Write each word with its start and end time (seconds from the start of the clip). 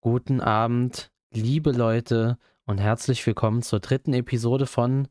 guten 0.00 0.40
Abend, 0.40 1.12
liebe 1.30 1.72
Leute 1.72 2.38
und 2.64 2.78
herzlich 2.78 3.26
willkommen 3.26 3.60
zur 3.62 3.80
dritten 3.80 4.14
Episode 4.14 4.66
von 4.66 5.08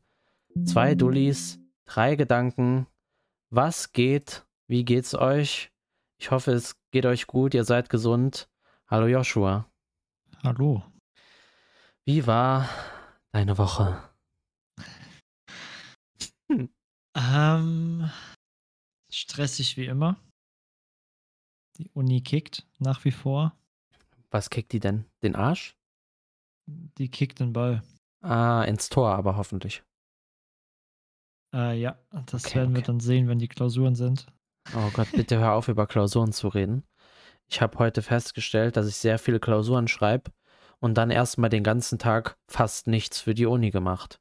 Zwei 0.64 0.96
Dullis, 0.96 1.60
drei 1.84 2.16
Gedanken. 2.16 2.88
Was 3.50 3.92
geht? 3.92 4.44
Wie 4.66 4.84
geht's 4.84 5.14
euch? 5.14 5.70
Ich 6.18 6.32
hoffe, 6.32 6.50
es 6.52 6.74
geht 6.90 7.06
euch 7.06 7.28
gut, 7.28 7.54
ihr 7.54 7.62
seid 7.62 7.88
gesund. 7.88 8.48
Hallo 8.88 9.06
Joshua. 9.06 9.70
Hallo. 10.42 10.82
Wie 12.04 12.26
war 12.26 12.68
deine 13.30 13.58
Woche? 13.58 14.02
Hm. 16.50 16.68
Ähm, 17.14 18.10
stressig 19.08 19.76
wie 19.76 19.86
immer. 19.86 20.16
Die 21.76 21.88
Uni 21.90 22.22
kickt 22.22 22.66
nach 22.80 23.04
wie 23.04 23.12
vor. 23.12 23.56
Was 24.30 24.50
kickt 24.50 24.72
die 24.72 24.80
denn? 24.80 25.06
Den 25.22 25.34
Arsch? 25.34 25.76
Die 26.66 27.10
kickt 27.10 27.40
den 27.40 27.52
Ball. 27.52 27.82
Ah, 28.22 28.62
ins 28.64 28.88
Tor 28.88 29.10
aber 29.10 29.36
hoffentlich. 29.36 29.82
Äh, 31.52 31.80
ja, 31.80 31.98
das 32.26 32.46
okay, 32.46 32.56
werden 32.56 32.74
wir 32.74 32.82
dann 32.82 33.00
sehen, 33.00 33.28
wenn 33.28 33.38
die 33.38 33.48
Klausuren 33.48 33.94
sind. 33.94 34.26
Oh 34.76 34.90
Gott, 34.92 35.10
bitte 35.12 35.38
hör 35.38 35.54
auf, 35.54 35.68
über 35.68 35.86
Klausuren 35.86 36.32
zu 36.32 36.48
reden. 36.48 36.84
Ich 37.48 37.60
habe 37.60 37.78
heute 37.78 38.02
festgestellt, 38.02 38.76
dass 38.76 38.86
ich 38.86 38.96
sehr 38.96 39.18
viele 39.18 39.40
Klausuren 39.40 39.88
schreibe 39.88 40.30
und 40.78 40.94
dann 40.94 41.10
erstmal 41.10 41.50
den 41.50 41.64
ganzen 41.64 41.98
Tag 41.98 42.38
fast 42.46 42.86
nichts 42.86 43.20
für 43.20 43.34
die 43.34 43.46
Uni 43.46 43.70
gemacht. 43.70 44.20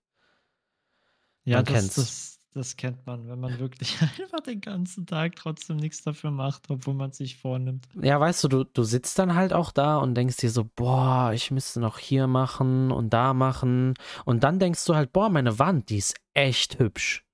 Ja, 1.44 1.57
Man 1.57 1.66
das, 1.66 1.73
kennt's. 1.73 1.96
Das, 1.96 2.38
das 2.59 2.76
kennt 2.76 3.08
man, 3.08 3.27
wenn 3.30 3.40
man 3.40 3.58
wirklich 3.58 3.98
einfach 4.02 4.41
den 4.41 4.59
ganzen 4.59 5.05
Tag 5.05 5.38
trotzdem 5.38 5.77
nichts 5.77 6.04
dafür 6.04 6.30
macht, 6.30 6.70
obwohl 6.70 6.94
man 6.94 7.13
sich 7.13 7.38
vornimmt. 7.38 7.88
Ja, 8.02 8.20
weißt 8.20 8.44
du, 8.44 8.48
du, 8.49 8.63
du 8.66 8.84
sitzt 8.84 9.18
dann 9.18 9.34
halt 9.34 9.54
auch 9.54 9.72
da 9.72 9.98
und 9.98 10.13
denkst 10.13 10.38
dir 10.38 10.52
so, 10.52 10.70
boah, 10.76 11.32
ich 11.34 11.52
müsste 11.52 11.80
noch 11.80 11.98
hier 11.98 12.27
machen 12.27 12.91
und 12.91 13.12
da 13.12 13.34
machen. 13.34 13.94
Und 14.26 14.43
dann 14.43 14.60
denkst 14.60 14.85
du 14.85 14.96
halt, 14.96 15.13
boah, 15.13 15.30
meine 15.30 15.57
Wand, 15.57 15.90
die 15.90 15.98
ist 15.98 16.15
echt 16.34 16.80
hübsch. 16.80 17.26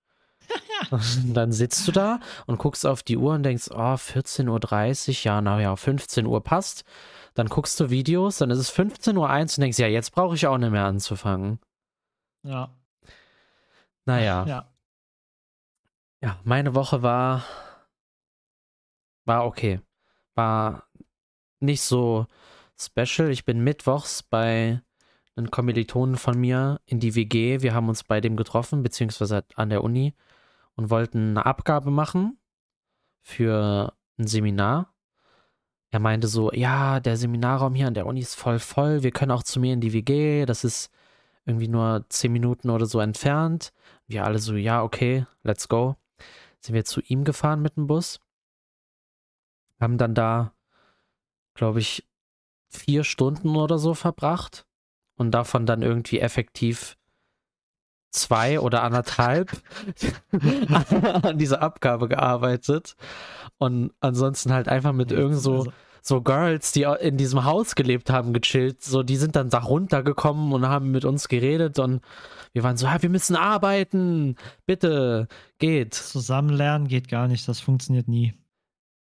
und 0.91 1.33
dann 1.33 1.51
sitzt 1.51 1.87
du 1.87 1.91
da 1.91 2.19
und 2.45 2.59
guckst 2.59 2.85
auf 2.85 3.01
die 3.01 3.17
Uhr 3.17 3.33
und 3.33 3.41
denkst, 3.41 3.71
oh, 3.71 3.95
14.30 3.95 5.09
Uhr, 5.09 5.15
ja, 5.23 5.41
naja, 5.41 5.75
15 5.75 6.27
Uhr 6.27 6.43
passt. 6.43 6.83
Dann 7.33 7.47
guckst 7.47 7.79
du 7.79 7.89
Videos, 7.89 8.37
dann 8.37 8.51
ist 8.51 8.59
es 8.59 8.71
15.01 8.71 9.17
Uhr 9.17 9.29
und 9.29 9.57
denkst, 9.57 9.79
ja, 9.79 9.87
jetzt 9.87 10.11
brauche 10.11 10.35
ich 10.35 10.45
auch 10.45 10.57
nicht 10.59 10.71
mehr 10.71 10.85
anzufangen. 10.85 11.59
Ja. 12.43 12.69
Naja. 14.05 14.45
Ja. 14.45 14.74
Ja, 16.25 16.39
meine 16.43 16.73
Woche 16.73 17.03
war 17.03 17.43
war 19.25 19.45
okay. 19.45 19.79
War 20.33 20.87
nicht 21.59 21.81
so 21.83 22.25
special. 22.79 23.29
Ich 23.29 23.45
bin 23.45 23.63
mittwochs 23.63 24.23
bei 24.23 24.81
einem 25.35 25.51
Kommilitonen 25.51 26.17
von 26.17 26.39
mir 26.39 26.81
in 26.85 26.99
die 26.99 27.13
WG. 27.13 27.61
Wir 27.61 27.75
haben 27.75 27.89
uns 27.89 28.03
bei 28.03 28.21
dem 28.21 28.37
getroffen, 28.37 28.81
beziehungsweise 28.81 29.45
an 29.55 29.69
der 29.69 29.83
Uni 29.83 30.15
und 30.75 30.89
wollten 30.89 31.37
eine 31.37 31.45
Abgabe 31.45 31.91
machen 31.91 32.39
für 33.21 33.93
ein 34.17 34.25
Seminar. 34.25 34.95
Er 35.91 35.99
meinte 35.99 36.27
so, 36.27 36.51
ja, 36.53 36.99
der 37.01 37.17
Seminarraum 37.17 37.75
hier 37.75 37.87
an 37.87 37.93
der 37.93 38.07
Uni 38.07 38.21
ist 38.21 38.35
voll 38.35 38.59
voll. 38.59 39.03
Wir 39.03 39.11
können 39.11 39.31
auch 39.31 39.43
zu 39.43 39.59
mir 39.59 39.73
in 39.73 39.81
die 39.81 39.93
WG. 39.93 40.45
Das 40.47 40.63
ist 40.63 40.89
irgendwie 41.45 41.67
nur 41.67 42.05
zehn 42.09 42.31
Minuten 42.33 42.71
oder 42.71 42.87
so 42.87 42.99
entfernt. 42.99 43.73
Wir 44.07 44.25
alle 44.25 44.39
so, 44.39 44.55
ja, 44.55 44.83
okay, 44.83 45.27
let's 45.43 45.69
go 45.69 45.95
sind 46.65 46.75
wir 46.75 46.85
zu 46.85 47.01
ihm 47.01 47.23
gefahren 47.23 47.61
mit 47.61 47.77
dem 47.77 47.87
Bus. 47.87 48.19
Haben 49.79 49.97
dann 49.97 50.15
da, 50.15 50.53
glaube 51.53 51.79
ich, 51.79 52.07
vier 52.69 53.03
Stunden 53.03 53.55
oder 53.55 53.77
so 53.77 53.93
verbracht 53.93 54.65
und 55.15 55.31
davon 55.31 55.65
dann 55.65 55.81
irgendwie 55.81 56.19
effektiv 56.19 56.97
zwei 58.11 58.59
oder 58.59 58.83
anderthalb 58.83 59.51
an 61.23 61.37
dieser 61.37 61.61
Abgabe 61.61 62.07
gearbeitet 62.07 62.95
und 63.57 63.93
ansonsten 63.99 64.53
halt 64.53 64.67
einfach 64.67 64.93
mit 64.93 65.11
irgend 65.11 65.37
so 65.37 65.71
so 66.07 66.21
Girls, 66.21 66.71
die 66.71 66.83
in 66.83 67.17
diesem 67.17 67.45
Haus 67.45 67.73
gelebt 67.73 68.11
haben, 68.11 68.31
gechillt. 68.31 68.83
So, 68.83 69.01
die 69.01 69.15
sind 69.15 69.35
dann 69.35 69.49
da 69.49 69.59
runtergekommen 69.59 70.53
und 70.53 70.67
haben 70.67 70.91
mit 70.91 71.03
uns 71.03 71.27
geredet 71.27 71.79
und 71.79 72.01
wir 72.53 72.63
waren 72.63 72.77
so, 72.77 72.85
ja, 72.85 73.01
wir 73.01 73.09
müssen 73.09 73.35
arbeiten. 73.35 74.35
Bitte, 74.67 75.27
geht. 75.57 75.95
Zusammen 75.95 76.49
lernen 76.49 76.87
geht 76.87 77.07
gar 77.07 77.27
nicht, 77.27 77.47
das 77.47 77.59
funktioniert 77.59 78.07
nie. 78.07 78.33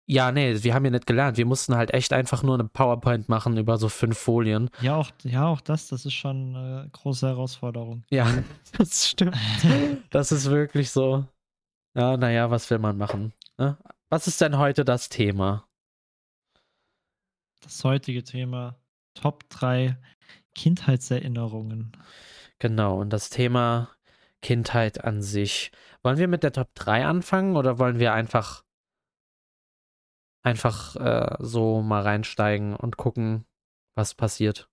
Ja, 0.09 0.33
nee, 0.33 0.63
wir 0.63 0.73
haben 0.73 0.85
ja 0.85 0.91
nicht 0.93 1.07
gelernt. 1.07 1.37
Wir 1.37 1.47
mussten 1.47 1.75
halt 1.75 1.93
echt 1.93 2.13
einfach 2.13 2.43
nur 2.43 2.55
eine 2.55 2.65
PowerPoint 2.65 3.29
machen 3.29 3.59
über 3.59 3.77
so 3.77 3.89
fünf 3.89 4.17
Folien. 4.17 4.71
Ja, 4.81 4.97
auch, 4.97 5.11
ja, 5.25 5.47
auch 5.47 5.61
das, 5.61 5.89
das 5.89 6.07
ist 6.07 6.15
schon 6.15 6.57
eine 6.57 6.89
große 6.93 7.27
Herausforderung. 7.27 8.05
Ja, 8.09 8.27
das 8.79 9.09
stimmt. 9.09 9.37
das 10.11 10.33
ist 10.33 10.49
wirklich 10.49 10.91
so. 10.91 11.27
Ja, 11.95 12.17
naja, 12.17 12.51
was 12.51 12.71
will 12.71 12.79
man 12.79 12.97
machen? 12.97 13.35
Ne? 13.59 13.77
Was 14.09 14.29
ist 14.29 14.41
denn 14.41 14.57
heute 14.57 14.85
das 14.85 15.09
Thema? 15.09 15.66
Das 17.61 17.83
heutige 17.85 18.23
Thema 18.25 18.79
Top 19.15 19.49
3 19.51 19.99
Kindheitserinnerungen. 20.55 21.93
Genau, 22.59 23.01
und 23.01 23.11
das 23.11 23.31
Thema 23.31 23.91
Kindheit 24.43 25.05
an 25.05 25.23
sich. 25.23 25.73
Wollen 26.03 26.19
wir 26.19 26.29
mit 26.29 26.43
der 26.43 26.53
Top 26.53 26.75
3 26.75 27.05
anfangen 27.05 27.57
oder 27.57 27.79
wollen 27.79 27.99
wir 27.99 28.13
einfach 28.13 28.65
einfach 30.43 30.95
äh, 30.97 31.37
so 31.41 31.83
mal 31.83 32.03
reinsteigen 32.03 32.77
und 32.77 32.97
gucken, 32.97 33.45
was 33.97 34.15
passiert? 34.15 34.71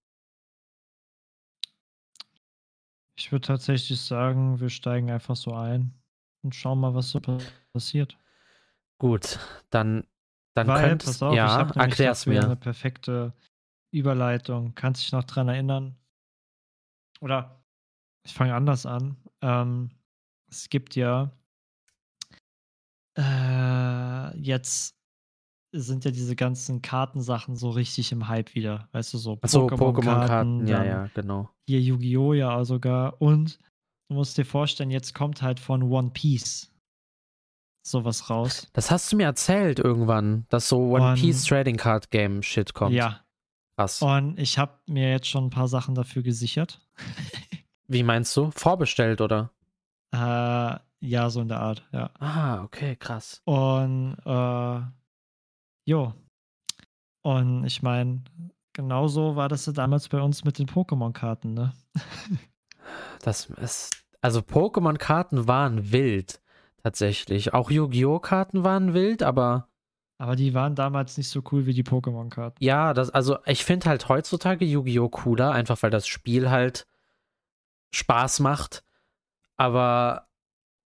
Ich 3.16 3.32
würde 3.32 3.48
tatsächlich 3.48 4.00
sagen, 4.00 4.60
wir 4.60 4.70
steigen 4.70 5.10
einfach 5.10 5.36
so 5.36 5.54
ein 5.54 5.94
und 6.44 6.54
schauen 6.54 6.80
mal, 6.80 6.94
was 6.94 7.10
so 7.10 7.22
passiert. 7.74 8.18
Gut, 9.00 9.40
dann 9.70 10.06
dann 10.56 10.68
Weil, 10.68 10.90
könnt, 10.90 11.06
pass 11.06 11.22
auf, 11.22 11.36
ja, 11.36 11.46
ich 11.46 11.52
habe 11.52 11.80
erklär's 11.80 12.26
mir. 12.26 12.44
eine 12.44 12.56
perfekte 12.56 13.34
Überleitung. 13.92 14.74
Kannst 14.76 15.02
dich 15.02 15.12
noch 15.12 15.24
dran 15.24 15.48
erinnern? 15.48 15.96
Oder 17.22 17.64
ich 18.26 18.34
fange 18.34 18.54
anders 18.56 18.86
an. 18.86 19.18
Ähm, 19.42 19.92
es 20.50 20.70
gibt 20.70 20.96
ja 20.96 21.32
äh, 23.18 24.38
jetzt 24.38 24.96
sind 25.76 26.06
ja 26.06 26.12
diese 26.12 26.36
ganzen 26.36 26.82
Kartensachen 26.82 27.56
so 27.56 27.72
richtig 27.72 28.12
im 28.12 28.28
Hype 28.28 28.54
wieder. 28.54 28.88
Weißt 28.92 29.14
du, 29.14 29.18
so 29.18 29.34
Pokémon-Karten. 29.34 30.62
Pokémon 30.62 30.68
ja, 30.68 30.84
ja, 30.84 31.10
genau. 31.16 31.50
Hier 31.68 31.82
Yu-Gi-Oh! 31.82 32.34
ja 32.34 32.64
sogar. 32.64 33.20
Und 33.22 33.60
du 34.10 34.16
musst 34.16 34.38
dir 34.38 34.46
vorstellen, 34.46 34.92
jetzt 34.92 35.16
kommt 35.16 35.42
halt 35.42 35.60
von 35.60 35.84
One 35.84 36.12
Piece 36.12 36.73
sowas 37.84 38.30
raus. 38.30 38.68
Das 38.74 38.90
hast 38.90 39.12
du 39.12 39.18
mir 39.18 39.26
erzählt 39.26 39.80
irgendwann, 39.80 40.46
dass 40.50 40.70
so 40.70 40.94
One 40.94 41.12
und, 41.12 41.16
Piece 41.16 41.44
Trading 41.46 41.78
Card 41.78 42.10
Game 42.10 42.42
Shit 42.42 42.74
kommt. 42.74 42.96
Ja. 42.96 43.20
Krass. 43.76 44.02
Und 44.02 44.40
ich 44.40 44.58
habe 44.58 44.74
mir 44.88 45.10
jetzt 45.12 45.28
schon 45.28 45.46
ein 45.46 45.50
paar 45.50 45.68
Sachen 45.68 45.96
dafür 45.96 46.24
gesichert. 46.24 46.80
Wie 47.88 48.04
meinst 48.04 48.36
du? 48.38 48.52
Vorbestellt 48.52 49.20
oder? 49.20 49.52
Äh, 50.12 50.78
ja, 51.06 51.30
so 51.30 51.42
in 51.42 51.48
der 51.48 51.60
Art, 51.60 51.84
ja. 51.92 52.12
Ah, 52.20 52.64
okay, 52.64 52.96
krass. 52.96 53.42
Und 53.46 54.16
äh, 54.26 54.82
jo. 55.86 56.14
Und 57.24 57.66
ich 57.66 57.82
meine, 57.82 58.24
genauso 58.74 59.36
war 59.36 59.50
das 59.50 59.66
ja 59.66 59.74
damals 59.74 60.08
bei 60.08 60.22
uns 60.22 60.44
mit 60.44 60.60
den 60.60 60.68
Pokémon-Karten, 60.68 61.54
ne? 61.54 61.74
das 63.22 63.50
ist. 63.50 64.04
Also 64.22 64.40
Pokémon-Karten 64.40 65.48
waren 65.48 65.92
wild. 65.92 66.42
Tatsächlich. 66.84 67.54
Auch 67.54 67.72
Yu-Gi-Oh! 67.72 68.20
Karten 68.20 68.64
waren 68.64 68.94
wild, 68.94 69.24
aber. 69.24 69.70
Aber 70.18 70.36
die 70.36 70.54
waren 70.54 70.76
damals 70.76 71.18
nicht 71.18 71.30
so 71.30 71.42
cool 71.52 71.66
wie 71.66 71.74
die 71.74 71.84
Pokémon-Karten. 71.84 72.64
Ja, 72.64 72.94
das, 72.94 73.10
also 73.10 73.38
ich 73.46 73.64
finde 73.64 73.90
halt 73.90 74.10
heutzutage 74.10 74.66
Yu-Gi-Oh! 74.66 75.10
cooler, 75.10 75.52
einfach 75.52 75.82
weil 75.82 75.90
das 75.90 76.08
Spiel 76.08 76.50
halt 76.50 76.86
Spaß 77.92 78.42
macht. 78.42 78.84
Aber 79.56 80.28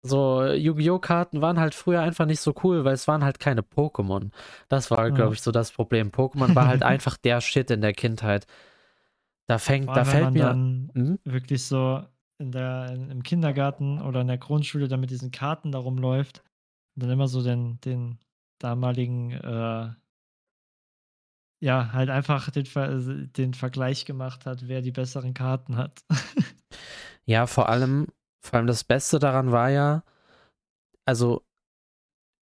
so 0.01 0.43
Yu-Gi-Oh! 0.43 0.99
Karten 0.99 1.41
waren 1.41 1.59
halt 1.59 1.73
früher 1.73 2.01
einfach 2.01 2.25
nicht 2.25 2.41
so 2.41 2.53
cool, 2.63 2.83
weil 2.83 2.93
es 2.93 3.07
waren 3.07 3.23
halt 3.23 3.39
keine 3.39 3.61
Pokémon. 3.61 4.31
Das 4.67 4.91
war, 4.91 5.09
glaube 5.11 5.33
ich, 5.33 5.41
so 5.41 5.51
das 5.51 5.71
Problem. 5.71 6.11
Pokémon 6.11 6.55
war 6.55 6.67
halt 6.67 6.83
einfach 6.83 7.15
der 7.15 7.39
Shit 7.39 7.71
in 7.71 7.81
der 7.81 7.93
Kindheit. 7.93 8.45
Da 9.47 9.59
fängt, 9.59 9.89
da 9.95 10.03
fällt 10.03 10.31
mir. 10.33 10.51
Hm? 10.51 11.19
Wirklich 11.23 11.65
so 11.65 12.03
in 12.37 12.51
der, 12.51 12.91
in, 12.91 13.09
im 13.09 13.23
Kindergarten 13.23 14.01
oder 14.01 14.21
in 14.21 14.27
der 14.27 14.37
Grundschule 14.37 14.87
da 14.87 14.97
mit 14.97 15.09
diesen 15.09 15.31
Karten 15.31 15.71
da 15.71 15.79
rumläuft 15.79 16.43
und 16.95 17.03
dann 17.03 17.11
immer 17.11 17.27
so 17.27 17.43
den, 17.43 17.79
den 17.81 18.19
damaligen, 18.59 19.31
äh, 19.31 19.93
ja, 21.61 21.93
halt 21.93 22.09
einfach 22.09 22.49
den, 22.51 23.31
den 23.33 23.53
Vergleich 23.53 24.05
gemacht 24.05 24.45
hat, 24.45 24.67
wer 24.67 24.81
die 24.81 24.91
besseren 24.91 25.33
Karten 25.33 25.77
hat. 25.77 26.03
ja, 27.25 27.47
vor 27.47 27.69
allem, 27.69 28.07
vor 28.41 28.57
allem 28.57 28.67
das 28.67 28.83
Beste 28.83 29.19
daran 29.19 29.51
war 29.51 29.69
ja, 29.69 30.03
also 31.05 31.44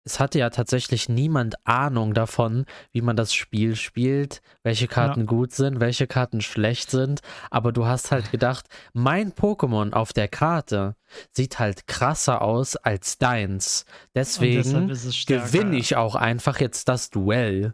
es 0.08 0.20
hatte 0.22 0.40
ja 0.40 0.50
tatsächlich 0.50 1.10
niemand 1.10 1.56
Ahnung 1.68 2.14
davon, 2.14 2.66
wie 2.92 3.02
man 3.02 3.16
das 3.18 3.34
Spiel 3.34 3.76
spielt, 3.76 4.42
welche 4.64 4.88
Karten 4.88 5.22
Ja. 5.22 5.26
gut 5.26 5.52
sind, 5.52 5.80
welche 5.82 6.08
Karten 6.08 6.42
schlecht 6.42 6.90
sind. 6.92 7.20
Aber 7.52 7.72
du 7.74 7.86
hast 7.86 8.12
halt 8.12 8.32
gedacht, 8.32 8.68
mein 8.94 9.34
Pokémon 9.34 9.92
auf 9.92 10.14
der 10.14 10.30
Karte 10.30 10.96
sieht 11.32 11.60
halt 11.60 11.88
krasser 11.88 12.42
aus 12.42 12.78
als 12.78 13.18
deins. 13.18 13.86
Deswegen 14.16 14.88
gewinne 15.28 15.76
ich 15.76 15.96
auch 15.98 16.16
einfach 16.16 16.60
jetzt 16.62 16.88
das 16.88 17.10
Duell. 17.10 17.74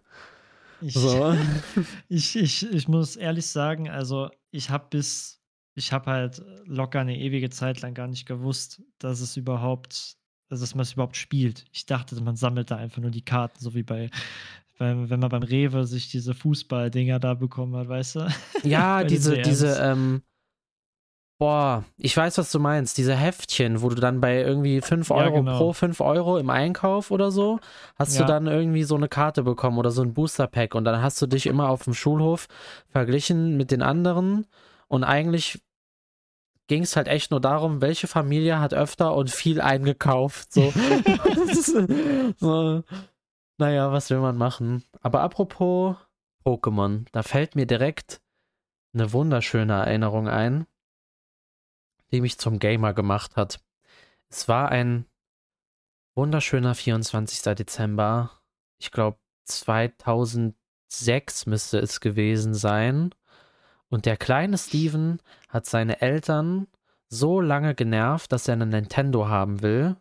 Ich, 0.82 0.96
So. 0.96 1.36
ich, 2.10 2.36
ich, 2.36 2.72
ich 2.72 2.88
muss 2.88 3.16
ehrlich 3.16 3.48
sagen, 3.48 3.90
also 3.90 4.30
ich 4.52 4.70
habe 4.72 4.88
bis, 4.90 5.40
ich 5.76 5.94
habe 5.94 6.10
halt 6.12 6.42
locker 6.66 7.00
eine 7.02 7.18
ewige 7.18 7.50
Zeit 7.52 7.82
lang 7.82 7.94
gar 7.94 8.08
nicht 8.08 8.26
gewusst, 8.26 8.82
dass 8.98 9.22
es 9.22 9.38
überhaupt, 9.38 10.18
also 10.54 10.64
dass 10.64 10.76
man 10.76 10.84
es 10.84 10.94
überhaupt 10.94 11.18
spielt. 11.18 11.66
Ich 11.72 11.86
dachte, 11.86 12.20
man 12.22 12.36
sammelt 12.36 12.70
da 12.72 12.78
einfach 12.78 13.02
nur 13.02 13.12
die 13.12 13.26
Karten, 13.26 13.58
so 13.60 13.74
wie 13.74 13.84
bei, 13.84 14.10
beim, 14.78 15.10
wenn 15.10 15.20
man 15.20 15.30
beim 15.30 15.44
Rewe 15.44 15.86
sich 15.86 16.10
diese 16.12 16.34
Fußball-Dinger 16.36 17.20
da 17.20 17.34
bekommen 17.34 17.76
hat, 17.76 17.88
weißt 17.90 18.16
du? 18.16 18.28
Ja, 18.64 19.04
diese, 19.04 19.42
diese, 19.42 19.78
ähm, 19.82 20.22
boah, 21.40 21.84
ich 21.98 22.16
weiß, 22.16 22.38
was 22.38 22.52
du 22.52 22.60
meinst. 22.60 22.98
Diese 22.98 23.16
Heftchen, 23.16 23.82
wo 23.82 23.90
du 23.90 23.96
dann 23.96 24.22
bei 24.22 24.42
irgendwie 24.42 24.80
5 24.82 25.10
Ja, 25.10 25.16
Euro 25.18 25.40
genau. 25.40 25.58
pro 25.58 25.74
5 25.74 26.00
Euro 26.02 26.38
im 26.38 26.50
Einkauf 26.50 27.12
oder 27.12 27.32
so, 27.32 27.60
hast 27.96 28.16
du 28.16 28.22
Ja. 28.22 28.28
dann 28.28 28.48
irgendwie 28.48 28.84
so 28.84 28.96
eine 28.96 29.10
Karte 29.10 29.44
bekommen 29.44 29.78
oder 29.78 29.92
so 29.92 30.02
ein 30.02 30.14
Booster-Pack 30.14 30.76
und 30.76 30.86
dann 30.86 31.02
hast 31.02 31.22
du 31.22 31.28
dich 31.28 31.48
immer 31.48 31.70
auf 31.70 31.84
dem 31.84 31.94
Schulhof 31.94 32.48
verglichen 32.90 33.58
mit 33.58 33.72
den 33.72 33.82
anderen 33.82 34.46
und 34.88 35.04
eigentlich 35.04 35.60
ging 36.68 36.84
es 36.84 36.96
halt 36.96 37.08
echt 37.08 37.32
nur 37.32 37.42
darum, 37.42 37.82
welche 37.82 38.08
Familie 38.08 38.60
hat 38.60 38.74
öfter 38.74 39.16
und 39.16 39.30
viel 39.30 39.62
eingekauft. 39.62 40.54
So. 40.54 40.72
so. 42.38 42.84
Naja, 43.58 43.92
was 43.92 44.10
will 44.10 44.20
man 44.20 44.38
machen? 44.38 44.84
Aber 45.02 45.22
apropos 45.22 45.96
Pokémon, 46.46 47.06
da 47.12 47.24
fällt 47.24 47.56
mir 47.56 47.66
direkt 47.66 48.22
eine 48.94 49.14
wunderschöne 49.14 49.74
Erinnerung 49.74 50.28
ein, 50.28 50.68
die 52.12 52.22
mich 52.22 52.38
zum 52.38 52.60
Gamer 52.60 52.94
gemacht 52.94 53.36
hat. 53.36 53.60
Es 54.30 54.48
war 54.48 54.70
ein 54.70 55.06
wunderschöner 56.16 56.76
24. 56.76 57.56
Dezember. 57.56 58.32
Ich 58.80 58.92
glaube 58.92 59.18
2006 59.46 61.46
müsste 61.46 61.80
es 61.80 62.00
gewesen 62.00 62.54
sein. 62.54 63.14
Und 63.94 64.08
der 64.08 64.18
kleine 64.18 64.58
Steven 64.58 65.20
hat 65.50 65.68
seine 65.68 66.02
Eltern 66.02 66.66
so 67.10 67.40
lange 67.40 67.76
genervt, 67.76 68.32
dass 68.32 68.48
er 68.48 68.54
einen 68.54 68.70
Nintendo 68.70 69.28
haben 69.28 69.62
will. 69.62 69.98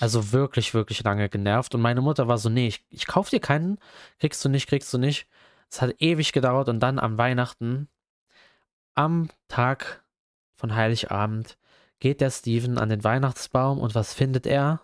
Also 0.00 0.32
wirklich, 0.32 0.74
wirklich 0.74 1.04
lange 1.04 1.28
genervt. 1.28 1.72
Und 1.76 1.80
meine 1.80 2.00
Mutter 2.00 2.26
war 2.26 2.38
so, 2.38 2.48
nee, 2.48 2.66
ich, 2.66 2.84
ich 2.90 3.06
kauf 3.06 3.30
dir 3.30 3.38
keinen. 3.38 3.78
Kriegst 4.18 4.44
du 4.44 4.48
nicht, 4.48 4.66
kriegst 4.66 4.92
du 4.92 4.98
nicht. 4.98 5.28
Es 5.70 5.80
hat 5.80 5.94
ewig 6.02 6.32
gedauert 6.32 6.68
und 6.68 6.80
dann 6.80 6.98
am 6.98 7.18
Weihnachten, 7.18 7.86
am 8.96 9.30
Tag 9.46 10.02
von 10.56 10.74
Heiligabend, 10.74 11.56
geht 12.00 12.20
der 12.20 12.32
Steven 12.32 12.78
an 12.78 12.88
den 12.88 13.04
Weihnachtsbaum 13.04 13.78
und 13.78 13.94
was 13.94 14.12
findet 14.12 14.44
er? 14.44 14.80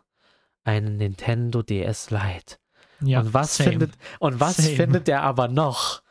Einen 0.62 0.98
Nintendo 0.98 1.64
DS 1.64 2.10
Lite. 2.10 2.58
Ja, 3.00 3.22
und 3.22 3.34
was 3.34 3.56
same. 3.56 3.70
findet 3.70 3.94
und 4.20 4.38
was 4.38 4.58
Same. 4.58 4.76
findet 4.76 5.08
er 5.08 5.22
aber 5.22 5.48
noch? 5.48 6.05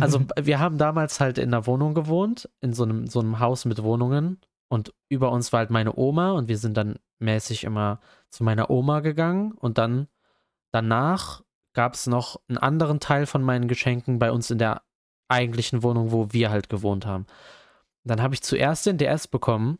Also 0.00 0.20
wir 0.40 0.58
haben 0.58 0.78
damals 0.78 1.20
halt 1.20 1.38
in 1.38 1.52
einer 1.52 1.66
Wohnung 1.66 1.94
gewohnt, 1.94 2.48
in 2.60 2.72
so 2.72 2.84
einem 2.84 3.06
so 3.06 3.20
einem 3.20 3.40
Haus 3.40 3.64
mit 3.64 3.82
Wohnungen 3.82 4.40
und 4.68 4.94
über 5.08 5.32
uns 5.32 5.52
war 5.52 5.58
halt 5.58 5.70
meine 5.70 5.96
Oma 5.96 6.32
und 6.32 6.48
wir 6.48 6.58
sind 6.58 6.76
dann 6.76 6.96
mäßig 7.18 7.64
immer 7.64 8.00
zu 8.30 8.44
meiner 8.44 8.70
Oma 8.70 9.00
gegangen 9.00 9.52
und 9.52 9.78
dann 9.78 10.08
danach 10.72 11.42
gab 11.72 11.94
es 11.94 12.06
noch 12.06 12.40
einen 12.48 12.58
anderen 12.58 13.00
Teil 13.00 13.26
von 13.26 13.42
meinen 13.42 13.68
Geschenken 13.68 14.18
bei 14.18 14.32
uns 14.32 14.50
in 14.50 14.58
der 14.58 14.82
eigentlichen 15.28 15.82
Wohnung, 15.82 16.10
wo 16.10 16.32
wir 16.32 16.50
halt 16.50 16.68
gewohnt 16.68 17.06
haben. 17.06 17.26
Dann 18.04 18.22
habe 18.22 18.34
ich 18.34 18.42
zuerst 18.42 18.86
den 18.86 18.98
DS 18.98 19.28
bekommen 19.28 19.78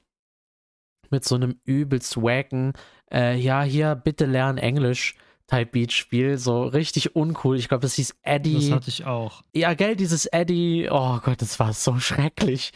mit 1.10 1.24
so 1.24 1.36
einem 1.36 1.60
übelst 1.64 2.16
wacken, 2.16 2.72
äh, 3.12 3.36
ja, 3.36 3.62
hier, 3.62 3.94
bitte 3.94 4.26
lern 4.26 4.58
Englisch. 4.58 5.14
Type 5.48 5.66
Beat 5.66 5.93
Spiel, 5.93 6.38
so 6.38 6.64
richtig 6.64 7.14
uncool. 7.14 7.56
Ich 7.56 7.69
glaube, 7.69 7.82
das 7.82 7.94
hieß 7.94 8.16
Eddie. 8.22 8.54
Das 8.69 8.70
hatte 8.72 8.88
ich 8.90 9.04
auch. 9.04 9.43
Ja, 9.54 9.75
gell, 9.75 9.94
dieses 9.94 10.26
Eddie, 10.26 10.88
oh 10.90 11.19
Gott, 11.22 11.40
das 11.40 11.60
war 11.60 11.72
so 11.72 11.98
schrecklich. 12.00 12.72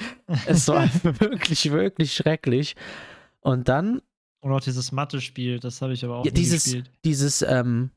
Es 0.47 0.69
war 0.69 0.89
wirklich, 1.03 1.71
wirklich 1.73 2.15
schrecklich. 2.15 2.77
Und 3.41 3.69
dann 3.69 4.03
Oder 4.43 4.57
auch 4.57 4.61
dieses 4.61 4.93
Mathe-Spiel, 4.93 5.59
das 5.59 5.83
habe 5.83 5.95
ich 5.95 6.05
aber 6.05 6.19
auch 6.19 6.25
Ja, 6.25 6.31
dieses- 6.31 6.65
gespielt. 6.65 6.91
dieses, 7.05 7.43
ähm, 7.43 7.91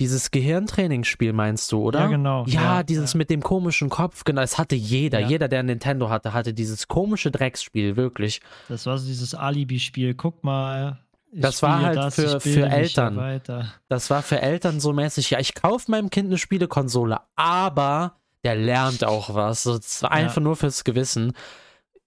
dieses 0.00 0.30
Gehirntrainingsspiel 0.30 1.32
meinst 1.32 1.72
du, 1.72 1.80
oder? 1.82 2.00
Ja, 2.00 2.06
genau. 2.06 2.44
Ja, 2.46 2.82
dieses 2.84 3.14
mit 3.16 3.30
dem 3.30 3.42
komischen 3.42 3.88
Kopf, 3.88 4.22
genau, 4.24 4.42
das 4.42 4.56
hatte 4.56 4.76
jeder. 4.76 5.18
Ja. 5.20 5.28
Jeder, 5.28 5.48
der 5.48 5.60
ein 5.60 5.66
Nintendo 5.66 6.08
hatte, 6.08 6.32
hatte 6.32 6.54
dieses 6.54 6.86
komische 6.86 7.32
Drecksspiel, 7.32 7.96
wirklich. 7.96 8.40
Das 8.68 8.86
war 8.86 8.96
so 8.98 9.06
dieses 9.08 9.34
Alibi-Spiel. 9.34 10.14
Guck 10.14 10.44
mal. 10.44 11.00
Das 11.32 11.62
war 11.62 11.82
halt 11.82 11.96
das, 11.96 12.14
für- 12.14 12.40
für 12.40 12.60
ja 12.60 12.66
Eltern. 12.68 13.40
Das 13.88 14.08
war 14.10 14.22
für 14.22 14.40
Eltern 14.40 14.80
so 14.80 14.92
mäßig, 14.92 15.30
ja, 15.30 15.38
ich 15.38 15.54
kaufe 15.54 15.90
meinem 15.90 16.10
Kind 16.10 16.26
eine 16.28 16.38
Spielekonsole, 16.38 17.18
aber 17.36 18.16
der 18.44 18.54
lernt 18.54 19.04
auch 19.04 19.34
was. 19.34 19.64
Das 19.64 20.02
war 20.02 20.10
Ja. 20.10 20.16
einfach 20.16 20.40
nur 20.40 20.56
fürs 20.56 20.84
Gewissen. 20.84 21.32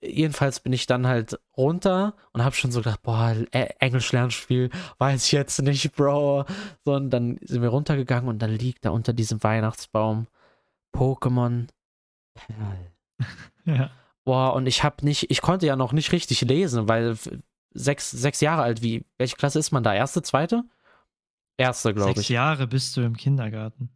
Jedenfalls 0.03 0.59
bin 0.61 0.73
ich 0.73 0.87
dann 0.87 1.05
halt 1.05 1.39
runter 1.55 2.15
und 2.33 2.43
habe 2.43 2.55
schon 2.55 2.71
so 2.71 2.79
gedacht, 2.79 3.03
boah, 3.03 3.35
Ä- 3.51 3.75
Englisch-Lernspiel, 3.79 4.71
weiß 4.97 5.25
ich 5.27 5.31
jetzt 5.31 5.61
nicht, 5.61 5.91
Bro. 5.95 6.45
So, 6.83 6.93
und 6.93 7.11
dann 7.11 7.37
sind 7.43 7.61
wir 7.61 7.69
runtergegangen 7.69 8.27
und 8.27 8.39
dann 8.39 8.49
liegt 8.49 8.85
da 8.85 8.89
unter 8.89 9.13
diesem 9.13 9.43
Weihnachtsbaum 9.43 10.25
Pokémon 10.95 11.67
Perl. 12.33 12.91
Ja. 13.65 13.91
Boah, 14.23 14.53
und 14.55 14.65
ich 14.65 14.83
habe 14.83 15.05
nicht, 15.05 15.29
ich 15.29 15.41
konnte 15.41 15.67
ja 15.67 15.75
noch 15.75 15.93
nicht 15.93 16.11
richtig 16.11 16.41
lesen, 16.41 16.87
weil 16.87 17.15
sechs, 17.73 18.11
sechs 18.11 18.41
Jahre 18.41 18.61
alt, 18.63 18.81
wie, 18.81 19.05
welche 19.17 19.35
Klasse 19.35 19.59
ist 19.59 19.71
man 19.71 19.83
da? 19.83 19.93
Erste, 19.93 20.21
zweite? 20.21 20.63
Erste, 21.57 21.93
glaube 21.93 22.11
Sechs 22.11 22.21
ich. 22.21 22.29
Jahre 22.29 22.67
bist 22.67 22.95
du 22.97 23.01
im 23.01 23.15
Kindergarten. 23.15 23.89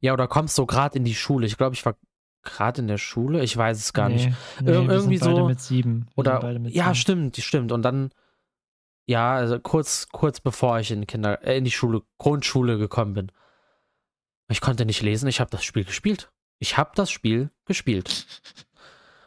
Ja, 0.00 0.12
oder 0.12 0.26
kommst 0.28 0.56
du 0.58 0.66
gerade 0.66 0.98
in 0.98 1.04
die 1.04 1.14
Schule? 1.14 1.46
Ich 1.46 1.56
glaube, 1.56 1.74
ich 1.74 1.84
war 1.86 1.96
gerade 2.42 2.80
in 2.80 2.88
der 2.88 2.98
Schule. 2.98 3.42
Ich 3.42 3.56
weiß 3.56 3.78
es 3.78 3.92
gar 3.92 4.08
nicht. 4.08 4.26
Nee, 4.26 4.34
nee, 4.62 4.70
Ir- 4.72 4.90
irgendwie 4.90 5.18
so- 5.18 5.46
mit 5.46 5.60
sieben. 5.60 6.06
Wir 6.14 6.18
Oder 6.18 6.58
mit 6.58 6.74
ja, 6.74 6.84
sieben. 6.86 6.94
stimmt, 6.96 7.36
stimmt. 7.36 7.72
Und 7.72 7.82
dann 7.82 8.10
ja, 9.08 9.34
also 9.34 9.60
kurz 9.60 10.08
kurz 10.10 10.40
bevor 10.40 10.80
ich 10.80 10.90
in 10.90 11.00
die 11.02 11.06
Kinder 11.06 11.44
äh, 11.46 11.56
in 11.58 11.64
die 11.64 11.70
Schule 11.70 12.02
Grundschule 12.18 12.76
gekommen 12.78 13.14
bin. 13.14 13.32
Ich 14.48 14.60
konnte 14.60 14.84
nicht 14.84 15.00
lesen. 15.02 15.28
Ich 15.28 15.40
habe 15.40 15.50
das 15.50 15.64
Spiel 15.64 15.84
gespielt. 15.84 16.30
Ich 16.58 16.76
habe 16.76 16.90
das 16.94 17.10
Spiel 17.10 17.50
gespielt. 17.66 18.26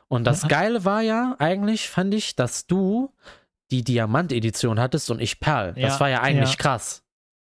Und 0.08 0.26
das 0.26 0.42
Ja. 0.44 0.48
Geile 0.50 0.86
war 0.86 1.02
ja 1.02 1.36
eigentlich, 1.40 1.88
fand 1.90 2.14
ich, 2.14 2.36
dass 2.36 2.68
du 2.68 3.14
die 3.72 3.84
Diamant-Edition 3.84 4.80
hattest 4.80 5.12
und 5.12 5.22
ich 5.22 5.40
Perl. 5.40 5.74
Das 5.74 5.96
Ja, 5.96 6.00
war 6.00 6.10
ja 6.10 6.22
eigentlich 6.22 6.52
ja. 6.52 6.56
krass. 6.58 7.04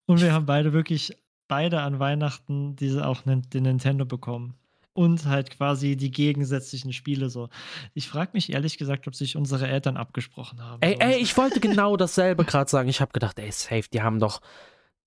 Und 0.05 0.21
wir 0.21 0.33
haben 0.33 0.45
beide 0.45 0.73
wirklich, 0.73 1.17
beide 1.47 1.81
an 1.81 1.99
Weihnachten 1.99 2.75
diese 2.75 3.07
auch 3.07 3.21
den 3.21 3.63
Nintendo 3.63 4.05
bekommen. 4.05 4.55
Und 4.93 5.25
halt 5.25 5.51
quasi 5.51 5.95
die 5.95 6.11
gegensätzlichen 6.11 6.91
Spiele 6.91 7.29
so. 7.29 7.47
Ich 7.93 8.09
frage 8.09 8.31
mich 8.33 8.51
ehrlich 8.51 8.77
gesagt, 8.77 9.07
ob 9.07 9.15
sich 9.15 9.37
unsere 9.37 9.65
Eltern 9.69 9.95
abgesprochen 9.95 10.61
haben. 10.61 10.81
Ey, 10.81 10.97
ey, 10.99 11.15
ich 11.15 11.37
wollte 11.37 11.61
genau 11.61 11.95
dasselbe 11.95 12.43
gerade 12.43 12.69
sagen. 12.69 12.89
Ich 12.89 12.99
habe 12.99 13.13
gedacht, 13.13 13.39
ey, 13.39 13.49
safe, 13.53 13.85
die 13.93 14.01
haben 14.01 14.19
doch, 14.19 14.41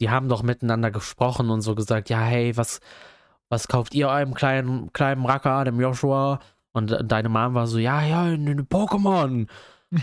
die 0.00 0.08
haben 0.08 0.30
doch 0.30 0.42
miteinander 0.42 0.90
gesprochen 0.90 1.50
und 1.50 1.60
so 1.60 1.74
gesagt, 1.74 2.08
ja, 2.08 2.22
hey, 2.22 2.56
was, 2.56 2.80
was 3.50 3.68
kauft 3.68 3.94
ihr 3.94 4.08
eurem 4.08 4.32
kleinen, 4.32 4.90
kleinen 4.94 5.26
Racker, 5.26 5.64
dem 5.64 5.78
Joshua? 5.78 6.40
Und 6.72 6.96
deine 7.04 7.28
Mom 7.28 7.52
war 7.52 7.66
so, 7.66 7.78
ja, 7.78 8.02
ja, 8.02 8.22
eine 8.22 8.62
Pokémon. 8.62 9.48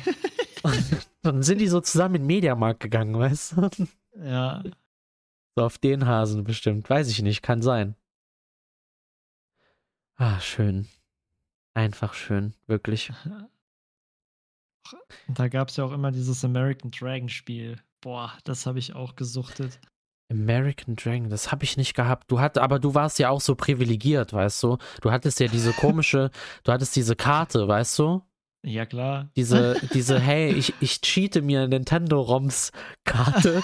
dann 1.21 1.43
sind 1.43 1.59
die 1.59 1.67
so 1.67 1.81
zusammen 1.81 2.15
in 2.15 2.21
den 2.21 2.27
Mediamarkt 2.27 2.79
gegangen, 2.79 3.17
weißt 3.17 3.57
du? 3.57 3.69
Ja, 4.17 4.63
So 5.55 5.63
auf 5.63 5.77
den 5.77 6.05
Hasen 6.05 6.43
bestimmt. 6.43 6.89
Weiß 6.89 7.09
ich 7.09 7.21
nicht, 7.21 7.41
kann 7.41 7.61
sein. 7.61 7.95
Ah, 10.15 10.39
schön. 10.39 10.87
Einfach 11.73 12.13
schön, 12.13 12.53
wirklich. 12.67 13.11
und 15.27 15.39
da 15.39 15.47
gab 15.47 15.69
es 15.69 15.77
ja 15.77 15.85
auch 15.85 15.93
immer 15.93 16.11
dieses 16.11 16.43
American 16.43 16.91
Dragon 16.91 17.29
Spiel. 17.29 17.77
Boah, 18.01 18.33
das 18.43 18.65
habe 18.65 18.79
ich 18.79 18.93
auch 18.93 19.15
gesuchtet. 19.15 19.79
American 20.29 20.95
Dragon, 20.95 21.29
das 21.29 21.51
habe 21.51 21.63
ich 21.63 21.77
nicht 21.77 21.93
gehabt. 21.93 22.31
Du 22.31 22.39
hatt, 22.39 22.57
aber 22.57 22.79
du 22.79 22.93
warst 22.95 23.19
ja 23.19 23.29
auch 23.29 23.41
so 23.41 23.55
privilegiert, 23.55 24.33
weißt 24.33 24.63
du? 24.63 24.77
Du 25.01 25.11
hattest 25.11 25.39
ja 25.39 25.47
diese 25.47 25.73
komische, 25.73 26.31
du 26.63 26.71
hattest 26.71 26.95
diese 26.95 27.15
Karte, 27.15 27.67
weißt 27.67 27.99
du? 27.99 28.21
Ja, 28.63 28.85
klar. 28.85 29.29
Diese, 29.35 29.75
diese, 29.93 30.19
hey, 30.19 30.51
ich, 30.53 30.73
ich 30.79 31.01
cheate 31.01 31.41
mir 31.41 31.67
Nintendo-ROMs-Karte. 31.67 33.63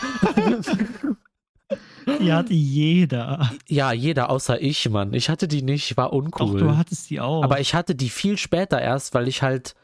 Die 2.22 2.32
hatte 2.32 2.54
jeder. 2.54 3.52
ja, 3.68 3.92
jeder 3.92 4.30
außer 4.30 4.62
ich, 4.62 4.90
Mann. 4.90 5.14
Ich 5.14 5.30
hatte 5.30 5.48
die 5.48 5.62
nicht, 5.62 5.98
war 5.98 6.08
Doch, 6.10 6.14
uncool. 6.18 6.60
du 6.60 6.78
hattest 6.78 7.10
die 7.10 7.20
auch. 7.20 7.44
aber 7.44 7.60
ich 7.60 7.74
hatte 7.76 7.96
die 7.96 8.10
viel 8.10 8.38
später 8.38 8.80
erst, 8.82 9.14
weil 9.14 9.28
ich 9.28 9.42
halt 9.42 9.76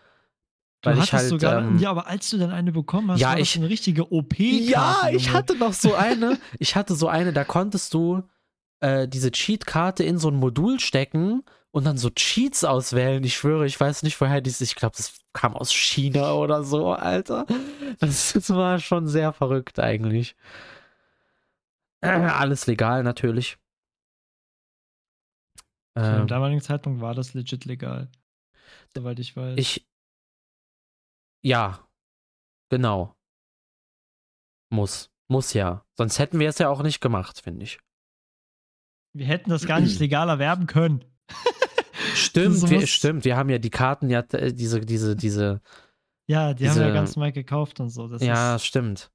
Du 0.81 0.89
Weil 0.89 0.97
ich 0.97 1.13
hattest 1.13 1.31
halt, 1.31 1.41
sogar, 1.41 1.59
ähm, 1.61 1.77
ja, 1.79 1.89
aber 1.91 2.07
als 2.07 2.29
du 2.29 2.37
dann 2.37 2.51
eine 2.51 2.73
bekommen 2.73 3.09
hast, 3.11 3.19
Ja, 3.21 3.29
war 3.29 3.35
das 3.37 3.47
ich- 3.47 3.55
eine 3.57 3.69
richtige 3.69 4.11
OP. 4.11 4.37
Ja, 4.39 5.07
ich 5.13 5.31
hatte 5.31 5.55
noch 5.55 5.71
so 5.71 5.93
eine. 5.95 6.37
Ich 6.59 6.75
hatte 6.75 6.93
so 6.95 7.07
eine, 7.07 7.31
da 7.31 7.45
konntest 7.45 7.93
du 7.93 8.23
äh, 8.81 9.07
diese 9.07 9.31
Cheat-Karte 9.31 10.03
in 10.03 10.17
so 10.17 10.27
ein 10.29 10.35
Modul 10.35 10.81
stecken 10.81 11.43
und 11.73 11.85
dann 11.85 11.97
so 11.97 12.11
Cheats 12.11 12.63
auswählen. 12.63 13.23
Ich 13.23 13.35
schwöre, 13.35 13.65
ich 13.65 13.79
weiß 13.79 14.03
nicht, 14.03 14.21
woher 14.21 14.41
dies. 14.41 14.61
Ich 14.61 14.75
glaube, 14.75 14.95
das 14.95 15.15
kam 15.33 15.55
aus 15.55 15.73
China 15.73 16.33
oder 16.33 16.63
so, 16.63 16.91
Alter. 16.93 17.47
Das, 17.99 18.33
das 18.33 18.49
war 18.51 18.79
schon 18.79 19.07
sehr 19.07 19.33
verrückt 19.33 19.79
eigentlich. 19.79 20.35
Äh, 22.01 22.09
alles 22.09 22.67
legal 22.67 23.01
natürlich. 23.03 23.57
Zu 25.97 26.03
Ähm, 26.03 26.17
dem 26.19 26.27
damaligen 26.27 26.61
Zeitpunkt 26.61 27.01
war 27.01 27.15
das 27.15 27.33
legit 27.33 27.65
legal. 27.65 28.11
Soweit 28.95 29.17
ich 29.17 29.35
weiß. 29.35 29.57
ich. 29.57 29.87
Ja, 31.41 31.87
genau. 32.69 33.15
Muss. 34.69 35.09
Muss 35.27 35.53
ja. 35.53 35.83
Sonst 35.97 36.19
hätten 36.19 36.39
wir 36.39 36.49
es 36.49 36.59
ja 36.59 36.69
auch 36.69 36.83
nicht 36.83 37.01
gemacht, 37.01 37.41
finde 37.41 37.63
ich. 37.63 37.79
wir 39.13 39.25
hätten 39.25 39.49
das 39.49 39.65
gar 39.65 39.79
nicht 39.79 39.99
legal 39.99 40.29
erwerben 40.29 40.67
können. 40.67 41.03
Stimmt, 42.15 42.69
wir, 42.69 42.87
stimmt. 42.87 43.25
Wir 43.25 43.37
haben 43.37 43.49
ja 43.49 43.57
die 43.57 43.69
Karten, 43.69 44.09
ja, 44.09 44.19
äh, 44.31 44.53
diese, 44.53 44.81
diese, 44.81 45.15
diese. 45.15 45.61
Ja, 46.27 46.53
die 46.53 46.67
haben 46.67 46.75
Diese- 46.75 46.87
ja 46.87 46.93
ganz 46.93 47.15
normal 47.15 47.31
gekauft 47.31 47.79
und 47.79 47.89
so. 47.89 48.07
Das 48.07 48.21
ja, 48.21 48.55
ist, 48.55 48.65
stimmt. 48.65 49.11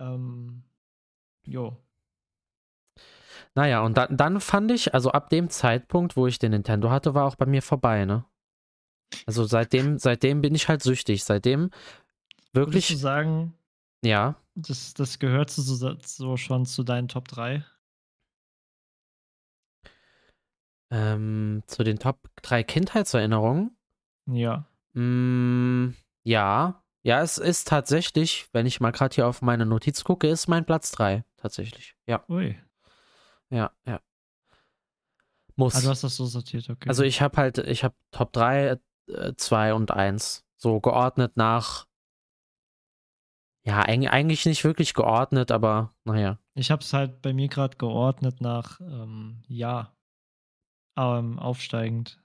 ähm, 0.00 0.62
jo. 1.44 1.76
Naja, 3.54 3.80
und 3.82 3.96
dann, 3.96 4.16
dann 4.16 4.40
fand 4.40 4.70
ich, 4.70 4.92
also 4.94 5.12
ab 5.12 5.30
dem 5.30 5.48
Zeitpunkt, 5.48 6.16
wo 6.16 6.26
ich 6.26 6.38
den 6.38 6.50
Nintendo 6.50 6.90
hatte, 6.90 7.14
war 7.14 7.24
auch 7.24 7.36
bei 7.36 7.46
mir 7.46 7.62
vorbei, 7.62 8.04
ne? 8.04 8.24
Also 9.24 9.44
seitdem, 9.44 9.98
seitdem 9.98 10.40
bin 10.40 10.54
ich 10.54 10.68
halt 10.68 10.82
süchtig. 10.82 11.24
Seitdem 11.24 11.70
Würdest 12.52 12.52
du 12.52 12.56
wirklich, 12.56 12.98
sagen, 12.98 13.54
ja. 14.04 14.34
das, 14.54 14.94
das 14.94 15.18
gehört 15.18 15.50
so, 15.50 15.62
so, 15.62 15.96
so 16.04 16.36
schon 16.36 16.66
zu 16.66 16.82
deinen 16.82 17.08
Top 17.08 17.28
3? 17.28 17.64
Ähm, 20.90 21.62
zu 21.66 21.82
den 21.82 21.98
Top 21.98 22.28
3 22.42 22.62
Kindheitserinnerungen. 22.62 23.76
Ja. 24.26 24.66
Mm, 24.94 25.94
ja. 26.24 26.82
Ja, 27.02 27.22
es 27.22 27.38
ist 27.38 27.68
tatsächlich, 27.68 28.48
wenn 28.52 28.66
ich 28.66 28.80
mal 28.80 28.90
gerade 28.90 29.14
hier 29.14 29.26
auf 29.28 29.42
meine 29.42 29.66
Notiz 29.66 30.02
gucke, 30.04 30.28
ist 30.28 30.48
mein 30.48 30.64
Platz 30.64 30.90
3. 30.92 31.24
Tatsächlich. 31.36 31.96
Ja, 32.06 32.24
Ui. 32.28 32.58
ja, 33.50 33.70
ja. 33.86 34.00
Muss. 35.54 35.74
Ah, 35.76 35.80
du 35.80 35.88
hast 35.88 36.04
das 36.04 36.16
so 36.16 36.26
sortiert, 36.26 36.68
okay. 36.68 36.88
Also 36.88 37.02
ich 37.02 37.22
habe 37.22 37.36
halt, 37.36 37.58
ich 37.58 37.82
habe 37.84 37.94
Top 38.10 38.32
3, 38.32 38.76
2 39.36 39.72
und 39.74 39.90
1. 39.90 40.44
So 40.56 40.80
geordnet 40.80 41.36
nach. 41.36 41.86
Ja, 43.64 43.82
eig- 43.84 44.08
eigentlich 44.08 44.46
nicht 44.46 44.64
wirklich 44.64 44.94
geordnet, 44.94 45.50
aber 45.50 45.94
naja. 46.04 46.38
Ich 46.54 46.70
habe 46.70 46.82
es 46.82 46.92
halt 46.92 47.22
bei 47.22 47.32
mir 47.32 47.48
gerade 47.48 47.76
geordnet 47.76 48.40
nach 48.40 48.80
ähm, 48.80 49.42
ja. 49.48 49.95
Ähm, 50.98 51.38
aufsteigend. 51.38 52.20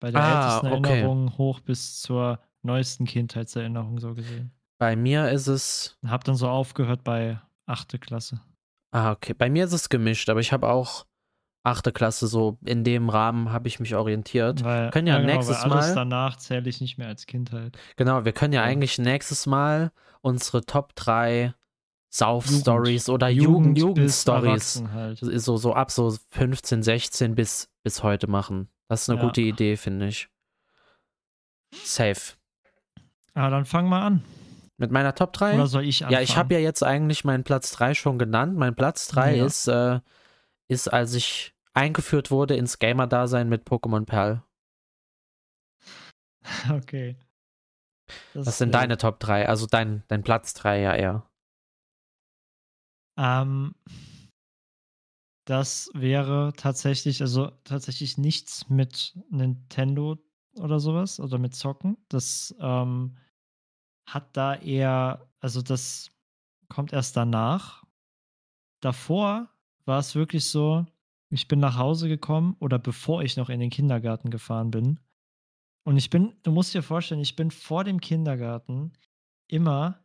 Bei 0.00 0.10
der 0.10 0.20
Ah, 0.22 0.58
ältesten 0.58 0.66
okay. 0.78 0.90
Erinnerung 1.00 1.38
hoch 1.38 1.60
bis 1.60 2.00
zur 2.00 2.38
neuesten 2.62 3.04
Kindheitserinnerung 3.06 3.98
so 3.98 4.14
gesehen. 4.14 4.52
Bei 4.78 4.94
mir 4.94 5.30
ist 5.30 5.46
es. 5.48 5.98
Hab 6.06 6.24
dann 6.24 6.36
so 6.36 6.48
aufgehört 6.48 7.02
bei 7.04 7.40
achte 7.66 7.98
Klasse. 7.98 8.40
Ah, 8.92 9.12
okay. 9.12 9.34
Bei 9.34 9.50
mir 9.50 9.64
ist 9.64 9.72
es 9.72 9.88
gemischt, 9.88 10.28
aber 10.30 10.40
ich 10.40 10.52
habe 10.52 10.68
auch 10.68 11.04
achte 11.64 11.92
Klasse 11.92 12.28
so 12.28 12.56
in 12.64 12.84
dem 12.84 13.08
Rahmen 13.10 13.50
habe 13.52 13.68
ich 13.68 13.80
mich 13.80 13.94
orientiert. 13.96 14.62
Weil, 14.64 14.90
Können 14.90 15.08
ja 15.08 15.18
genau, 15.18 15.34
nächstes 15.34 15.64
weil 15.64 15.72
alles 15.72 15.88
Mal- 15.88 15.94
danach 15.94 16.36
zähle 16.36 16.68
ich 16.68 16.80
nicht 16.80 16.96
mehr 16.98 17.08
als 17.08 17.26
Kindheit. 17.26 17.76
Genau, 17.96 18.24
wir 18.24 18.32
können 18.32 18.52
ja 18.52 18.60
Ja. 18.62 18.66
eigentlich 18.66 18.98
nächstes 18.98 19.46
Mal 19.46 19.90
unsere 20.20 20.64
Top 20.64 20.94
3 20.94 21.54
Sauf 22.10 22.46
Jugend. 22.46 22.62
Stories 22.62 23.08
oder 23.08 23.28
Jugend 23.28 23.74
bis 23.74 23.82
Jugend 23.82 24.10
Stories 24.10 24.76
Erwachsen 24.76 24.92
halt. 24.92 25.18
so 25.18 25.56
so 25.58 25.74
ab 25.74 25.90
so 25.90 26.16
15, 26.30 26.82
16 26.82 27.34
bis 27.34 27.68
bis 27.84 28.02
heute 28.02 28.26
machen. 28.28 28.68
Das 28.88 29.02
ist 29.02 29.10
eine 29.10 29.18
Ja. 29.18 29.24
gute 29.26 29.42
Idee, 29.42 29.76
finde 29.76 30.08
ich. 30.08 30.28
Safe. 31.74 32.34
Ah, 33.34 33.50
dann 33.50 33.66
fang 33.66 33.88
mal 33.88 34.02
an. 34.06 34.24
Mit 34.78 34.90
meiner 34.90 35.14
Top 35.14 35.32
3? 35.34 35.54
Oder 35.54 35.66
soll 35.66 35.84
ich 35.84 36.02
anfangen? 36.04 36.14
Ja, 36.14 36.22
ich 36.22 36.36
habe 36.36 36.54
ja 36.54 36.60
jetzt 36.60 36.82
eigentlich 36.82 37.24
meinen 37.24 37.44
Platz 37.44 37.72
3 37.72 37.94
schon 37.94 38.18
genannt. 38.18 38.56
Mein 38.56 38.74
Platz 38.74 39.08
3 39.08 39.36
Ja. 39.36 39.44
ist, 39.44 39.66
äh, 39.68 40.00
ist, 40.68 40.88
als 40.88 41.14
ich 41.14 41.52
eingeführt 41.74 42.30
wurde 42.30 42.56
ins 42.56 42.78
Gamer-Dasein 42.78 43.48
mit 43.48 43.66
Pokémon 43.68 44.04
Perl. 44.06 44.42
Okay. 46.72 47.16
Das 48.32 48.46
Was 48.46 48.58
sind 48.58 48.70
äh, 48.70 48.72
deine 48.72 48.96
Top 48.96 49.20
3? 49.20 49.48
Also 49.48 49.66
dein, 49.66 50.02
dein 50.08 50.22
Platz 50.22 50.54
3 50.54 50.80
ja 50.80 50.94
eher. 50.94 51.27
Ähm, 53.18 53.74
das 55.44 55.90
wäre 55.94 56.52
tatsächlich, 56.56 57.20
also 57.20 57.50
tatsächlich 57.64 58.16
nichts 58.16 58.68
mit 58.68 59.18
Nintendo 59.30 60.18
oder 60.54 60.78
sowas 60.78 61.18
oder 61.20 61.38
mit 61.38 61.54
Zocken. 61.54 61.96
Das 62.08 62.54
ähm, 62.60 63.16
hat 64.06 64.36
da 64.36 64.54
eher, 64.54 65.28
also 65.40 65.62
das 65.62 66.10
kommt 66.68 66.92
erst 66.92 67.16
danach. 67.16 67.84
Davor 68.80 69.48
war 69.84 69.98
es 69.98 70.14
wirklich 70.14 70.48
so, 70.48 70.86
ich 71.30 71.48
bin 71.48 71.60
nach 71.60 71.76
Hause 71.76 72.08
gekommen 72.08 72.56
oder 72.60 72.78
bevor 72.78 73.22
ich 73.22 73.36
noch 73.36 73.48
in 73.48 73.60
den 73.60 73.70
Kindergarten 73.70 74.30
gefahren 74.30 74.70
bin. 74.70 75.00
Und 75.84 75.96
ich 75.96 76.10
bin, 76.10 76.36
du 76.42 76.52
musst 76.52 76.74
dir 76.74 76.82
vorstellen, 76.82 77.20
ich 77.20 77.36
bin 77.36 77.50
vor 77.50 77.84
dem 77.84 78.00
Kindergarten 78.00 78.92
immer 79.46 80.04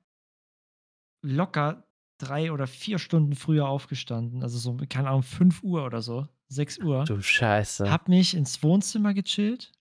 locker 1.22 1.86
drei 2.18 2.52
oder 2.52 2.68
vier 2.68 3.00
Stunden 3.00 3.36
früher 3.36 3.68
aufgestanden. 3.68 4.44
Also 4.44 4.58
so, 4.58 4.78
keine 4.90 5.10
Ahnung, 5.10 5.24
5 5.24 5.64
Uhr 5.64 5.86
oder 5.86 6.02
so, 6.02 6.28
6 6.48 6.80
Uhr. 6.80 7.06
Du 7.06 7.22
Scheiße. 7.22 7.90
Hab 7.90 8.08
mich 8.08 8.36
ins 8.36 8.62
Wohnzimmer 8.64 9.14
gechillt 9.14 9.72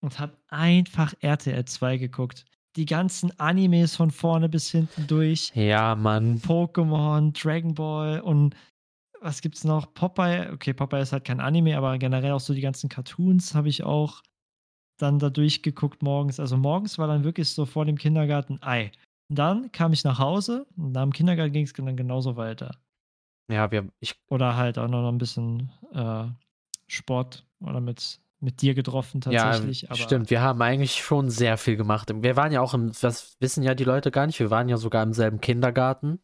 und 0.00 0.18
hab 0.18 0.38
einfach 0.48 1.14
RTL 1.20 1.64
2 1.64 1.98
geguckt. 1.98 2.44
Die 2.76 2.86
ganzen 2.86 3.38
Animes 3.38 3.96
von 3.96 4.10
vorne 4.10 4.48
bis 4.48 4.70
hinten 4.70 5.06
durch. 5.06 5.50
ja, 5.54 5.94
Mann. 5.96 6.38
Pokémon, 6.40 7.32
Dragon 7.32 7.74
Ball 7.74 8.20
und 8.20 8.54
was 9.20 9.42
gibt's 9.42 9.64
noch? 9.64 9.92
Popeye. 9.92 10.50
Okay, 10.52 10.72
Popeye 10.72 11.02
ist 11.02 11.12
halt 11.12 11.24
kein 11.24 11.40
Anime, 11.40 11.76
aber 11.76 11.98
generell 11.98 12.32
auch 12.32 12.40
so 12.40 12.54
die 12.54 12.60
ganzen 12.62 12.88
Cartoons 12.88 13.54
habe 13.54 13.68
ich 13.68 13.82
auch 13.82 14.22
dann 14.98 15.18
da 15.18 15.30
durchgeguckt 15.30 16.02
morgens. 16.02 16.40
Also 16.40 16.56
morgens 16.56 16.98
war 16.98 17.06
dann 17.06 17.24
wirklich 17.24 17.50
so 17.50 17.66
vor 17.66 17.84
dem 17.84 17.98
Kindergarten 17.98 18.62
Ei. 18.62 18.92
Und 19.30 19.38
dann 19.38 19.70
kam 19.70 19.92
ich 19.92 20.02
nach 20.02 20.18
Hause 20.18 20.66
und 20.76 20.90
nach 20.90 21.02
dem 21.02 21.12
Kindergarten 21.12 21.52
ging 21.52 21.64
es 21.64 21.72
dann 21.72 21.96
genauso 21.96 22.36
weiter. 22.36 22.72
Ja, 23.48 23.70
wir, 23.70 23.88
ich, 24.00 24.16
Oder 24.26 24.56
halt 24.56 24.76
auch 24.76 24.88
noch 24.88 25.08
ein 25.08 25.18
bisschen 25.18 25.70
äh, 25.92 26.24
Sport 26.88 27.46
oder 27.60 27.80
mit, 27.80 28.20
mit 28.40 28.60
dir 28.60 28.74
getroffen 28.74 29.20
tatsächlich. 29.20 29.82
ja, 29.82 29.94
stimmt. 29.94 30.30
Wir 30.30 30.40
haben 30.40 30.60
eigentlich 30.60 30.96
schon 30.96 31.30
sehr 31.30 31.56
viel 31.58 31.76
gemacht. 31.76 32.10
Wir 32.12 32.34
waren 32.34 32.50
ja 32.50 32.60
auch 32.60 32.74
im, 32.74 32.90
das 33.00 33.36
wissen 33.38 33.62
ja 33.62 33.76
die 33.76 33.84
Leute 33.84 34.10
gar 34.10 34.26
nicht, 34.26 34.40
wir 34.40 34.50
waren 34.50 34.68
ja 34.68 34.76
sogar 34.76 35.04
im 35.04 35.12
selben 35.12 35.40
Kindergarten. 35.40 36.18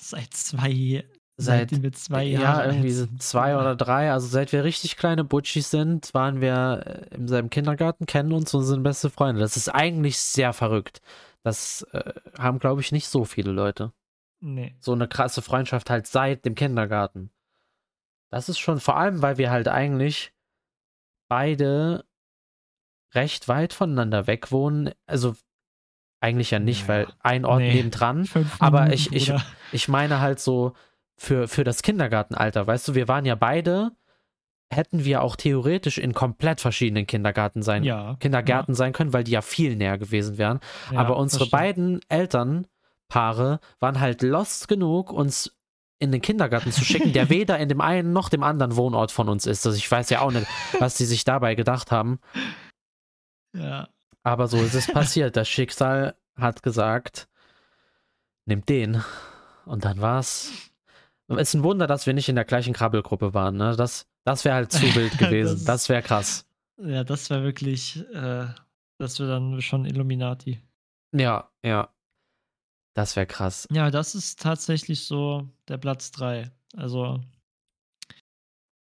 Seit 0.00 0.32
zwei, 0.32 1.04
Seit, 1.38 1.68
seitdem 1.70 1.82
wir 1.82 1.92
zwei 1.92 2.22
ja, 2.24 2.40
Jahre 2.40 2.66
irgendwie 2.68 2.90
sind. 2.92 3.22
zwei 3.22 3.56
oder 3.58 3.76
drei. 3.76 4.10
Also 4.10 4.26
seit 4.26 4.52
wir 4.52 4.64
richtig 4.64 4.96
kleine 4.96 5.22
Butchis 5.22 5.70
sind, 5.70 6.14
waren 6.14 6.40
wir 6.40 7.08
äh, 7.10 7.14
im 7.14 7.28
selben 7.28 7.50
Kindergarten, 7.50 8.06
kennen 8.06 8.32
uns 8.32 8.54
und 8.54 8.64
sind 8.64 8.82
beste 8.82 9.10
Freunde. 9.10 9.40
Das 9.42 9.56
ist 9.56 9.68
eigentlich 9.68 10.18
sehr 10.18 10.52
verrückt. 10.54 11.02
Das 11.42 11.82
äh, 11.92 12.12
haben, 12.38 12.58
glaube 12.58 12.80
ich, 12.80 12.90
nicht 12.90 13.08
so 13.08 13.24
viele 13.26 13.52
Leute. 13.52 13.92
Nee. 14.40 14.74
So 14.80 14.92
eine 14.92 15.08
krasse 15.08 15.42
Freundschaft 15.42 15.90
halt 15.90 16.06
seit 16.06 16.44
dem 16.46 16.54
Kindergarten. 16.54 17.30
Das 18.30 18.48
ist 18.48 18.58
schon 18.58 18.80
vor 18.80 18.96
allem, 18.96 19.20
weil 19.22 19.36
wir 19.38 19.50
halt 19.50 19.68
eigentlich 19.68 20.32
beide 21.28 22.04
recht 23.14 23.48
weit 23.48 23.72
voneinander 23.72 24.26
weg 24.26 24.50
wohnen. 24.52 24.92
Also 25.06 25.36
eigentlich 26.20 26.50
ja 26.50 26.58
nicht, 26.58 26.82
Ja, 26.82 26.88
weil 26.88 27.08
ein 27.20 27.44
Ort 27.44 27.60
Nee. 27.60 27.74
nebendran. 27.74 28.24
Fünf 28.26 28.56
Aber 28.60 28.84
Minuten, 28.84 28.94
ich- 28.94 29.12
ich-. 29.12 29.32
Ich 29.72 29.88
meine 29.88 30.20
halt 30.20 30.40
so 30.40 30.72
für, 31.16 31.48
für 31.48 31.64
das 31.64 31.82
Kindergartenalter, 31.82 32.66
weißt 32.66 32.88
du, 32.88 32.94
wir 32.94 33.08
waren 33.08 33.24
ja 33.24 33.34
beide, 33.34 33.92
hätten 34.70 35.04
wir 35.04 35.22
auch 35.22 35.36
theoretisch 35.36 35.98
in 35.98 36.12
komplett 36.12 36.60
verschiedenen 36.60 37.06
Kindergarten 37.06 37.62
sein, 37.62 37.84
ja, 37.84 38.16
Kindergärten 38.20 38.74
sein 38.74 38.92
können, 38.92 39.12
weil 39.12 39.24
die 39.24 39.32
ja 39.32 39.42
viel 39.42 39.76
näher 39.76 39.98
gewesen 39.98 40.38
wären. 40.38 40.60
ja, 40.92 40.98
Aber 41.00 41.16
unsere 41.16 41.46
beiden 41.46 42.00
Elternpaare 42.08 43.60
waren 43.80 44.00
halt 44.00 44.22
lost 44.22 44.68
genug, 44.68 45.12
uns 45.12 45.56
in 45.98 46.12
den 46.12 46.20
Kindergarten 46.20 46.72
zu 46.72 46.84
schicken, 46.84 47.12
der 47.12 47.28
weder 47.30 47.58
in 47.58 47.68
dem 47.68 47.80
einen 47.80 48.12
noch 48.12 48.28
dem 48.28 48.42
anderen 48.42 48.76
Wohnort 48.76 49.12
von 49.12 49.28
uns 49.28 49.46
ist. 49.46 49.66
Also 49.66 49.78
ich 49.78 49.90
weiß 49.90 50.10
ja 50.10 50.20
auch 50.20 50.30
nicht, 50.30 50.46
was 50.78 50.96
die 50.96 51.06
sich 51.06 51.24
dabei 51.24 51.54
gedacht 51.54 51.90
haben. 51.90 52.18
Ja. 53.54 53.88
Aber 54.22 54.48
so 54.48 54.58
ist 54.58 54.74
es 54.74 54.88
passiert. 54.88 55.36
Das 55.36 55.48
Schicksal 55.48 56.16
hat 56.36 56.62
gesagt, 56.62 57.28
nimmt 58.44 58.68
den. 58.68 59.02
Und 59.64 59.84
dann 59.84 60.00
war's. 60.00 60.65
Es 61.28 61.48
ist 61.48 61.54
ein 61.54 61.62
Wunder, 61.64 61.86
dass 61.86 62.06
wir 62.06 62.14
nicht 62.14 62.28
in 62.28 62.36
der 62.36 62.44
gleichen 62.44 62.72
Krabbelgruppe 62.74 63.34
waren. 63.34 63.56
Ne? 63.56 63.74
Das, 63.76 64.06
das 64.24 64.44
wäre 64.44 64.54
halt 64.56 64.72
zu 64.72 64.82
wild 64.94 65.18
gewesen. 65.18 65.54
Das- 65.56 65.64
das 65.64 65.88
wäre 65.88 66.02
krass. 66.02 66.46
Ja, 66.78 67.04
das 67.04 67.30
war 67.30 67.42
wirklich, 67.42 67.96
äh, 68.14 68.46
Das 68.98 69.18
wäre 69.18 69.30
dann 69.30 69.60
schon 69.62 69.84
Illuminati. 69.86 70.60
Ja, 71.12 71.50
ja. 71.64 71.92
Das 72.94 73.16
wäre 73.16 73.26
krass. 73.26 73.66
Ja, 73.70 73.90
das 73.90 74.14
ist 74.14 74.40
tatsächlich 74.40 75.04
so 75.04 75.48
der 75.68 75.78
Platz 75.78 76.10
3. 76.12 76.50
Also, 76.74 77.20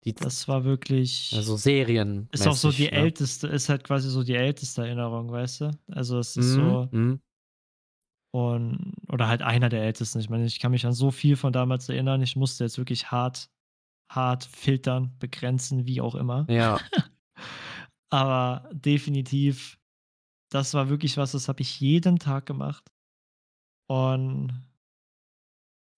Die, 0.06 0.14
das 0.14 0.48
war 0.48 0.64
wirklich. 0.64 1.34
also 1.36 1.58
Serien. 1.58 2.30
ist 2.32 2.48
auch 2.48 2.56
so 2.56 2.72
die 2.72 2.84
ne? 2.86 2.92
älteste, 2.92 3.48
ist 3.48 3.68
halt 3.70 3.84
quasi 3.84 4.10
so 4.10 4.24
die 4.24 4.36
älteste 4.36 4.84
Erinnerung, 4.86 5.32
weißt 5.32 5.62
du? 5.62 5.72
Also, 5.92 6.20
es 6.20 6.38
ist 6.38 6.54
so. 6.54 6.88
Mhm, 6.92 7.00
mhm. 7.00 7.22
Und, 8.32 8.94
oder 9.08 9.28
halt 9.28 9.42
einer 9.42 9.70
der 9.70 9.82
ältesten. 9.84 10.20
Ich 10.20 10.30
meine, 10.30 10.46
ich 10.46 10.60
kann 10.60 10.72
mich 10.72 10.86
an 10.86 10.94
so 10.94 11.10
viel 11.12 11.36
von 11.36 11.52
damals 11.52 11.90
erinnern. 11.90 12.22
Ich 12.22 12.36
musste 12.36 12.64
jetzt 12.64 12.78
wirklich 12.78 13.12
hart, 13.12 13.50
hart 14.10 14.44
filtern, 14.46 15.16
begrenzen, 15.18 15.86
wie 15.88 16.02
auch 16.02 16.16
immer. 16.16 16.46
Ja, 16.50 16.80
Aber 18.12 18.68
definitiv, 18.72 19.78
das 20.50 20.74
war 20.74 20.90
wirklich 20.90 21.18
was, 21.18 21.32
das 21.34 21.48
habe 21.48 21.62
ich 21.62 21.80
jeden 21.80 22.18
Tag 22.18 22.46
gemacht. 22.46 22.92
Und 23.88 24.52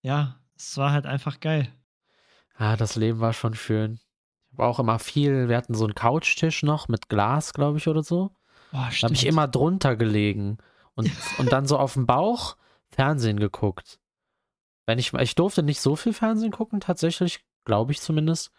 ja, 0.04 0.40
es 0.56 0.78
war 0.78 0.92
halt 0.92 1.06
einfach 1.06 1.40
geil. 1.40 1.74
ah, 2.56 2.76
das 2.76 2.96
Leben 2.96 3.20
war 3.20 3.34
schon 3.34 3.54
schön. 3.54 4.00
Ich 4.52 4.58
habe 4.58 4.66
auch 4.68 4.80
immer 4.80 5.00
viel, 5.00 5.48
wir 5.48 5.56
hatten 5.56 5.74
so 5.74 5.86
einen 5.86 5.96
Couchtisch 5.96 6.64
noch 6.64 6.88
mit 6.90 7.08
Glas, 7.08 7.54
glaube 7.54 7.78
ich, 7.78 7.88
oder 7.88 8.04
so. 8.04 8.36
Boah, 8.72 8.90
Da 9.00 9.08
habe 9.08 9.14
ich 9.14 9.26
immer 9.26 9.48
drunter 9.48 9.96
gelegen 9.96 10.58
und, 11.02 11.40
und 11.40 11.52
dann 11.52 11.66
so 11.66 11.78
auf 11.78 11.94
dem 11.94 12.06
Bauch 12.06 12.56
Fernsehen 12.88 13.40
geguckt. 13.40 14.00
Wenn 14.86 15.00
ich, 15.00 15.14
ich 15.14 15.36
durfte 15.36 15.64
nicht 15.64 15.82
so 15.82 15.96
viel 15.96 16.14
Fernsehen 16.14 16.52
gucken, 16.52 16.80
tatsächlich, 16.80 17.44
glaube 17.66 17.92
ich 17.92 18.02
zumindest. 18.02 18.52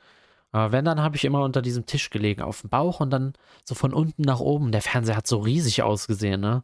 Aber 0.52 0.72
wenn, 0.72 0.84
dann 0.84 1.00
habe 1.00 1.16
ich 1.16 1.24
immer 1.24 1.42
unter 1.42 1.62
diesem 1.62 1.86
Tisch 1.86 2.10
gelegen, 2.10 2.42
auf 2.42 2.60
dem 2.60 2.70
Bauch 2.70 3.00
und 3.00 3.10
dann 3.10 3.32
so 3.64 3.74
von 3.74 3.94
unten 3.94 4.22
nach 4.22 4.40
oben. 4.40 4.70
Der 4.70 4.82
Fernseher 4.82 5.16
hat 5.16 5.26
so 5.26 5.38
riesig 5.38 5.82
ausgesehen, 5.82 6.40
ne? 6.40 6.62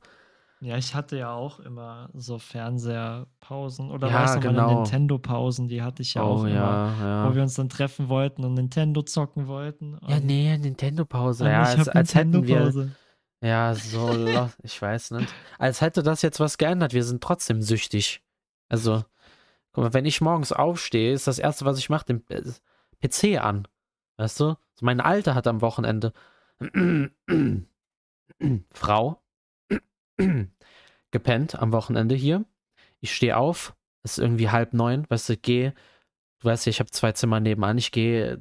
Ja, 0.61 0.77
ich 0.77 0.95
hatte 0.95 1.17
ja 1.17 1.33
auch 1.33 1.61
immer 1.61 2.11
so 2.15 2.39
Fernseherpausen 2.39 3.91
oder 3.91 4.09
Ja, 4.09 4.23
weißt 4.23 4.37
du, 4.37 4.41
meine 4.41 4.53
genau. 4.53 4.75
Nintendo-Pausen, 4.75 5.69
die 5.69 5.83
hatte 5.83 6.03
ich 6.03 6.15
ja 6.15 6.23
auch 6.23 6.43
oh 6.43 6.47
immer, 6.47 6.55
ja, 7.01 7.25
wo 7.27 7.31
wir 7.31 7.39
ja. 7.39 7.43
uns 7.45 7.55
dann 7.55 7.69
treffen 7.69 8.09
wollten 8.09 8.45
und 8.45 8.55
Nintendo 8.55 9.03
zocken 9.03 9.47
wollten. 9.47 9.99
Ja, 10.09 10.17
und- 10.17 10.27
nee, 10.27 10.57
Nintendo-Pause. 10.59 11.47
Ja, 11.47 11.73
ich 11.73 11.79
als, 11.79 11.89
als 11.89 12.15
hätten 12.15 12.47
wir. 12.47 12.91
Ja, 13.43 13.75
so, 13.75 14.15
lo- 14.15 14.51
ich 14.63 14.81
weiß 14.81 15.13
nicht. 15.13 15.35
Als 15.59 15.81
hätte 15.81 16.03
das 16.03 16.23
jetzt 16.23 16.41
was 16.41 16.59
geändert. 16.59 16.93
Wir 16.93 17.05
sind 17.05 17.23
trotzdem 17.23 17.63
süchtig. 17.63 18.23
Also, 18.69 19.05
guck 19.73 19.85
mal, 19.85 19.95
wenn 19.95 20.07
ich 20.07 20.21
morgens 20.21 20.53
aufstehe, 20.53 21.13
ist 21.13 21.27
das 21.27 21.39
Erste, 21.39 21.65
was 21.65 21.79
ich 21.79 21.91
mache, 21.91 22.07
den 22.07 22.25
äh, 22.31 22.43
PC 23.01 23.39
an. 23.39 23.69
Weißt 24.19 24.41
du? 24.41 24.57
So 24.75 24.87
meine 24.87 25.05
Alte 25.05 25.35
hat 25.35 25.47
am 25.47 25.61
Wochenende 25.63 26.13
Frau 28.73 29.23
gepennt 31.11 31.55
am 31.57 31.73
Wochenende 31.73 32.15
hier. 32.15 32.45
Ich 33.01 33.15
stehe 33.15 33.37
auf, 33.37 33.77
es 34.03 34.13
ist 34.13 34.19
irgendwie 34.19 34.51
halb 34.51 34.75
neun, 34.75 35.07
weißt 35.09 35.29
du, 35.31 35.37
gehe, 35.37 35.75
du 36.41 36.49
weißt 36.49 36.67
ja, 36.67 36.71
ich 36.71 36.81
habe 36.81 36.91
zwei 36.91 37.13
Zimmer 37.13 37.41
nebenan, 37.41 37.79
ich 37.79 37.93
gehe 37.93 38.41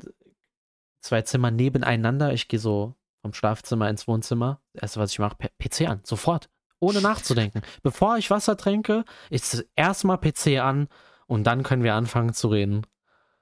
zwei 1.02 1.22
Zimmer 1.24 1.52
nebeneinander, 1.52 2.34
ich 2.34 2.48
gehe 2.48 2.60
so 2.60 2.96
vom 3.28 3.34
Schlafzimmer 3.34 3.90
ins 3.90 4.08
Wohnzimmer. 4.08 4.62
Das 4.74 4.84
erste, 4.84 5.00
was 5.02 5.12
ich 5.12 5.20
mache, 5.20 5.36
PC 5.60 5.82
an, 5.90 6.02
sofort, 6.06 6.50
ohne 6.80 7.02
nachzudenken. 7.02 7.62
Bevor 7.84 8.18
ich 8.18 8.30
Wasser 8.30 8.56
trinke, 8.56 9.04
ist 9.30 9.66
erstmal 9.76 10.18
PC 10.18 10.60
an 10.60 10.88
und 11.28 11.44
dann 11.44 11.64
können 11.64 11.84
wir 11.84 11.94
anfangen 11.94 12.34
zu 12.34 12.48
reden. 12.48 12.88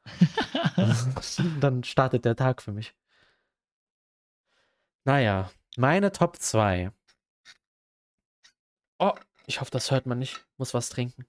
dann 1.60 1.84
startet 1.84 2.26
der 2.26 2.36
Tag 2.36 2.64
für 2.64 2.72
mich. 2.72 2.96
Naja, 5.04 5.52
meine 5.78 6.12
Top 6.12 6.38
2. 6.38 6.92
Oh, 8.98 9.14
ich 9.46 9.62
hoffe, 9.62 9.70
das 9.70 9.92
hört 9.92 10.08
man 10.08 10.18
nicht. 10.18 10.44
Muss 10.58 10.74
was 10.74 10.90
trinken. 10.90 11.28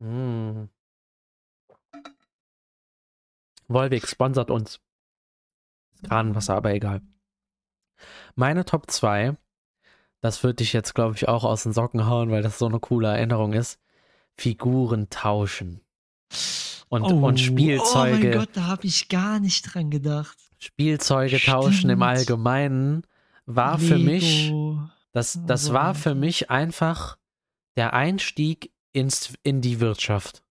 Mm. 0.00 0.68
Volvic 3.68 4.06
sponsert 4.06 4.50
uns. 4.50 4.80
Kranenwasser, 6.08 6.54
aber 6.54 6.72
egal. 6.74 7.02
Meine 8.34 8.64
Top 8.64 8.90
2, 8.90 9.36
das 10.20 10.42
würde 10.42 10.62
ich 10.62 10.72
jetzt, 10.72 10.94
glaube 10.94 11.14
ich, 11.14 11.28
auch 11.28 11.44
aus 11.44 11.62
den 11.62 11.72
Socken 11.72 12.06
hauen, 12.06 12.30
weil 12.30 12.42
das 12.42 12.58
so 12.58 12.66
eine 12.66 12.80
coole 12.80 13.08
Erinnerung 13.08 13.52
ist. 13.52 13.78
Figuren 14.36 15.08
tauschen. 15.08 15.80
Und, 16.88 17.02
und 17.02 17.40
Spielzeuge. 17.40 18.16
Oh 18.16 18.22
mein 18.22 18.32
Gott, 18.32 18.50
da 18.52 18.64
habe 18.64 18.86
ich 18.86 19.08
gar 19.08 19.40
nicht 19.40 19.74
dran 19.74 19.90
gedacht. 19.90 20.36
Spielzeuge 20.58 21.40
tauschen 21.40 21.90
im 21.90 21.98
Stimmt. 21.98 22.02
Allgemeinen 22.02 23.02
war 23.46 23.78
für 23.78 23.98
mich, 23.98 24.46
Lego. 24.48 24.80
das, 25.12 25.36
Oh, 25.36 25.40
das 25.46 25.72
war 25.72 25.94
für 25.94 26.14
mich 26.14 26.50
einfach 26.50 27.16
der 27.76 27.92
Einstieg 27.92 28.72
ins, 28.92 29.34
in 29.42 29.60
die 29.60 29.80
Wirtschaft. 29.80 30.42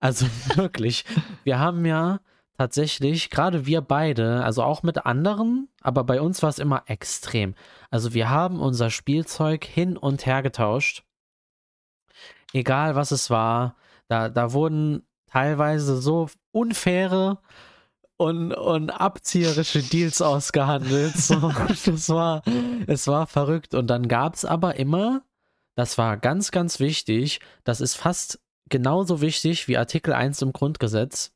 Also 0.00 0.26
wirklich, 0.54 1.04
wir 1.44 1.58
haben 1.58 1.84
ja 1.84 2.20
tatsächlich, 2.60 3.30
gerade 3.30 3.64
wir 3.64 3.80
beide, 3.80 4.44
also 4.44 4.62
auch 4.62 4.82
mit 4.82 5.06
anderen, 5.06 5.70
aber 5.80 6.04
bei 6.04 6.20
uns 6.20 6.42
war 6.42 6.50
es 6.50 6.58
immer 6.58 6.82
extrem. 6.88 7.54
Also 7.90 8.12
wir 8.12 8.28
haben 8.28 8.60
unser 8.60 8.90
Spielzeug 8.90 9.64
hin 9.64 9.96
und 9.96 10.26
her 10.26 10.42
getauscht. 10.42 11.02
Egal 12.52 12.96
was 12.96 13.12
es 13.12 13.30
war, 13.30 13.76
da, 14.08 14.28
da 14.28 14.52
wurden 14.52 15.06
teilweise 15.26 16.02
so 16.02 16.28
unfaire 16.52 17.38
und, 18.18 18.52
und 18.52 18.90
abzieherische 18.90 19.82
Deals 19.82 20.20
ausgehandelt. 20.20 21.16
So, 21.16 21.54
das 21.86 22.10
war, 22.10 22.42
es 22.86 23.06
war 23.06 23.26
verrückt. 23.26 23.72
Und 23.72 23.86
dann 23.86 24.06
gab 24.06 24.34
es 24.34 24.44
aber 24.44 24.76
immer, 24.76 25.22
das 25.76 25.96
war 25.96 26.18
ganz, 26.18 26.50
ganz 26.50 26.78
wichtig, 26.78 27.40
das 27.64 27.80
ist 27.80 27.94
fast 27.94 28.38
genauso 28.68 29.22
wichtig 29.22 29.66
wie 29.66 29.78
Artikel 29.78 30.12
1 30.12 30.42
im 30.42 30.52
Grundgesetz, 30.52 31.32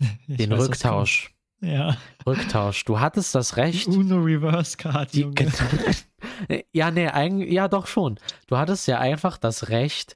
Ich 0.28 0.36
den 0.36 0.50
weiß, 0.50 0.68
Rücktausch. 0.68 1.34
Ja. 1.60 1.96
Rücktausch. 2.26 2.84
Du 2.84 3.00
hattest 3.00 3.34
das 3.34 3.56
Recht. 3.56 3.88
Uno 3.88 4.18
Reverse 4.18 4.76
Card, 4.76 5.12
Die, 5.12 5.28
ja, 6.72 6.90
nee, 6.90 7.08
eigentlich, 7.08 7.50
ja, 7.50 7.66
doch 7.68 7.86
schon. 7.86 8.18
Du 8.46 8.56
hattest 8.56 8.86
ja 8.86 8.98
einfach 9.00 9.38
das 9.38 9.68
Recht 9.70 10.14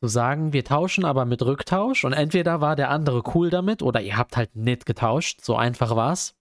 zu 0.00 0.08
sagen, 0.08 0.52
wir 0.52 0.64
tauschen 0.64 1.04
aber 1.04 1.24
mit 1.24 1.42
Rücktausch 1.42 2.04
und 2.04 2.12
entweder 2.12 2.60
war 2.60 2.76
der 2.76 2.90
andere 2.90 3.22
cool 3.34 3.50
damit 3.50 3.82
oder 3.82 4.00
ihr 4.00 4.16
habt 4.16 4.36
halt 4.36 4.54
nicht 4.56 4.86
getauscht. 4.86 5.40
So 5.42 5.56
einfach 5.56 5.96
war's. 5.96 6.34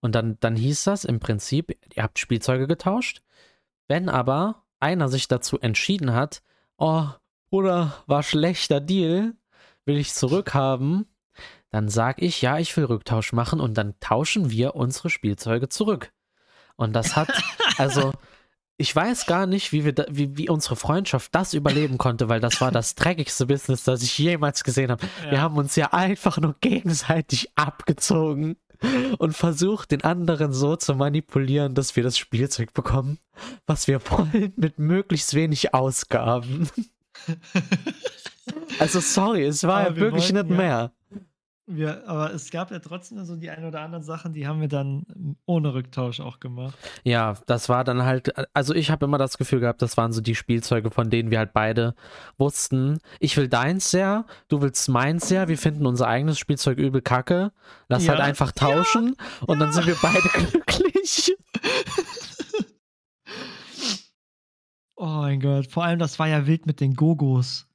Und 0.00 0.14
dann, 0.14 0.38
dann 0.40 0.56
hieß 0.56 0.84
das 0.84 1.04
im 1.04 1.20
Prinzip, 1.20 1.76
ihr 1.94 2.02
habt 2.02 2.18
Spielzeuge 2.18 2.66
getauscht. 2.66 3.22
Wenn 3.88 4.08
aber 4.08 4.62
einer 4.80 5.08
sich 5.08 5.28
dazu 5.28 5.58
entschieden 5.60 6.12
hat, 6.12 6.42
oh, 6.78 7.06
oder 7.50 8.02
war 8.06 8.22
schlechter 8.22 8.80
Deal, 8.80 9.34
will 9.86 9.96
ich 9.96 10.12
zurückhaben, 10.12 11.06
dann 11.70 11.88
sag 11.88 12.22
ich, 12.22 12.42
ja, 12.42 12.58
ich 12.58 12.76
will 12.76 12.84
Rücktausch 12.84 13.32
machen 13.32 13.60
und 13.60 13.74
dann 13.74 13.94
tauschen 14.00 14.50
wir 14.50 14.74
unsere 14.76 15.10
Spielzeuge 15.10 15.68
zurück. 15.68 16.12
Und 16.76 16.92
das 16.94 17.16
hat, 17.16 17.28
also, 17.78 18.12
ich 18.78 18.94
weiß 18.94 19.24
gar 19.26 19.46
nicht, 19.46 19.72
wie, 19.72 19.84
wir 19.86 19.94
da, 19.94 20.04
wie, 20.10 20.36
wie 20.36 20.48
unsere 20.50 20.76
Freundschaft 20.76 21.34
das 21.34 21.54
überleben 21.54 21.96
konnte, 21.98 22.28
weil 22.28 22.40
das 22.40 22.60
war 22.60 22.70
das 22.70 22.94
dreckigste 22.94 23.46
Business, 23.46 23.84
das 23.84 24.02
ich 24.02 24.18
jemals 24.18 24.64
gesehen 24.64 24.90
habe. 24.90 25.06
Wir 25.22 25.34
Ja. 25.34 25.40
haben 25.40 25.56
uns 25.56 25.76
ja 25.76 25.92
einfach 25.92 26.36
nur 26.38 26.54
gegenseitig 26.60 27.50
abgezogen 27.56 28.56
und 29.18 29.34
versucht, 29.34 29.90
den 29.92 30.04
anderen 30.04 30.52
so 30.52 30.76
zu 30.76 30.94
manipulieren, 30.94 31.74
dass 31.74 31.96
wir 31.96 32.02
das 32.02 32.18
Spielzeug 32.18 32.74
bekommen, 32.74 33.18
was 33.66 33.88
wir 33.88 34.00
wollen, 34.10 34.52
mit 34.56 34.78
möglichst 34.78 35.32
wenig 35.34 35.72
Ausgaben. 35.72 36.68
Also, 38.78 39.00
sorry, 39.00 39.44
es 39.44 39.62
war 39.64 39.80
Aber 39.80 39.88
ja 39.90 39.96
wir 39.96 40.02
wirklich 40.02 40.32
wollten 40.34 40.48
nicht 40.48 40.58
ja- 40.58 40.64
mehr. 40.66 40.92
Wir, 41.68 42.06
aber 42.08 42.32
es 42.32 42.52
gab 42.52 42.70
ja 42.70 42.78
trotzdem 42.78 43.24
so 43.24 43.34
die 43.34 43.50
ein 43.50 43.64
oder 43.64 43.80
anderen 43.80 44.04
Sachen, 44.04 44.32
die 44.32 44.46
haben 44.46 44.60
wir 44.60 44.68
dann 44.68 45.36
ohne 45.46 45.74
Rücktausch 45.74 46.20
auch 46.20 46.38
gemacht. 46.38 46.76
Ja, 47.02 47.34
das 47.46 47.68
war 47.68 47.82
dann 47.82 48.04
halt, 48.04 48.32
also 48.54 48.72
ich 48.72 48.88
habe 48.92 49.04
immer 49.06 49.18
das 49.18 49.36
Gefühl 49.36 49.58
gehabt, 49.58 49.82
das 49.82 49.96
waren 49.96 50.12
so 50.12 50.20
die 50.20 50.36
Spielzeuge, 50.36 50.92
von 50.92 51.10
denen 51.10 51.32
wir 51.32 51.38
halt 51.38 51.52
beide 51.52 51.96
wussten, 52.38 53.00
ich 53.18 53.36
will 53.36 53.48
deins 53.48 53.90
sehr, 53.90 54.26
du 54.46 54.62
willst 54.62 54.88
meins 54.88 55.26
sehr, 55.26 55.48
wir 55.48 55.58
finden 55.58 55.86
unser 55.86 56.06
eigenes 56.06 56.38
Spielzeug 56.38 56.78
übel 56.78 57.02
kacke, 57.02 57.50
lass 57.88 58.04
Ja. 58.06 58.12
halt 58.12 58.20
einfach 58.20 58.52
tauschen 58.52 59.16
und 59.48 59.58
dann 59.58 59.72
sind 59.72 59.88
wir 59.88 59.96
beide 60.00 60.20
glücklich. 60.52 61.36
Oh 64.94 65.04
mein 65.06 65.40
Gott, 65.40 65.66
vor 65.70 65.82
allem 65.84 65.98
das 65.98 66.20
war 66.20 66.28
ja 66.28 66.46
wild 66.46 66.66
mit 66.66 66.80
den 66.80 66.94
Gogos. 66.94 67.65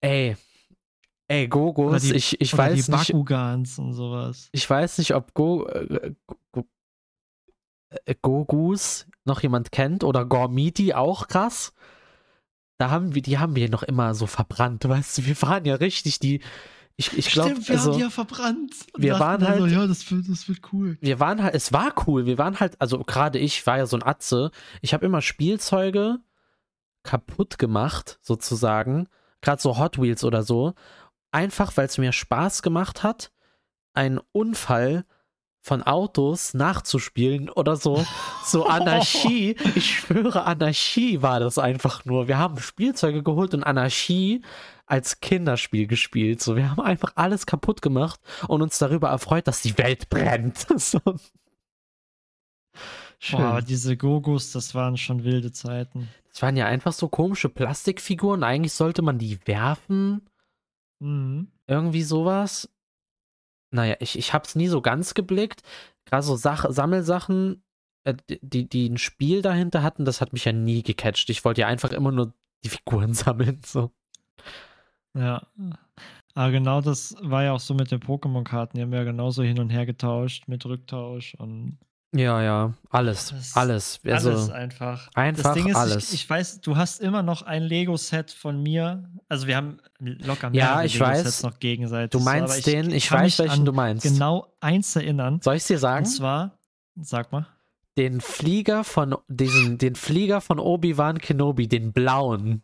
Ey, 0.00 0.36
ey, 1.28 1.48
Gogos, 1.48 2.02
die- 2.02 2.14
ich, 2.14 2.40
ich 2.40 2.56
weiß 2.56 2.86
die 2.86 2.90
nicht, 2.92 3.08
Bakugans 3.12 3.78
und 3.78 3.92
sowas. 3.94 4.48
ich 4.52 4.68
weiß 4.68 4.98
nicht, 4.98 5.14
ob 5.14 5.34
Go, 5.34 5.66
äh, 5.66 6.14
Go, 6.52 6.64
äh, 8.04 8.14
Gogus 8.22 9.06
noch 9.24 9.42
jemand 9.42 9.72
kennt 9.72 10.04
oder 10.04 10.24
Gormiti 10.24 10.94
auch 10.94 11.28
krass. 11.28 11.72
Da 12.78 12.90
haben 12.90 13.14
wir, 13.14 13.22
die 13.22 13.38
haben 13.38 13.56
wir 13.56 13.68
noch 13.68 13.82
immer 13.82 14.14
so 14.14 14.26
verbrannt, 14.26 14.88
weißt 14.88 15.18
du, 15.18 15.26
wir 15.26 15.42
waren 15.42 15.64
ja 15.64 15.74
richtig 15.74 16.20
die, 16.20 16.40
ich, 16.96 17.16
ich 17.16 17.30
glaube, 17.30 17.50
Stimmt, 17.50 17.68
wir 17.68 17.74
also, 17.76 17.90
haben 17.92 17.96
die 17.98 18.02
ja 18.04 18.10
verbrannt. 18.10 18.74
Wir 18.96 19.18
waren 19.20 19.46
halt- 19.46 19.70
ja, 19.70 19.86
das 19.86 20.08
wird, 20.10 20.28
das 20.28 20.48
wird 20.48 20.60
cool. 20.72 20.96
wir 21.00 21.20
waren 21.20 21.42
halt, 21.42 21.54
es 21.54 21.72
war 21.72 21.92
cool. 22.06 22.26
Wir 22.26 22.38
waren 22.38 22.58
halt, 22.60 22.80
also 22.80 22.98
gerade 23.04 23.38
ich 23.38 23.64
war 23.66 23.78
ja 23.78 23.86
so 23.86 23.96
ein 23.96 24.02
Atze. 24.04 24.50
Ich 24.80 24.94
habe 24.94 25.06
immer 25.06 25.22
Spielzeuge 25.22 26.18
kaputt 27.04 27.58
gemacht, 27.58 28.18
sozusagen. 28.22 29.08
Gerade 29.40 29.62
so 29.62 29.78
Hot 29.78 30.00
Wheels 30.00 30.24
oder 30.24 30.42
so. 30.42 30.74
Einfach, 31.30 31.76
weil 31.76 31.86
es 31.86 31.98
mir 31.98 32.12
Spaß 32.12 32.62
gemacht 32.62 33.02
hat, 33.02 33.30
einen 33.94 34.20
Unfall 34.32 35.04
von 35.60 35.82
Autos 35.82 36.54
nachzuspielen 36.54 37.50
oder 37.50 37.76
so. 37.76 38.04
So 38.44 38.66
Anarchie. 38.66 39.56
Ich 39.74 39.98
schwöre, 39.98 40.44
Anarchie 40.44 41.20
war 41.20 41.40
das 41.40 41.58
einfach 41.58 42.04
nur. 42.04 42.28
Wir 42.28 42.38
haben 42.38 42.58
Spielzeuge 42.58 43.22
geholt 43.22 43.54
und 43.54 43.64
Anarchie 43.64 44.42
als 44.86 45.20
Kinderspiel 45.20 45.86
gespielt. 45.86 46.42
So, 46.42 46.56
wir 46.56 46.70
haben 46.70 46.80
einfach 46.80 47.12
alles 47.16 47.44
kaputt 47.44 47.82
gemacht 47.82 48.20
und 48.46 48.62
uns 48.62 48.78
darüber 48.78 49.10
erfreut, 49.10 49.46
dass 49.46 49.60
die 49.60 49.76
Welt 49.78 50.08
brennt. 50.08 50.66
So. 50.78 51.00
Schön. 53.18 53.40
Boah, 53.40 53.60
diese 53.60 53.96
Gogos, 53.96 54.52
das 54.52 54.74
waren 54.74 54.96
schon 54.96 55.24
wilde 55.24 55.50
Zeiten. 55.50 56.08
Das 56.28 56.40
waren 56.42 56.56
ja 56.56 56.66
einfach 56.66 56.92
so 56.92 57.08
komische 57.08 57.48
Plastikfiguren. 57.48 58.44
Eigentlich 58.44 58.72
sollte 58.72 59.02
man 59.02 59.18
die 59.18 59.44
werfen. 59.46 60.28
Mhm. 61.00 61.50
Irgendwie 61.66 62.02
sowas. 62.02 62.70
Naja, 63.70 63.96
ich, 64.00 64.16
ich 64.16 64.32
hab's 64.32 64.54
nie 64.54 64.68
so 64.68 64.80
ganz 64.80 65.14
geblickt. 65.14 65.62
Gerade 66.04 66.22
so 66.22 66.36
Sach 66.36 66.66
Sammelsachen, 66.68 67.62
äh, 68.04 68.14
die, 68.28 68.68
die 68.68 68.88
ein 68.88 68.98
Spiel 68.98 69.42
dahinter 69.42 69.82
hatten, 69.82 70.04
das 70.04 70.20
hat 70.20 70.32
mich 70.32 70.44
ja 70.44 70.52
nie 70.52 70.82
gecatcht. 70.82 71.28
Ich 71.28 71.44
wollte 71.44 71.62
ja 71.62 71.66
einfach 71.66 71.90
immer 71.90 72.12
nur 72.12 72.32
die 72.64 72.68
Figuren 72.68 73.14
sammeln. 73.14 73.60
So. 73.66 73.90
Ja. 75.14 75.46
Aber 76.34 76.52
genau 76.52 76.80
das 76.80 77.16
war 77.20 77.42
ja 77.42 77.52
auch 77.52 77.60
so 77.60 77.74
mit 77.74 77.90
den 77.90 78.00
Pokémon-Karten. 78.00 78.76
Die 78.76 78.82
haben 78.82 78.92
wir 78.92 79.00
ja 79.00 79.04
genauso 79.04 79.42
hin 79.42 79.58
und 79.58 79.70
her 79.70 79.86
getauscht 79.86 80.46
mit 80.46 80.64
Rücktausch 80.64 81.34
und 81.34 81.78
Ja, 82.14 82.42
ja, 82.42 82.72
alles. 82.88 83.30
Das- 83.30 83.54
alles. 83.56 84.00
Also, 84.06 84.30
alles 84.30 84.50
einfach. 84.50 85.08
einfach 85.14 85.42
das 85.42 85.52
Ding 85.54 85.66
ist, 85.68 85.76
alles. 85.76 86.08
Ich, 86.08 86.22
ich 86.22 86.30
weiß, 86.30 86.60
du 86.62 86.76
hast 86.76 87.00
immer 87.00 87.22
noch 87.22 87.42
ein 87.42 87.62
Lego-Set 87.62 88.30
von 88.30 88.62
mir. 88.62 89.10
Also 89.28 89.46
wir 89.46 89.56
haben 89.56 89.78
locker 90.00 90.50
Ja, 90.54 90.66
mehrere 90.76 90.86
ich 90.86 90.94
Lego-Sets 90.98 91.24
weiß. 91.26 91.42
noch 91.42 91.58
gegenseitig. 91.58 92.10
du 92.10 92.18
so, 92.20 92.28
aber 92.30 92.40
meinst 92.40 92.66
den, 92.66 92.90
ich 92.90 93.12
weiß, 93.12 93.38
welchen 93.40 93.64
du 93.66 93.72
meinst. 93.72 94.04
Genau 94.04 94.46
eins 94.60 94.96
erinnern. 94.96 95.40
Soll 95.42 95.56
ich 95.56 95.64
dir 95.64 95.74
Und 95.74 95.80
sagen? 95.80 96.06
zwar, 96.06 96.58
sag 96.96 97.30
mal. 97.30 97.46
Den 97.98 98.20
Flieger 98.22 98.84
von 98.84 99.16
diesen, 99.28 99.76
den 99.76 99.94
Flieger 99.94 100.40
von 100.40 100.60
Obi-Wan 100.60 101.18
Kenobi, 101.18 101.68
den 101.68 101.92
blauen. 101.92 102.62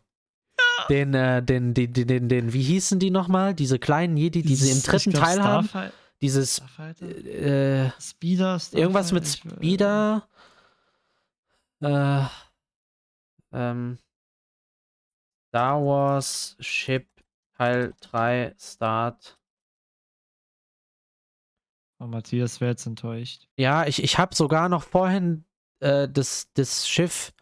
Den, 0.89 1.13
äh, 1.13 1.43
den, 1.43 1.73
den, 1.73 1.93
den, 1.93 2.07
den, 2.07 2.29
den, 2.29 2.53
wie 2.53 2.61
hießen 2.63 2.99
die 2.99 3.11
nochmal? 3.11 3.53
Diese 3.53 3.77
kleinen 3.79 4.17
Jedi, 4.17 4.41
die 4.43 4.55
sie 4.55 4.71
im 4.71 4.81
dritten 4.81 5.09
ich 5.11 5.15
Teil 5.19 5.43
haben. 5.43 5.69
Dieses, 6.21 6.59
äh, 6.79 7.91
Speeder, 7.99 8.59
irgendwas 8.71 9.11
mit? 9.11 9.23
Ich- 9.25 9.33
Speeder. 9.35 10.27
Äh, 11.81 12.23
ähm, 13.51 13.99
Star 15.49 15.81
Wars 15.85 16.55
Ship 16.59 17.07
Teil 17.57 17.93
3 18.01 18.55
Start. 18.59 19.39
Oh, 21.99 22.07
Matthias 22.07 22.59
wäre 22.59 22.71
jetzt 22.71 22.85
enttäuscht. 22.85 23.47
Ja, 23.57 23.85
ich, 23.85 24.03
ich 24.03 24.17
habe 24.17 24.35
sogar 24.35 24.67
noch 24.67 24.83
vorhin 24.83 25.45
äh, 25.79 26.09
das, 26.09 26.51
das 26.53 26.87
Schiff 26.87 27.33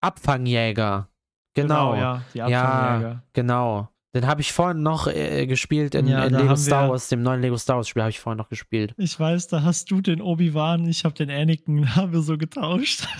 Abfangjäger. 0.00 1.08
Genau, 1.54 1.94
ja, 1.94 2.22
die 2.34 2.38
Ja, 2.38 2.46
Abfangjäger. 2.46 3.22
genau. 3.32 3.88
Den 4.14 4.28
habe 4.28 4.40
ich 4.40 4.52
vorhin 4.52 4.82
noch 4.82 5.08
äh, 5.08 5.46
gespielt 5.46 5.96
in, 5.96 6.06
Ja, 6.06 6.24
in 6.24 6.34
Lego 6.34 6.54
Star 6.54 6.88
Wars, 6.88 7.08
dem 7.08 7.22
neuen 7.22 7.42
Lego 7.42 7.56
Star 7.56 7.76
Wars 7.76 7.88
Spiel 7.88 8.02
habe 8.02 8.10
ich 8.10 8.20
vorhin 8.20 8.38
noch 8.38 8.48
gespielt. 8.48 8.94
Ich 8.96 9.18
weiß, 9.18 9.48
da 9.48 9.62
hast 9.62 9.90
du 9.90 10.00
den 10.00 10.22
Obi-Wan, 10.22 10.86
ich 10.86 11.04
habe 11.04 11.14
den 11.14 11.30
Anakin, 11.30 11.94
haben 11.96 12.12
wir 12.12 12.22
so 12.22 12.38
getauscht. 12.38 13.06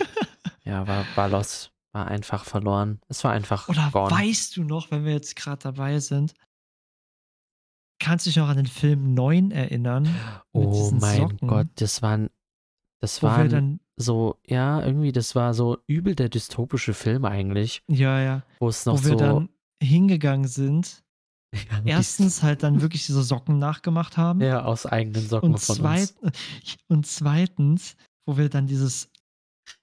Ja, 0.67 0.89
war, 0.89 1.05
war 1.15 1.29
los. 1.29 1.73
War 1.93 2.09
einfach 2.09 2.47
verloren. 2.47 2.99
Es 3.09 3.23
war 3.23 3.33
einfach 3.33 3.69
Oder 3.69 3.91
gone. 3.93 4.11
weißt 4.11 4.57
du 4.57 4.65
noch, 4.65 4.91
wenn 4.91 5.05
wir 5.05 5.13
jetzt 5.13 5.37
gerade 5.37 5.63
dabei 5.63 6.01
sind, 6.01 6.33
kannst 7.99 8.25
du 8.25 8.31
dich 8.31 8.39
noch 8.39 8.49
an 8.49 8.57
den 8.57 8.67
Film 8.67 9.13
9 9.13 9.51
erinnern? 9.51 10.09
Oh 10.53 10.91
mein 10.99 11.21
Socken, 11.21 11.49
Gott, 11.49 11.67
das 11.75 12.01
waren, 12.01 12.31
das 13.01 13.21
dann, 13.21 13.79
so, 13.97 14.41
ja, 14.47 14.83
irgendwie, 14.83 15.13
das 15.13 15.35
war 15.35 15.53
so 15.53 15.77
übel 15.87 16.15
der 16.15 16.31
dystopische 16.31 16.95
Film 16.95 17.27
eigentlich, 17.27 17.83
ja, 17.87 18.21
ja, 18.21 18.43
wo 18.59 18.69
es 18.69 18.87
noch 18.87 19.05
wo 19.05 19.19
so. 19.19 19.49
Hingegangen 19.83 20.49
sind, 20.49 21.03
ja, 21.55 21.83
erstens 21.85 22.43
halt 22.43 22.63
dann 22.63 22.81
wirklich 22.81 23.07
diese 23.07 23.23
Socken 23.23 23.59
nachgemacht 23.59 24.17
haben. 24.17 24.41
ja, 24.41 24.65
aus 24.65 24.87
eigenen 24.87 25.27
Socken 25.27 25.53
und, 25.53 25.61
von 25.61 25.77
zweit, 25.77 26.15
uns. 26.21 26.37
und 26.89 27.07
zweitens, 27.07 27.97
wo 28.27 28.37
wir 28.37 28.49
dann 28.49 28.67
dieses 28.67 29.11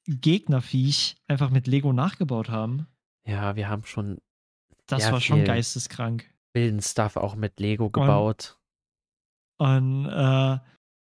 Gegnerviech 0.07 1.15
einfach 1.27 1.49
mit 1.49 1.67
Lego 1.67 1.93
nachgebaut 1.93 2.49
haben. 2.49 2.87
Ja, 3.27 3.55
wir 3.55 3.69
haben 3.69 3.85
schon 3.85 4.17
Das 4.87 5.11
war 5.11 5.21
schon 5.21 5.43
geisteskrank. 5.43 6.29
wilden 6.53 6.81
Stuff 6.81 7.15
auch 7.15 7.35
mit 7.35 7.59
Lego 7.59 7.89
gebaut. 7.89 8.57
Und 9.57 10.07
äh, 10.07 10.59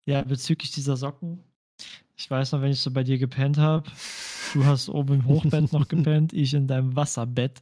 ja, 0.07 0.21
bezüglich 0.25 0.71
dieser 0.71 0.95
Socken, 0.95 1.43
ich 2.15 2.29
weiß 2.29 2.53
noch, 2.53 2.61
wenn 2.61 2.71
ich 2.71 2.79
so 2.79 2.91
bei 2.91 3.03
dir 3.03 3.17
gepennt 3.17 3.57
habe, 3.57 3.89
du 4.53 4.65
hast 4.65 4.87
oben 4.87 5.15
im 5.15 5.25
Hochbett 5.25 5.73
noch 5.73 5.87
gepennt, 5.89 6.31
ich 6.31 6.53
in 6.53 6.67
deinem 6.67 6.95
Wasserbett, 6.95 7.61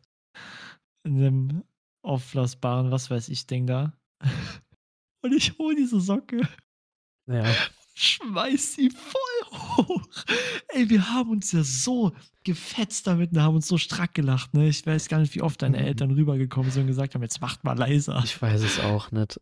in 1.03 1.17
dem 1.17 1.63
aufblasbaren, 2.01 2.91
was 2.91 3.09
weiß 3.09 3.29
ich, 3.29 3.47
Ding 3.47 3.67
da. 3.67 3.93
Und 5.21 5.33
ich 5.33 5.57
hole 5.57 5.75
diese 5.75 5.99
Socke, 6.01 6.41
Ja. 7.27 7.45
schmeiß 7.95 8.73
sie 8.75 8.89
voll 8.89 9.59
hoch. 9.77 10.01
Ey, 10.69 10.89
wir 10.89 11.09
haben 11.13 11.29
uns 11.31 11.51
ja 11.53 11.63
so 11.63 12.11
gefetzt 12.43 13.07
damit 13.07 13.31
und 13.31 13.41
haben 13.41 13.55
uns 13.55 13.67
so 13.67 13.77
strack 13.77 14.13
gelacht, 14.13 14.53
ne? 14.53 14.67
Ich 14.67 14.85
weiß 14.85 15.07
gar 15.07 15.19
nicht, 15.19 15.33
wie 15.35 15.41
oft 15.41 15.61
deine 15.61 15.77
Mhm. 15.79 15.85
Eltern 15.85 16.11
rübergekommen 16.11 16.71
sind 16.71 16.81
und 16.81 16.87
gesagt 16.87 17.15
haben, 17.15 17.21
jetzt 17.21 17.39
macht 17.39 17.63
mal 17.63 17.77
leiser. 17.77 18.19
Ich 18.25 18.41
weiß 18.41 18.61
es 18.63 18.79
auch 18.81 19.11
nicht. 19.11 19.39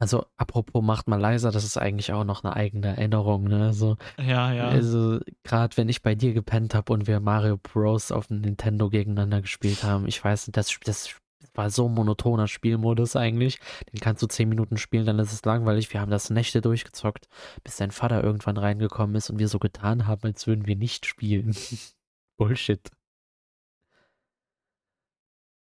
Also, 0.00 0.26
apropos 0.36 0.82
macht 0.82 1.08
mal 1.08 1.20
leiser, 1.20 1.50
das 1.50 1.64
ist 1.64 1.76
eigentlich 1.76 2.12
auch 2.12 2.22
noch 2.22 2.44
eine 2.44 2.54
eigene 2.54 2.88
Erinnerung, 2.88 3.44
ne? 3.44 3.66
Also, 3.66 3.96
Ja, 4.16 4.52
ja. 4.52 4.68
also 4.68 5.18
gerade 5.42 5.76
wenn 5.76 5.88
ich 5.88 6.02
bei 6.02 6.14
dir 6.14 6.34
gepennt 6.34 6.74
habe 6.74 6.92
und 6.92 7.08
wir 7.08 7.18
Mario 7.18 7.56
Bros. 7.56 8.12
auf 8.12 8.28
dem 8.28 8.40
Nintendo 8.40 8.90
gegeneinander 8.90 9.40
gespielt 9.40 9.82
haben, 9.82 10.06
ich 10.06 10.22
weiß 10.22 10.50
das, 10.52 10.78
das 10.84 11.16
war 11.54 11.70
so 11.70 11.88
ein 11.88 11.94
monotoner 11.94 12.46
Spielmodus 12.46 13.16
eigentlich. 13.16 13.58
Den 13.92 13.98
kannst 14.00 14.22
du 14.22 14.28
zehn 14.28 14.48
Minuten 14.48 14.76
spielen, 14.76 15.04
dann 15.06 15.18
ist 15.18 15.32
es 15.32 15.44
langweilig. 15.44 15.92
Wir 15.92 16.00
haben 16.00 16.10
das 16.10 16.30
Nächte 16.30 16.60
durchgezockt, 16.60 17.28
bis 17.64 17.76
dein 17.76 17.90
Vater 17.90 18.22
irgendwann 18.22 18.56
reingekommen 18.56 19.16
ist 19.16 19.30
und 19.30 19.40
wir 19.40 19.48
so 19.48 19.58
getan 19.58 20.06
haben, 20.06 20.22
als 20.22 20.46
würden 20.46 20.66
wir 20.66 20.76
nicht 20.76 21.06
spielen. 21.06 21.56
Bullshit. 22.36 22.88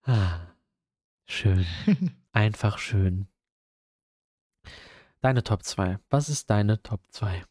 Ah, 0.03 0.39
schön. 1.25 1.65
Einfach 2.33 2.77
schön. 2.77 3.27
Deine 5.25 5.41
Top 5.41 5.63
2. 5.63 5.97
Was 6.11 6.29
ist 6.29 6.51
deine 6.51 6.83
Top 6.83 7.01
2? 7.09 7.43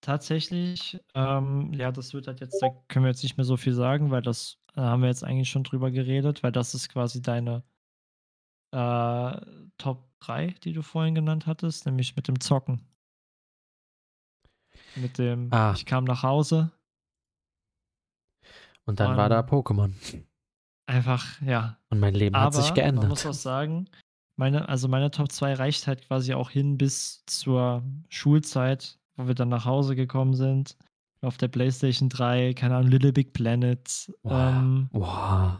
Tatsächlich, 0.00 0.98
ähm, 1.14 1.72
ja, 1.72 1.92
das 1.92 2.12
wird 2.14 2.26
halt 2.26 2.40
jetzt, 2.40 2.60
da 2.60 2.68
können 2.88 3.04
wir 3.04 3.10
jetzt 3.10 3.22
nicht 3.22 3.36
mehr 3.36 3.44
so 3.44 3.56
viel 3.56 3.74
sagen, 3.74 4.10
weil 4.10 4.22
das 4.22 4.58
äh, 4.74 4.80
haben 4.80 5.02
wir 5.02 5.08
jetzt 5.08 5.22
eigentlich 5.22 5.50
schon 5.50 5.62
drüber 5.62 5.92
geredet, 5.92 6.42
weil 6.42 6.50
das 6.50 6.74
ist 6.74 6.88
quasi 6.88 7.22
deine 7.22 7.62
äh, 8.72 9.40
Top 9.78 10.10
3, 10.18 10.48
die 10.64 10.72
du 10.72 10.82
vorhin 10.82 11.14
genannt 11.14 11.46
hattest, 11.46 11.86
nämlich 11.86 12.16
mit 12.16 12.26
dem 12.26 12.40
Zocken. 12.40 12.84
Mit 14.96 15.18
dem, 15.18 15.52
Ah. 15.52 15.74
ich 15.76 15.86
kam 15.86 16.02
nach 16.02 16.24
Hause, 16.24 16.72
Und 18.84 18.98
dann 18.98 19.16
war 19.16 19.28
da 19.28 19.42
Pokémon. 19.42 19.94
einfach, 20.86 21.40
ja. 21.40 21.78
Und 21.90 22.00
mein 22.00 22.14
Leben 22.14 22.34
Aber 22.34 22.46
hat 22.46 22.54
sich 22.54 22.74
man 22.74 22.94
muss 22.96 23.22
geändert. 23.22 23.26
auch 23.26 23.32
sagen, 23.32 23.88
meine, 24.36 24.68
also 24.68 24.88
meine 24.88 25.10
Top 25.10 25.30
2 25.30 25.54
reicht 25.54 25.86
halt 25.86 26.06
quasi 26.06 26.34
auch 26.34 26.50
hin 26.50 26.76
bis 26.78 27.24
zur 27.26 27.82
Schulzeit, 28.08 28.98
wo 29.16 29.26
wir 29.26 29.34
dann 29.34 29.48
nach 29.48 29.64
Hause 29.64 29.94
gekommen 29.96 30.34
sind. 30.34 30.76
Auf 31.20 31.38
der 31.38 31.48
PlayStation 31.48 32.08
3, 32.08 32.52
keine 32.54 32.76
Ahnung, 32.76 32.90
Little 32.90 33.12
Big 33.12 33.32
Planet, 33.32 34.12
Wow. 34.22 34.32
ähm, 34.32 34.88
Wow. 34.92 35.52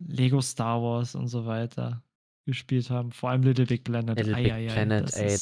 Lego 0.00 0.40
Star 0.40 0.82
Wars 0.82 1.14
und 1.14 1.28
so 1.28 1.46
weiter 1.46 2.02
gespielt 2.44 2.90
haben. 2.90 3.12
Vor 3.12 3.30
allem 3.30 3.42
Little 3.42 3.66
Big 3.66 3.84
Planet. 3.84 4.16
Little 4.18 4.34
Big 4.34 4.52
Eieiei, 4.52 4.72
Planet, 4.72 5.04
das 5.04 5.14
ey. 5.14 5.38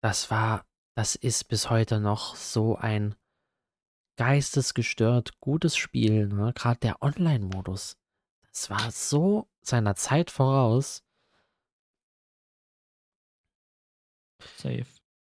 Das 0.00 0.30
war, 0.32 0.64
das 0.96 1.14
ist 1.14 1.44
bis 1.48 1.70
heute 1.70 2.00
noch 2.00 2.34
so 2.34 2.74
ein 2.76 3.14
geistesgestört 4.16 5.38
gutes 5.40 5.76
Spiel. 5.76 6.28
Ne? 6.28 6.52
Gerade 6.54 6.80
der 6.80 7.02
Online-Modus. 7.02 7.96
Das 8.50 8.70
war 8.70 8.90
so 8.90 9.48
seiner 9.62 9.94
Zeit 9.94 10.30
voraus. 10.30 11.03
Safe. 14.56 14.86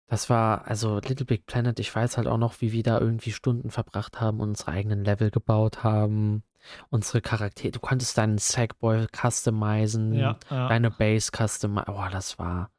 Das 0.07 0.29
war, 0.29 0.67
also 0.67 0.99
Little 0.99 1.25
Big 1.25 1.45
Planet, 1.47 1.79
ich 1.79 1.93
weiß 1.95 2.17
halt 2.17 2.27
auch 2.27 2.37
noch, 2.37 2.61
wie 2.61 2.71
wir 2.71 2.83
da 2.83 2.99
irgendwie 2.99 3.31
Stunden 3.31 3.71
verbracht 3.71 4.21
haben 4.21 4.39
unsere 4.39 4.71
eigenen 4.71 5.03
Level 5.03 5.31
gebaut 5.31 5.83
haben. 5.83 6.43
unsere 6.89 7.21
Charaktere, 7.21 7.71
du 7.71 7.79
konntest 7.79 8.17
deinen 8.17 8.37
Sackboy 8.39 9.07
customizen, 9.15 10.13
Ja, 10.13 10.37
ja. 10.49 10.67
deine 10.67 10.89
Base 10.91 11.31
customizen. 11.35 11.89
Oh, 11.93 12.05
das 12.11 12.37
war, 12.39 12.71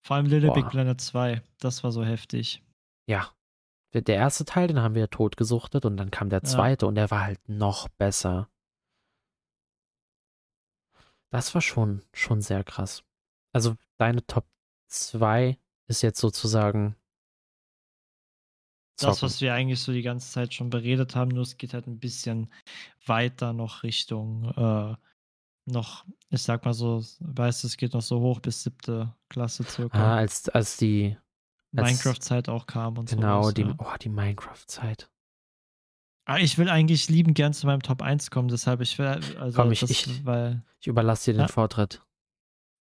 Vor 0.00 0.16
allem 0.16 0.26
Little 0.26 0.48
Boah. 0.48 0.54
Big 0.54 0.68
Planet 0.68 1.00
2. 1.00 1.42
Das 1.60 1.82
war 1.84 1.92
so 1.92 2.04
heftig. 2.04 2.62
ja. 3.06 3.28
Der 3.94 4.16
erste 4.16 4.44
Teil, 4.44 4.68
den 4.68 4.80
haben 4.82 4.94
wir 4.94 5.08
totgesuchtet 5.08 5.86
und 5.86 5.96
dann 5.96 6.10
kam 6.10 6.28
der 6.28 6.40
Ja. 6.40 6.44
zweite 6.44 6.86
und 6.86 6.94
der 6.94 7.10
war 7.10 7.22
halt 7.24 7.48
noch 7.48 7.88
besser. 7.88 8.48
Das 11.30 11.54
war 11.54 11.62
schon, 11.62 12.02
schon 12.12 12.40
sehr 12.42 12.64
krass. 12.64 13.02
Also 13.54 13.76
deine 13.96 14.26
Top 14.26 14.46
2 14.88 15.58
ist 15.86 16.02
jetzt 16.02 16.20
sozusagen 16.20 16.96
Das, 18.98 19.16
Zocken. 19.18 19.22
was 19.22 19.40
wir 19.40 19.54
eigentlich 19.54 19.80
so 19.80 19.92
die 19.92 20.02
ganze 20.02 20.30
Zeit 20.30 20.54
schon 20.54 20.70
beredet 20.70 21.14
haben, 21.14 21.28
nur 21.30 21.42
es 21.42 21.56
geht 21.56 21.72
halt 21.74 21.86
ein 21.86 21.98
bisschen 22.00 22.52
weiter 23.06 23.52
noch 23.52 23.82
Richtung, 23.84 24.50
äh, 24.56 24.96
noch, 25.66 26.04
ich 26.30 26.42
sag 26.42 26.64
mal 26.64 26.72
so, 26.74 27.02
weißt 27.20 27.62
du, 27.62 27.66
es 27.68 27.76
geht 27.76 27.92
noch 27.92 28.02
so 28.02 28.20
hoch 28.20 28.40
bis 28.40 28.62
siebte 28.62 29.14
Klasse 29.28 29.64
ah, 29.66 29.70
circa. 29.70 30.16
als, 30.16 30.48
als 30.48 30.76
die, 30.78 31.16
Minecraft-Zeit 31.72 32.48
auch 32.48 32.66
kam 32.66 32.96
und 32.96 33.10
genau, 33.10 33.42
sowas, 33.42 33.54
die, 33.54 33.62
ja. 33.62 33.74
oh, 33.78 33.94
die 34.00 34.08
Minecraft-Zeit. 34.08 35.10
Ah, 36.24 36.38
ich 36.38 36.56
will 36.58 36.68
eigentlich 36.70 37.08
lieben 37.08 37.34
gern 37.34 37.52
zu 37.52 37.66
meinem 37.66 37.82
Top 37.82 38.00
1 38.02 38.30
kommen, 38.30 38.48
deshalb 38.48 38.80
ich 38.80 38.98
will, 38.98 39.06
also 39.06 39.52
Komm, 39.62 39.72
ich- 39.72 39.80
das, 39.80 39.90
ich- 39.90 40.24
weil, 40.24 40.64
Ich 40.80 40.86
überlasse 40.86 41.26
dir 41.30 41.34
den 41.38 41.42
Ja. 41.42 41.48
Vortritt. 41.48 42.02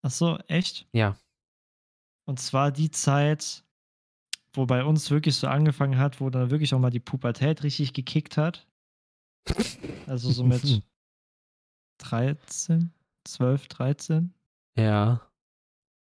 ach 0.03 0.11
so, 0.11 0.37
echt? 0.47 0.87
Ja. 0.93 1.17
Und 2.27 2.39
zwar 2.39 2.71
die 2.71 2.91
Zeit, 2.91 3.63
wo 4.53 4.65
bei 4.65 4.83
uns 4.83 5.09
wirklich 5.09 5.37
so 5.37 5.47
angefangen 5.47 5.97
hat, 5.97 6.19
wo 6.19 6.29
dann 6.29 6.49
wirklich 6.49 6.73
auch 6.73 6.79
mal 6.79 6.89
die 6.89 6.99
Pubertät 6.99 7.63
richtig 7.63 7.93
gekickt 7.93 8.35
hat. 8.35 8.67
Also 10.07 10.29
so 10.31 10.43
mit 10.43 10.83
13, 11.99 12.91
12, 13.23 13.67
13. 13.69 14.33
Ja. 14.75 15.21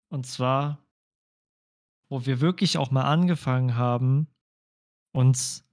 Und 0.09 0.27
zwar, 0.27 0.79
wo 2.09 2.25
wir 2.25 2.41
wirklich 2.41 2.79
auch 2.79 2.91
mal 2.91 3.05
angefangen 3.05 3.75
haben, 3.75 4.27
uns 5.13 5.65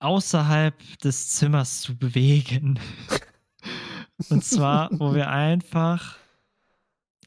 außerhalb 0.00 0.98
des 0.98 1.30
Zimmers 1.30 1.82
zu 1.82 1.96
bewegen. 1.96 2.80
Und 4.28 4.44
zwar, 4.44 4.90
wo 4.98 5.14
wir 5.14 5.30
einfach 5.30 6.23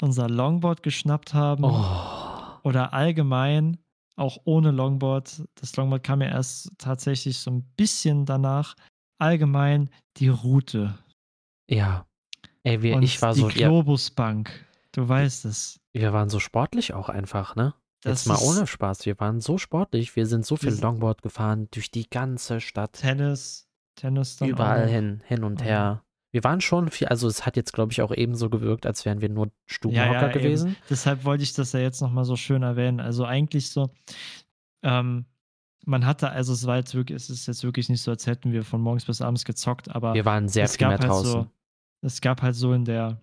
unser 0.01 0.29
Longboard 0.29 0.83
geschnappt 0.83 1.33
haben 1.33 1.63
Oh. 1.63 2.59
oder 2.63 2.93
allgemein 2.93 3.77
auch 4.15 4.37
ohne 4.45 4.71
Longboard. 4.71 5.43
Das 5.55 5.75
Longboard 5.75 6.03
kam 6.03 6.21
ja 6.21 6.29
erst 6.29 6.71
tatsächlich 6.77 7.37
so 7.39 7.51
ein 7.51 7.63
bisschen 7.77 8.25
danach. 8.25 8.75
Allgemein 9.19 9.89
die 10.17 10.27
Route 10.29 10.97
Ja. 11.69 12.05
Ey, 12.63 12.81
wir, 12.81 12.95
und 12.95 13.03
ich 13.03 13.21
war 13.21 13.33
die 13.33 13.39
so, 13.41 13.47
wir, 13.49 13.67
Globusbank. 13.67 14.65
Du 14.91 15.07
weißt 15.07 15.45
es. 15.45 15.79
wir 15.93 16.11
waren 16.13 16.29
so 16.29 16.39
sportlich 16.39 16.93
auch 16.93 17.09
einfach, 17.09 17.55
ne? 17.55 17.73
Das 18.01 18.25
Jetzt 18.25 18.27
mal 18.27 18.47
ohne 18.47 18.67
Spaß. 18.67 19.05
Wir 19.05 19.19
waren 19.19 19.41
so 19.41 19.57
sportlich. 19.57 20.15
Wir 20.15 20.25
sind 20.27 20.45
so 20.45 20.55
viel 20.55 20.73
Longboard 20.73 21.21
gefahren 21.23 21.67
durch 21.71 21.89
die 21.91 22.07
ganze 22.09 22.61
Stadt. 22.61 22.93
Tennis, 22.93 23.67
Tennis 23.95 24.37
dann 24.37 24.49
Überall 24.49 24.85
auch. 24.85 24.89
hin, 24.89 25.21
hin 25.25 25.43
und 25.43 25.63
her. 25.63 26.03
Wir 26.31 26.43
waren 26.43 26.61
schon 26.61 26.89
viel, 26.89 27.07
also 27.07 27.27
es 27.27 27.45
hat 27.45 27.55
jetzt, 27.55 27.73
glaube 27.73 27.91
ich, 27.91 28.01
auch 28.01 28.13
ebenso 28.13 28.49
gewirkt, 28.49 28.85
als 28.85 29.05
wären 29.05 29.21
wir 29.21 29.29
nur 29.29 29.49
Stubenhocker 29.65 30.29
eben. 30.29 30.33
gewesen. 30.33 30.75
Deshalb 30.89 31.23
wollte 31.23 31.43
ich 31.43 31.53
das 31.53 31.71
ja 31.71 31.79
jetzt 31.79 32.01
nochmal 32.01 32.25
so 32.25 32.35
schön 32.35 32.63
erwähnen. 32.63 32.99
Also 32.99 33.25
eigentlich 33.25 33.69
so, 33.69 33.89
ähm, 34.83 35.25
man 35.85 36.05
hatte, 36.05 36.29
also 36.29 36.51
es 36.51 36.67
war 36.67 36.75
jetzt 36.77 36.93
wirklich, 36.95 37.15
es 37.15 37.29
ist 37.29 37.47
jetzt 37.47 37.63
wirklich 37.63 37.87
nicht 37.87 38.01
so, 38.01 38.11
als 38.11 38.27
hätten 38.27 38.51
wir 38.51 38.63
von 38.65 38.81
morgens 38.81 39.05
bis 39.05 39.21
abends 39.21 39.45
gezockt, 39.45 39.89
aber 39.95 40.13
Wir 40.13 40.25
waren 40.25 40.49
sehr 40.49 40.65
es 40.65 40.75
viel 40.75 40.87
mehr 40.87 40.97
halt 40.99 41.09
draußen. 41.09 41.31
so, 41.31 41.47
es 42.01 42.19
gab 42.19 42.41
halt 42.41 42.55
so 42.55 42.73
in 42.73 42.83
der, 42.83 43.21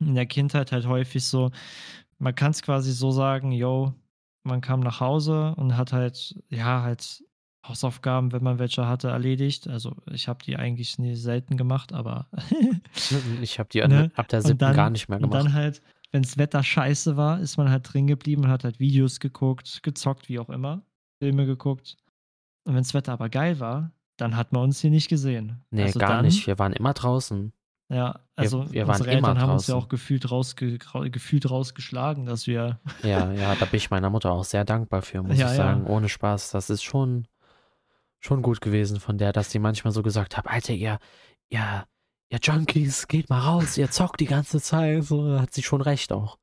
in 0.00 0.14
der 0.14 0.26
Kindheit 0.26 0.72
halt 0.72 0.86
häufig 0.86 1.24
so, 1.24 1.50
man 2.18 2.34
kann 2.34 2.52
es 2.52 2.62
quasi 2.62 2.92
so 2.92 3.10
sagen, 3.10 3.52
yo, 3.52 3.92
man 4.44 4.62
kam 4.62 4.80
nach 4.80 5.00
Hause 5.00 5.54
und 5.56 5.76
hat 5.76 5.92
halt, 5.92 6.34
ja, 6.48 6.82
halt 6.82 7.22
Hausaufgaben, 7.66 8.32
wenn 8.32 8.42
man 8.42 8.58
welche 8.58 8.86
hatte, 8.86 9.08
erledigt. 9.08 9.68
Also 9.68 9.96
ich 10.10 10.28
habe 10.28 10.44
die 10.44 10.56
eigentlich 10.56 10.98
nie 10.98 11.14
selten 11.14 11.56
gemacht, 11.56 11.92
aber 11.92 12.26
Ich 13.42 13.58
habe 13.58 13.68
die 13.72 13.80
Ne? 13.80 14.10
ab 14.14 14.28
der 14.28 14.40
Und 14.40 14.46
siebten 14.46 14.58
dann- 14.58 14.76
gar 14.76 14.90
nicht 14.90 15.08
mehr 15.08 15.18
Und 15.18 15.30
gemacht. 15.30 15.46
dann 15.46 15.52
halt, 15.54 15.80
wenn 16.12 16.22
das 16.22 16.38
Wetter 16.38 16.62
scheiße 16.62 17.16
war, 17.16 17.40
ist 17.40 17.56
man 17.56 17.70
halt 17.70 17.92
drin 17.92 18.06
geblieben 18.06 18.44
und 18.44 18.50
hat 18.50 18.64
halt 18.64 18.80
Videos 18.80 19.18
geguckt, 19.20 19.82
gezockt, 19.82 20.28
wie 20.28 20.38
auch 20.38 20.50
immer, 20.50 20.82
Filme 21.20 21.46
geguckt. 21.46 21.96
Und 22.64 22.74
wenn 22.74 22.82
das 22.82 22.94
Wetter 22.94 23.12
aber 23.12 23.28
geil 23.28 23.60
war, 23.60 23.90
dann 24.16 24.36
hat 24.36 24.52
man 24.52 24.62
uns 24.62 24.80
hier 24.80 24.90
nicht 24.90 25.08
gesehen. 25.08 25.62
nee, 25.70 25.82
also 25.84 25.98
gar 25.98 26.10
dann, 26.16 26.24
nicht. 26.26 26.46
Wir 26.46 26.58
waren 26.58 26.72
immer 26.72 26.92
draußen. 26.92 27.52
Ja, 27.90 28.20
also 28.36 28.72
wir 28.72 28.86
waren 28.86 28.96
unsere 28.96 29.10
Eltern 29.10 29.38
haben 29.40 29.52
uns 29.52 29.66
ja 29.66 29.74
auch 29.74 29.88
gefühlt, 29.88 30.30
rausge 30.30 30.78
gefühlt 31.10 31.50
rausgeschlagen, 31.50 32.24
dass 32.24 32.46
wir. 32.46 32.78
Ja, 33.02 33.30
ja, 33.32 33.54
da 33.56 33.64
bin 33.66 33.76
ich 33.76 33.90
meiner 33.90 34.08
Mutter 34.08 34.32
auch 34.32 34.44
sehr 34.44 34.64
dankbar 34.64 35.02
für, 35.02 35.22
muss 35.22 35.32
Ja, 35.38 35.46
ich 35.52 35.58
ja. 35.58 35.64
sagen. 35.64 35.86
Ohne 35.86 36.08
Spaß. 36.08 36.50
Das 36.52 36.70
ist 36.70 36.82
schon, 36.82 37.26
schon 38.24 38.42
gut 38.42 38.60
gewesen 38.60 39.00
von 39.00 39.18
der, 39.18 39.32
dass 39.32 39.50
sie 39.50 39.58
manchmal 39.58 39.92
so 39.92 40.02
gesagt 40.02 40.36
hat, 40.36 40.46
Alter, 40.46 40.72
ihr, 40.72 40.98
ihr, 41.50 41.86
ihr 42.30 42.38
Junkies, 42.42 43.06
geht 43.06 43.28
mal 43.28 43.40
raus, 43.40 43.76
ihr 43.76 43.90
zockt 43.90 44.20
die 44.20 44.26
ganze 44.26 44.60
Zeit. 44.60 45.04
So 45.04 45.38
hat 45.38 45.52
sie 45.52 45.62
schon 45.62 45.82
recht 45.82 46.12
auch. 46.12 46.38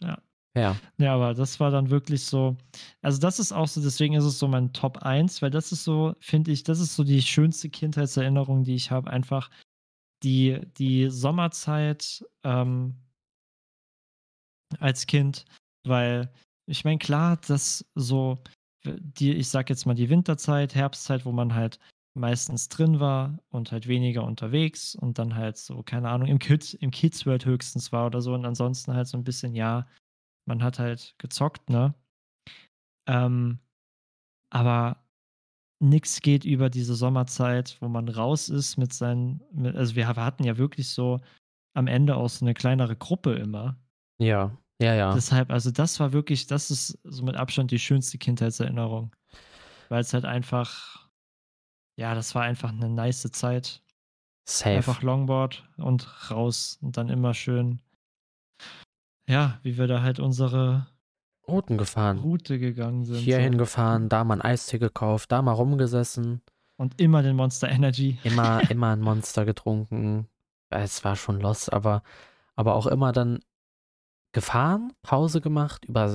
Ja. 0.00 0.18
Ja. 0.54 0.76
Ja, 0.98 1.14
aber 1.14 1.34
das 1.34 1.60
war 1.60 1.70
dann 1.70 1.90
wirklich 1.90 2.24
so. 2.24 2.56
Also, 3.02 3.20
das 3.20 3.38
ist 3.38 3.52
auch 3.52 3.68
so, 3.68 3.82
deswegen 3.82 4.14
ist 4.14 4.24
es 4.24 4.38
so 4.38 4.48
mein 4.48 4.72
Top 4.72 4.98
1, 4.98 5.42
weil 5.42 5.50
das 5.50 5.70
ist 5.70 5.84
so, 5.84 6.14
finde 6.18 6.50
ich, 6.50 6.64
das 6.64 6.80
ist 6.80 6.96
so 6.96 7.04
die 7.04 7.20
schönste 7.20 7.68
Kindheitserinnerung, 7.68 8.64
die 8.64 8.74
ich 8.74 8.90
habe. 8.90 9.10
Einfach 9.10 9.50
die, 10.22 10.60
die 10.78 11.10
Sommerzeit 11.10 12.24
ähm, 12.42 12.96
als 14.80 15.06
Kind, 15.06 15.44
weil 15.84 16.32
ich 16.66 16.84
meine, 16.84 16.98
klar, 16.98 17.38
das 17.46 17.84
so, 17.94 18.38
die, 18.98 19.32
ich 19.34 19.48
sag 19.48 19.70
jetzt 19.70 19.86
mal 19.86 19.94
die 19.94 20.10
Winterzeit, 20.10 20.74
Herbstzeit, 20.74 21.24
wo 21.24 21.32
man 21.32 21.54
halt 21.54 21.78
meistens 22.14 22.68
drin 22.68 22.98
war 22.98 23.38
und 23.50 23.72
halt 23.72 23.86
weniger 23.86 24.24
unterwegs 24.24 24.94
und 24.94 25.18
dann 25.18 25.34
halt 25.34 25.58
so, 25.58 25.82
keine 25.82 26.08
Ahnung, 26.08 26.28
im 26.28 26.38
Kids, 26.38 26.74
im 26.74 26.90
Kids 26.90 27.26
World 27.26 27.44
höchstens 27.44 27.92
war 27.92 28.06
oder 28.06 28.22
so 28.22 28.34
und 28.34 28.44
ansonsten 28.44 28.94
halt 28.94 29.06
so 29.06 29.18
ein 29.18 29.24
bisschen, 29.24 29.54
ja, 29.54 29.86
man 30.46 30.62
hat 30.62 30.78
halt 30.78 31.14
gezockt, 31.18 31.68
ne? 31.68 31.94
Ähm, 33.06 33.58
aber 34.50 35.04
nix 35.78 36.20
geht 36.20 36.44
über 36.44 36.70
diese 36.70 36.94
Sommerzeit, 36.94 37.76
wo 37.80 37.88
man 37.88 38.08
raus 38.08 38.48
ist 38.48 38.78
mit 38.78 38.92
seinen, 38.92 39.42
mit, 39.52 39.76
also 39.76 39.94
wir 39.94 40.06
hatten 40.08 40.44
ja 40.44 40.56
wirklich 40.56 40.88
so 40.88 41.20
am 41.74 41.86
Ende 41.86 42.16
auch 42.16 42.30
so 42.30 42.44
eine 42.44 42.54
kleinere 42.54 42.96
Gruppe 42.96 43.34
immer. 43.34 43.76
Ja, 44.18 44.56
ja, 44.80 44.94
ja. 44.94 45.14
Deshalb, 45.14 45.50
also 45.50 45.70
das 45.70 45.98
war 46.00 46.12
wirklich, 46.12 46.46
das 46.46 46.70
ist 46.70 46.98
so 47.04 47.24
mit 47.24 47.36
Abstand 47.36 47.70
die 47.70 47.78
schönste 47.78 48.18
Kindheitserinnerung. 48.18 49.14
Weil 49.88 50.00
es 50.00 50.12
halt 50.12 50.24
einfach, 50.24 51.08
ja, 51.96 52.14
das 52.14 52.34
war 52.34 52.42
einfach 52.42 52.70
eine 52.70 52.88
nice 52.88 53.30
Zeit. 53.32 53.82
Safe. 54.48 54.76
Einfach 54.76 55.02
Longboard 55.02 55.68
und 55.76 56.30
raus 56.30 56.78
und 56.80 56.96
dann 56.96 57.08
immer 57.08 57.34
schön, 57.34 57.80
ja, 59.28 59.58
wie 59.62 59.76
wir 59.76 59.88
da 59.88 60.02
halt 60.02 60.20
unsere 60.20 60.86
Routen 61.48 61.78
gefahren. 61.78 62.18
Route 62.18 62.58
gegangen 62.58 63.04
sind. 63.04 63.18
Hierhin 63.18 63.52
so. 63.52 63.58
gefahren, 63.58 64.08
da 64.08 64.24
mal 64.24 64.34
ein 64.34 64.42
Eistee 64.42 64.78
gekauft, 64.78 65.32
da 65.32 65.42
mal 65.42 65.52
rumgesessen, 65.52 66.42
Und 66.76 67.00
immer 67.00 67.22
den 67.22 67.36
Monster 67.36 67.68
Energy. 67.68 68.18
immer, 68.22 68.60
immer 68.70 68.90
ein 68.90 69.00
Monster 69.00 69.44
getrunken. 69.44 70.28
Es 70.70 71.04
war 71.04 71.16
schon 71.16 71.40
los, 71.40 71.68
aber, 71.68 72.02
aber 72.54 72.74
auch 72.74 72.86
immer 72.86 73.12
dann 73.12 73.40
gefahren, 74.36 74.92
Pause 75.00 75.40
gemacht, 75.40 75.86
über 75.86 76.14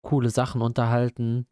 coole 0.00 0.30
Sachen 0.30 0.62
unterhalten, 0.62 1.48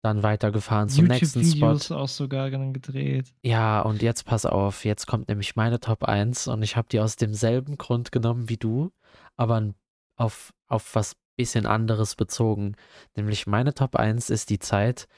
dann 0.00 0.22
weitergefahren 0.22 0.88
zum 0.88 1.04
nächsten 1.04 1.44
Spot. 1.44 1.66
YouTube-Videos 1.66 1.92
auch 1.92 2.08
sogar 2.08 2.50
gedreht. 2.72 3.34
Ja, 3.42 3.82
und 3.82 4.00
jetzt 4.00 4.24
pass 4.24 4.46
auf, 4.46 4.86
jetzt 4.86 5.06
kommt 5.06 5.28
nämlich 5.28 5.54
meine 5.54 5.80
Top 5.80 6.04
1 6.04 6.48
und 6.48 6.62
ich 6.62 6.76
habe 6.76 6.88
die 6.90 6.98
aus 6.98 7.16
demselben 7.16 7.76
Grund 7.76 8.10
genommen 8.10 8.48
wie 8.48 8.56
du, 8.56 8.90
aber 9.36 9.74
auf, 10.16 10.54
auf 10.66 10.94
was 10.94 11.14
bisschen 11.36 11.66
anderes 11.66 12.16
bezogen. 12.16 12.74
Nämlich 13.14 13.46
meine 13.46 13.74
Top 13.74 13.96
1 13.96 14.30
ist 14.30 14.48
die 14.48 14.58
Zeit, 14.58 15.08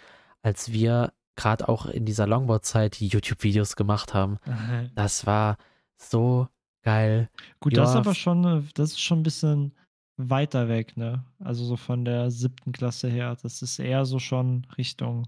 als 0.43 0.73
wir 0.73 1.13
gerade 1.37 1.69
auch 1.69 1.87
in 1.87 2.05
dieser 2.05 2.27
Longboard-Zeit 2.27 2.99
die 2.99 3.07
YouTube-Videos 3.07 3.77
gemacht 3.77 4.13
haben. 4.13 4.39
Das 4.97 5.25
war 5.25 5.57
so 5.97 6.49
geil. 6.83 7.31
Gut, 7.61 7.77
das 7.77 7.91
ist 7.91 7.95
Ja, 7.95 8.01
aber 8.01 8.15
schon, 8.15 8.45
äh, 8.45 8.63
das 8.75 8.91
ist 8.91 9.01
schon 9.01 9.21
ein 9.21 9.23
bisschen 9.23 9.73
weiter 10.29 10.69
weg, 10.69 10.97
ne? 10.97 11.25
Also 11.39 11.65
so 11.65 11.77
von 11.77 12.05
der 12.05 12.31
siebten 12.31 12.73
Klasse 12.73 13.09
her. 13.09 13.37
Das 13.43 13.63
ist 13.63 13.79
eher 13.79 14.05
so 14.05 14.19
schon 14.19 14.67
Richtung. 14.77 15.27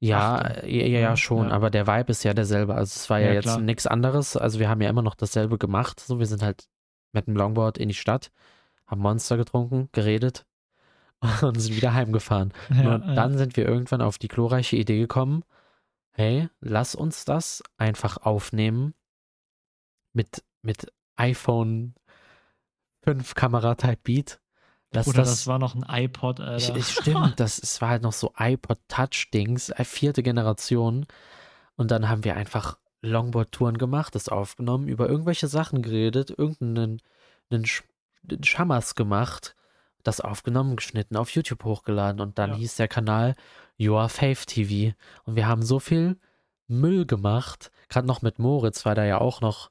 Ja, 0.00 0.36
Achte, 0.36 0.68
ja, 0.68 0.86
ja, 0.86 1.00
ja, 1.00 1.16
schon, 1.16 1.48
ja. 1.48 1.54
aber 1.54 1.70
der 1.70 1.86
Vibe 1.86 2.10
ist 2.10 2.24
ja 2.24 2.34
derselbe. 2.34 2.74
Also 2.74 2.92
es 2.96 3.08
war 3.08 3.20
ja, 3.20 3.28
Ja, 3.28 3.32
jetzt 3.34 3.58
nichts 3.60 3.86
anderes. 3.86 4.36
Also 4.36 4.58
wir 4.58 4.68
haben 4.68 4.80
ja 4.80 4.90
immer 4.90 5.02
noch 5.02 5.14
dasselbe 5.14 5.58
gemacht. 5.58 6.00
So, 6.00 6.18
wir 6.18 6.26
sind 6.26 6.42
halt 6.42 6.68
mit 7.12 7.26
dem 7.26 7.36
Longboard 7.36 7.78
in 7.78 7.88
die 7.88 7.94
Stadt, 7.94 8.30
haben 8.86 9.00
Monster 9.00 9.36
getrunken, 9.36 9.88
geredet 9.92 10.44
und 11.42 11.58
sind 11.60 11.76
wieder 11.76 11.94
heimgefahren. 11.94 12.52
Ja, 12.74 12.98
ja. 12.98 13.14
dann 13.14 13.38
sind 13.38 13.56
wir 13.56 13.66
irgendwann 13.66 14.02
auf 14.02 14.18
die 14.18 14.28
glorreiche 14.28 14.76
Idee 14.76 14.98
gekommen, 14.98 15.44
hey, 16.10 16.48
lass 16.60 16.94
uns 16.94 17.24
das 17.24 17.62
einfach 17.76 18.18
aufnehmen 18.18 18.94
mit, 20.12 20.44
mit 20.62 20.92
iPhone 21.16 21.94
5 23.04 23.34
Kamera 23.34 23.74
Type 23.74 23.98
Beat. 24.02 24.40
Lass 24.92 25.08
Oder 25.08 25.18
das, 25.18 25.46
war 25.46 25.58
noch 25.58 25.74
ein 25.74 25.84
iPod, 25.88 26.38
ich, 26.56 26.72
ich, 26.74 26.88
stimmt, 26.88 27.40
das 27.40 27.58
es 27.58 27.80
war 27.80 27.88
halt 27.88 28.02
noch 28.02 28.12
so 28.12 28.32
iPod 28.38 28.78
Touch 28.88 29.28
Dings, 29.32 29.70
äh, 29.70 29.84
vierte 29.84 30.22
Generation. 30.22 31.06
Und 31.76 31.90
dann 31.90 32.08
haben 32.08 32.22
wir 32.22 32.36
einfach 32.36 32.78
Longboard-Touren 33.02 33.76
gemacht, 33.78 34.14
das 34.14 34.28
aufgenommen, 34.28 34.88
über 34.88 35.08
irgendwelche 35.08 35.48
Sachen 35.48 35.82
geredet, 35.82 36.30
irgendeinen 36.36 37.00
einen 37.50 37.66
Sch 37.66 37.82
Schammers 38.42 38.94
gemacht, 38.94 39.54
das 40.02 40.20
aufgenommen, 40.20 40.76
geschnitten, 40.76 41.16
auf 41.16 41.30
YouTube 41.30 41.64
hochgeladen 41.64 42.20
und 42.20 42.38
dann 42.38 42.50
Ja. 42.50 42.56
hieß 42.56 42.76
der 42.76 42.88
Kanal 42.88 43.34
Your 43.78 44.08
Fave 44.08 44.46
TV. 44.46 44.94
Und 45.24 45.36
wir 45.36 45.46
haben 45.46 45.62
so 45.62 45.78
viel 45.78 46.18
Müll 46.68 47.04
gemacht, 47.04 47.70
gerade 47.88 48.06
noch 48.06 48.22
mit 48.22 48.38
Moritz, 48.38 48.86
weil 48.86 48.94
da 48.94 49.04
ja 49.04 49.20
auch 49.20 49.42
noch, 49.42 49.70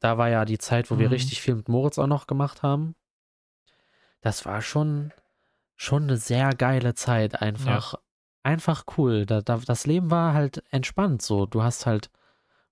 da 0.00 0.18
war 0.18 0.28
ja 0.28 0.44
die 0.44 0.58
Zeit, 0.58 0.90
wo 0.90 0.98
wir 0.98 1.06
Mhm. 1.06 1.12
richtig 1.12 1.40
viel 1.42 1.54
mit 1.56 1.68
Moritz 1.68 1.98
auch 1.98 2.06
noch 2.06 2.26
gemacht 2.26 2.62
haben. 2.62 2.94
Das 4.20 4.44
war 4.44 4.60
schon, 4.62 5.12
schon 5.76 6.04
eine 6.04 6.16
sehr 6.16 6.50
geile 6.54 6.94
Zeit 6.94 7.40
einfach. 7.40 7.94
Einfach 8.42 8.84
cool. 8.96 9.26
Da, 9.26 9.40
da, 9.42 9.58
das 9.58 9.86
Leben 9.86 10.10
war 10.10 10.32
halt 10.34 10.62
entspannt 10.70 11.22
so. 11.22 11.46
Du 11.46 11.62
hast 11.62 11.86
halt, 11.86 12.10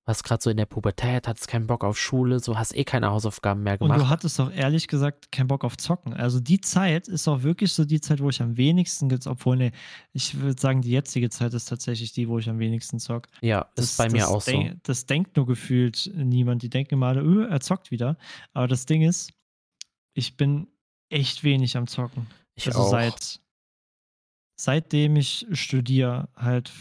warst 0.08 0.24
gerade 0.24 0.42
so 0.42 0.50
in 0.50 0.56
der 0.56 0.66
Pubertät, 0.66 1.28
hattest 1.28 1.46
keinen 1.48 1.66
Bock 1.66 1.84
auf 1.84 1.98
Schule, 1.98 2.40
so 2.40 2.58
hast 2.58 2.74
eh 2.74 2.82
keine 2.84 3.10
Hausaufgaben 3.10 3.62
mehr 3.62 3.74
Und 3.74 3.80
gemacht. 3.88 4.00
du 4.00 4.08
hattest 4.08 4.38
doch 4.38 4.50
ehrlich 4.50 4.88
gesagt 4.88 5.30
keinen 5.30 5.46
Bock 5.48 5.62
auf 5.64 5.76
Zocken. 5.76 6.14
Also 6.14 6.40
die 6.40 6.60
Zeit 6.60 7.06
ist 7.08 7.28
auch 7.28 7.42
wirklich 7.42 7.72
so 7.72 7.84
die 7.84 8.00
Zeit, 8.00 8.20
wo 8.20 8.28
ich 8.30 8.42
am 8.42 8.56
wenigsten, 8.56 9.08
gez- 9.08 9.28
obwohl, 9.28 9.56
nee, 9.56 9.70
ich 10.12 10.40
würde 10.40 10.60
sagen, 10.60 10.80
die 10.82 10.90
jetzige 10.90 11.30
Zeit 11.30 11.54
ist 11.54 11.66
tatsächlich 11.66 12.12
die, 12.12 12.28
wo 12.28 12.38
ich 12.38 12.48
am 12.48 12.58
wenigsten 12.58 12.98
zock. 12.98 13.28
ja, 13.42 13.70
Das, 13.76 13.84
ist 13.90 13.98
bei 13.98 14.08
mir 14.08 14.20
das 14.22 14.28
auch 14.28 14.40
so. 14.40 14.50
denk, 14.50 14.82
Das 14.84 15.06
denkt 15.06 15.36
nur 15.36 15.46
gefühlt 15.46 16.10
niemand. 16.16 16.62
Die 16.62 16.70
denken 16.70 17.00
alle, 17.02 17.20
öh, 17.22 17.46
er 17.46 17.60
zockt 17.60 17.90
wieder. 17.90 18.16
Aber 18.54 18.66
das 18.66 18.86
Ding 18.86 19.02
ist, 19.02 19.30
ich 20.14 20.36
bin 20.36 20.66
echt 21.10 21.44
wenig 21.44 21.76
am 21.76 21.86
Zocken. 21.86 22.26
Ich 22.56 22.66
also 22.66 22.80
auch. 22.80 22.90
seit 22.90 23.40
seitdem 24.60 25.16
ich 25.16 25.46
studiere, 25.52 26.28
halt, 26.34 26.72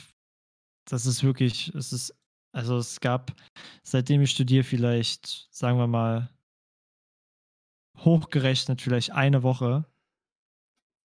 das 0.90 1.06
ist 1.06 1.24
wirklich, 1.24 1.74
es 1.76 1.94
ist, 1.94 2.16
also 2.58 2.78
es 2.78 3.00
gab, 3.00 3.34
seitdem 3.84 4.24
ich 4.24 4.32
studiere, 4.32 4.64
vielleicht, 4.64 5.48
sagen 5.52 5.78
wir 5.78 5.86
mal, 5.86 6.28
hochgerechnet, 8.00 8.82
vielleicht 8.82 9.12
eine 9.12 9.44
Woche, 9.44 9.86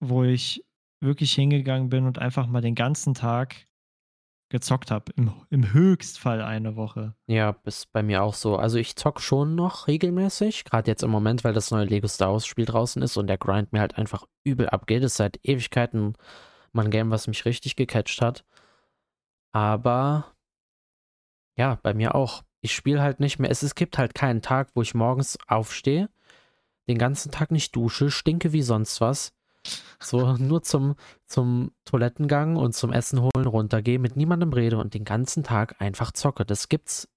wo 0.01 0.25
ich 0.25 0.65
wirklich 1.01 1.35
hingegangen 1.35 1.91
bin 1.91 2.07
und 2.07 2.19
einfach 2.19 2.47
mal 2.47 2.63
den 2.63 2.75
ganzen 2.75 3.13
Tag 3.13 3.69
gezockt 4.49 4.91
habe. 4.91 5.13
Im, 5.17 5.31
Im 5.51 5.75
Höchstfall 5.75 6.41
eine 6.41 6.75
Woche. 6.77 7.15
Ja, 7.27 7.57
ist 7.65 7.93
bei 7.93 8.03
mir 8.03 8.23
auch 8.23 8.35
so. 8.35 8.57
Also 8.57 8.79
ich 8.79 8.97
zock 8.97 9.21
schon 9.21 9.55
noch 9.55 9.89
regelmäßig, 9.89 10.65
gerade 10.65 10.91
jetzt 10.91 11.03
im 11.03 11.11
Moment, 11.11 11.45
weil 11.45 11.53
das 11.53 11.71
neue 11.71 11.85
Lego 11.85 12.09
Star 12.09 12.33
Wars 12.33 12.47
Spiel 12.47 12.65
draußen 12.65 13.03
ist 13.03 13.19
und 13.19 13.27
der 13.27 13.39
Grind 13.39 13.75
mir 13.75 13.81
halt 13.81 13.99
einfach 13.99 14.27
übel 14.43 14.71
abgeht. 14.71 15.03
Ist 15.03 15.17
seit 15.17 15.39
Ewigkeiten 15.43 16.15
mal 16.73 16.87
ein 16.87 16.91
Game, 16.91 17.11
was 17.11 17.29
mich 17.29 17.45
richtig 17.45 17.77
gecatcht 17.77 18.23
hat. 18.23 18.47
Aber 19.53 20.33
ja, 21.57 21.79
bei 21.83 21.95
mir 21.95 22.15
auch. 22.15 22.43
Ich 22.61 22.75
spiele 22.75 23.03
halt 23.03 23.21
nicht 23.21 23.39
mehr. 23.39 23.51
Es, 23.51 23.63
es 23.63 23.75
gibt 23.75 23.99
halt 23.99 24.15
keinen 24.15 24.43
Tag, 24.43 24.71
wo 24.75 24.83
ich 24.83 24.95
morgens 24.95 25.39
aufstehe, 25.49 26.09
den 26.89 26.99
ganzen 26.99 27.33
Tag 27.33 27.51
nicht 27.51 27.75
dusche, 27.75 28.11
stinke 28.11 28.53
wie 28.53 28.63
sonst 28.63 29.01
was. 29.01 29.33
So 30.01 30.33
nur 30.37 30.63
zum, 30.63 30.95
zum 31.27 31.73
Toilettengang 31.85 32.57
und 32.57 32.75
zum 32.75 32.93
Essen 32.93 33.21
holen 33.21 33.47
runtergehe, 33.47 33.99
mit 33.99 34.17
niemandem 34.17 34.53
rede 34.53 34.79
und 34.79 34.95
den 34.95 35.05
ganzen 35.05 35.45
Tag 35.45 35.81
einfach 35.81 36.13
zocke. 36.13 36.45
Das 36.45 36.69
gibt's 36.69 37.09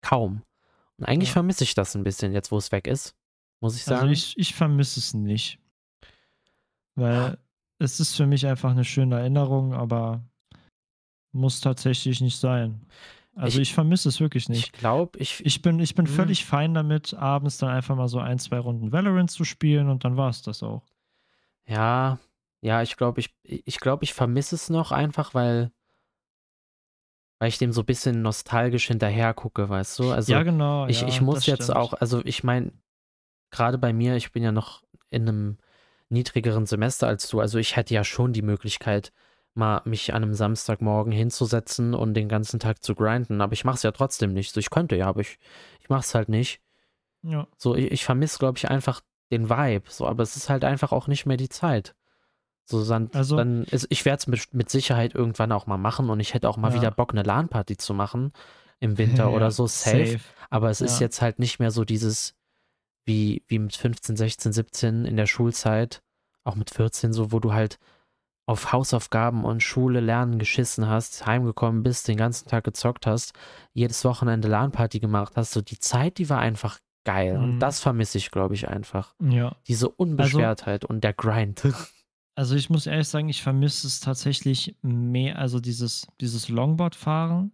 kaum. 0.00 0.42
Und 0.98 1.06
eigentlich 1.06 1.30
Ja. 1.30 1.34
vermisse 1.34 1.64
ich 1.64 1.74
das 1.74 1.94
ein 1.96 2.04
bisschen, 2.04 2.32
jetzt 2.32 2.52
wo 2.52 2.58
es 2.58 2.72
weg 2.72 2.86
ist. 2.86 3.14
Muss 3.60 3.76
ich 3.76 3.84
sagen. 3.84 4.02
Also 4.02 4.12
ich, 4.12 4.36
ich 4.38 4.54
vermisse 4.54 5.00
es 5.00 5.14
nicht. 5.14 5.58
Weil 6.94 7.38
es 7.78 8.00
ist 8.00 8.16
für 8.16 8.26
mich 8.26 8.46
einfach 8.46 8.70
eine 8.70 8.84
schöne 8.84 9.18
Erinnerung, 9.18 9.72
aber 9.72 10.22
muss 11.32 11.60
tatsächlich 11.60 12.20
nicht 12.20 12.38
sein. 12.38 12.86
Also 13.34 13.58
Ich- 13.60 13.70
ich, 13.70 13.74
vermisse 13.74 14.08
es 14.08 14.20
wirklich 14.20 14.48
nicht. 14.48 14.66
ich 14.66 14.72
glaube, 14.72 15.18
ich, 15.18 15.44
Ich 15.44 15.62
bin, 15.62 15.78
ich 15.80 15.94
bin 15.94 16.06
Hm. 16.06 16.12
völlig 16.14 16.44
fein 16.44 16.74
damit, 16.74 17.14
abends 17.14 17.58
dann 17.58 17.70
einfach 17.70 17.96
mal 17.96 18.08
so 18.08 18.18
ein, 18.18 18.38
zwei 18.38 18.58
Runden 18.58 18.92
Valorant 18.92 19.30
zu 19.30 19.44
spielen 19.44 19.88
und 19.88 20.04
dann 20.04 20.16
war 20.16 20.28
es 20.30 20.42
das 20.42 20.62
auch. 20.62 20.82
ja, 21.66 22.18
ja, 22.60 22.82
ich 22.82 22.96
glaube, 22.96 23.20
ich, 23.20 23.34
ich 23.42 23.80
glaube, 23.80 24.04
ich 24.04 24.14
vermisse 24.14 24.54
es 24.54 24.70
noch 24.70 24.92
einfach, 24.92 25.34
weil, 25.34 25.72
weil 27.38 27.48
ich 27.48 27.58
dem 27.58 27.72
so 27.72 27.82
ein 27.82 27.86
bisschen 27.86 28.22
nostalgisch 28.22 28.86
hinterher 28.86 29.34
gucke, 29.34 29.68
weißt 29.68 29.98
du? 29.98 30.10
Also 30.10 30.32
ja, 30.32 30.42
genau. 30.42 30.86
ich, 30.86 31.02
ja, 31.02 31.08
ich 31.08 31.20
muss 31.20 31.46
jetzt 31.46 31.64
stimmt. 31.64 31.76
auch, 31.76 31.92
also 31.94 32.20
ich 32.24 32.44
meine, 32.44 32.72
gerade 33.50 33.78
bei 33.78 33.92
mir, 33.92 34.16
ich 34.16 34.32
bin 34.32 34.42
ja 34.42 34.52
noch 34.52 34.82
in 35.10 35.28
einem 35.28 35.58
niedrigeren 36.08 36.66
Semester 36.66 37.08
als 37.08 37.28
du, 37.28 37.40
also 37.40 37.58
ich 37.58 37.76
hätte 37.76 37.94
ja 37.94 38.04
schon 38.04 38.32
die 38.32 38.42
Möglichkeit, 38.42 39.12
mal 39.54 39.82
mich 39.84 40.14
an 40.14 40.22
einem 40.22 40.34
Samstagmorgen 40.34 41.12
hinzusetzen 41.12 41.94
und 41.94 42.14
den 42.14 42.28
ganzen 42.28 42.58
Tag 42.60 42.82
zu 42.82 42.94
grinden, 42.94 43.40
aber 43.40 43.52
ich 43.52 43.64
mache 43.64 43.76
es 43.76 43.82
ja 43.82 43.90
trotzdem 43.92 44.32
nicht. 44.32 44.52
So, 44.54 44.60
ich 44.60 44.70
könnte 44.70 44.96
ja, 44.96 45.06
aber 45.06 45.20
ich, 45.20 45.38
ich 45.80 45.88
mache 45.90 46.00
es 46.00 46.14
halt 46.14 46.28
nicht. 46.28 46.60
Ja. 47.22 47.46
So, 47.56 47.74
ich, 47.76 47.92
ich 47.92 48.04
vermisse, 48.04 48.38
glaube 48.38 48.58
ich, 48.58 48.68
einfach 48.70 49.00
den 49.30 49.48
Vibe, 49.50 49.84
so, 49.88 50.06
aber 50.06 50.22
es 50.22 50.36
ist 50.36 50.48
halt 50.48 50.64
einfach 50.64 50.92
auch 50.92 51.06
nicht 51.06 51.26
mehr 51.26 51.36
die 51.36 51.48
Zeit. 51.48 51.94
So, 52.64 52.84
dann, 52.84 53.10
Also- 53.12 53.36
dann 53.36 53.64
ist, 53.64 53.86
ich 53.90 54.04
werde 54.04 54.18
es 54.20 54.26
mit, 54.26 54.54
mit 54.54 54.70
Sicherheit 54.70 55.14
irgendwann 55.14 55.52
auch 55.52 55.66
mal 55.66 55.78
machen 55.78 56.10
und 56.10 56.20
ich 56.20 56.32
hätte 56.34 56.48
auch 56.48 56.56
mal 56.56 56.70
Ja. 56.70 56.76
wieder 56.76 56.90
Bock, 56.90 57.12
eine 57.12 57.22
LAN-Party 57.22 57.76
zu 57.76 57.92
machen 57.94 58.32
im 58.80 58.98
Winter 58.98 59.24
Ja, 59.30 59.36
oder 59.36 59.50
so, 59.50 59.66
safe. 59.66 60.20
Aber 60.50 60.70
es 60.70 60.80
ist 60.80 60.98
jetzt 61.00 61.20
halt 61.20 61.38
nicht 61.38 61.58
mehr 61.58 61.70
so 61.70 61.84
dieses, 61.84 62.34
wie, 63.04 63.42
wie 63.48 63.58
mit 63.58 63.74
15, 63.76 64.16
16, 64.16 64.52
17 64.52 65.04
in 65.04 65.16
der 65.16 65.26
Schulzeit, 65.26 66.02
auch 66.44 66.54
mit 66.54 66.70
14 66.70 67.12
so, 67.12 67.32
wo 67.32 67.40
du 67.40 67.52
halt 67.52 67.78
auf 68.46 68.72
Hausaufgaben 68.72 69.44
und 69.44 69.62
Schule 69.62 70.00
lernen 70.00 70.38
geschissen 70.38 70.88
hast, 70.88 71.26
heimgekommen 71.26 71.82
bist, 71.82 72.08
den 72.08 72.16
ganzen 72.16 72.48
Tag 72.48 72.64
gezockt 72.64 73.06
hast, 73.06 73.32
jedes 73.72 74.04
Wochenende 74.04 74.48
LAN-Party 74.48 74.98
gemacht 75.00 75.34
hast. 75.36 75.52
So 75.52 75.60
die 75.60 75.78
Zeit, 75.78 76.18
die 76.18 76.28
war 76.28 76.40
einfach 76.40 76.78
geil. 77.04 77.36
Und 77.38 77.54
Mhm. 77.54 77.58
das 77.60 77.80
vermisse 77.80 78.18
ich, 78.18 78.30
glaube 78.30 78.54
ich, 78.54 78.68
einfach. 78.68 79.14
Ja. 79.20 79.56
Diese 79.68 79.88
Unbeschwertheit 79.88 80.84
und 80.84 81.02
der 81.04 81.12
Grind. 81.12 81.62
Also 82.34 82.54
ich 82.56 82.70
muss 82.70 82.86
ehrlich 82.86 83.08
sagen, 83.08 83.28
ich 83.28 83.42
vermisse 83.42 83.86
es 83.86 84.00
tatsächlich 84.00 84.74
mehr, 84.80 85.38
also 85.38 85.60
dieses, 85.60 86.06
dieses 86.18 86.48
Longboard-Fahren 86.48 87.52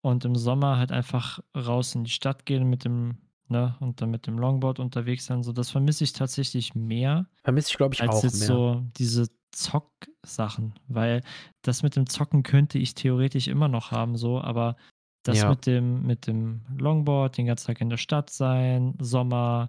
und 0.00 0.24
im 0.24 0.34
Sommer 0.34 0.78
halt 0.78 0.90
einfach 0.92 1.40
raus 1.54 1.94
in 1.94 2.04
die 2.04 2.10
Stadt 2.10 2.46
gehen 2.46 2.70
mit 2.70 2.86
dem, 2.86 3.18
ne, 3.48 3.76
und 3.80 4.00
dann 4.00 4.10
mit 4.10 4.26
dem 4.26 4.38
Longboard 4.38 4.78
unterwegs 4.78 5.26
sein. 5.26 5.42
So, 5.42 5.52
das 5.52 5.70
vermisse 5.70 6.04
ich 6.04 6.14
tatsächlich 6.14 6.74
mehr, 6.74 7.26
vermisse 7.44 7.68
ich, 7.68 7.76
glaube 7.76 7.94
ich, 7.94 8.00
als 8.00 8.16
auch 8.16 8.22
jetzt 8.24 8.38
mehr. 8.38 8.46
so 8.48 8.82
diese 8.96 9.28
Zock-Sachen. 9.52 10.74
Weil 10.88 11.22
das 11.62 11.82
mit 11.82 11.96
dem 11.96 12.08
Zocken 12.08 12.42
könnte 12.42 12.78
ich 12.78 12.94
theoretisch 12.94 13.48
immer 13.48 13.68
noch 13.68 13.90
haben, 13.90 14.16
so, 14.16 14.40
aber 14.40 14.76
das 15.24 15.38
Ja. 15.38 15.50
mit 15.50 15.66
dem, 15.66 16.04
mit 16.06 16.26
dem 16.26 16.62
Longboard, 16.76 17.36
den 17.36 17.46
ganzen 17.46 17.68
Tag 17.68 17.80
in 17.80 17.90
der 17.90 17.96
Stadt 17.96 18.30
sein, 18.30 18.94
Sommer, 19.00 19.68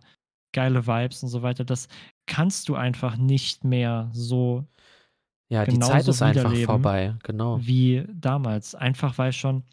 geile 0.54 0.88
Vibes 0.88 1.24
und 1.24 1.30
so 1.30 1.42
weiter, 1.42 1.64
das 1.64 1.88
kannst 2.26 2.70
du 2.70 2.76
einfach 2.76 3.18
nicht 3.18 3.64
mehr 3.64 4.10
so 4.14 4.66
ja, 5.50 5.66
die 5.66 5.78
Zeit 5.80 6.08
ist 6.08 6.22
einfach 6.22 6.56
vorbei. 6.56 7.16
Genau. 7.24 7.60
wie 7.62 8.06
damals. 8.12 8.74
Einfach 8.74 9.20
weil 9.20 9.34
schon, 9.34 9.64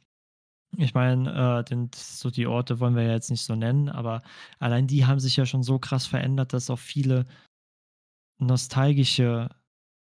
ich 0.76 0.92
meine, 0.92 1.64
äh, 1.66 1.86
so 1.94 2.28
die 2.30 2.46
Orte 2.46 2.80
wollen 2.80 2.96
wir 2.96 3.04
ja 3.04 3.12
jetzt 3.12 3.30
nicht 3.30 3.42
so 3.44 3.54
nennen, 3.54 3.88
aber 3.88 4.22
allein 4.58 4.86
die 4.86 5.06
haben 5.06 5.20
sich 5.20 5.36
ja 5.36 5.46
schon 5.46 5.62
so 5.62 5.78
krass 5.78 6.06
verändert, 6.06 6.52
dass 6.52 6.68
auch 6.68 6.78
viele 6.78 7.24
nostalgische 8.38 9.48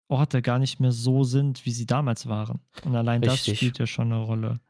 Orte 0.08 0.42
gar 0.42 0.58
nicht 0.58 0.80
mehr 0.80 0.92
so 0.92 1.24
sind, 1.24 1.64
wie 1.66 1.70
sie 1.70 1.86
damals 1.86 2.28
waren. 2.28 2.60
Und 2.84 2.96
allein 2.96 3.20
das 3.22 3.34
Richtig. 3.34 3.58
spielt 3.58 3.78
ja 3.78 3.86
schon 3.86 4.12
eine 4.12 4.22
Rolle. 4.22 4.60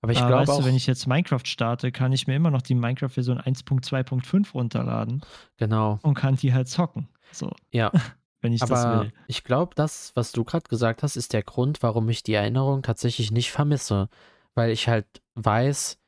Aber 0.00 0.12
ich 0.12 0.18
Aber 0.18 0.28
glaube 0.28 0.48
weißt 0.48 0.60
du, 0.60 0.64
wenn 0.64 0.74
ich 0.74 0.86
jetzt 0.86 1.06
Minecraft 1.06 1.44
starte, 1.44 1.92
kann 1.92 2.12
ich 2.12 2.26
mir 2.26 2.36
immer 2.36 2.50
noch 2.50 2.62
die 2.62 2.74
Minecraft-Version 2.74 3.40
1.2.5 3.40 4.52
runterladen 4.52 5.22
genau. 5.58 5.98
und 6.02 6.14
kann 6.14 6.36
die 6.36 6.54
halt 6.54 6.68
zocken. 6.68 7.08
So, 7.32 7.50
Ja. 7.72 7.92
wenn 8.40 8.52
ich 8.52 8.60
das 8.60 8.70
Aber 8.70 9.02
will. 9.02 9.12
ich 9.26 9.44
glaube, 9.44 9.74
das, 9.74 10.12
was 10.14 10.32
du 10.32 10.44
gerade 10.44 10.68
gesagt 10.68 11.02
hast, 11.02 11.16
ist 11.16 11.32
der 11.32 11.42
Grund, 11.42 11.82
warum 11.82 12.08
ich 12.08 12.22
die 12.22 12.34
Erinnerung 12.34 12.82
tatsächlich 12.82 13.30
nicht 13.32 13.50
vermisse. 13.50 14.08
Weil 14.54 14.70
ich 14.70 14.88
halt 14.88 15.06
weiß, 15.34 15.98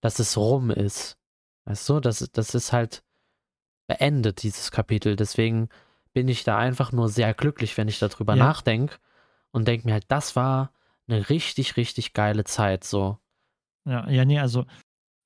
dass 0.00 0.18
es 0.18 0.36
rum 0.36 0.70
ist. 0.70 1.18
Weißt 1.66 1.88
du, 1.88 2.00
das, 2.00 2.30
das 2.32 2.54
ist 2.54 2.72
halt 2.72 3.02
beendet, 3.88 4.42
dieses 4.42 4.70
Kapitel. 4.70 5.16
Deswegen 5.16 5.68
bin 6.18 6.26
ich 6.26 6.42
da 6.42 6.58
einfach 6.58 6.90
nur 6.90 7.08
sehr 7.08 7.32
glücklich, 7.32 7.76
wenn 7.76 7.86
ich 7.86 8.00
darüber 8.00 8.34
Ja. 8.34 8.44
nachdenke 8.44 8.96
und 9.52 9.68
denke 9.68 9.86
mir 9.86 9.92
halt, 9.92 10.06
das 10.08 10.34
war 10.34 10.72
eine 11.06 11.28
richtig, 11.30 11.76
richtig 11.76 12.12
geile 12.12 12.42
Zeit. 12.42 12.82
So. 12.82 13.18
Ja, 13.86 14.10
ja, 14.10 14.24
nee, 14.24 14.40
also 14.40 14.66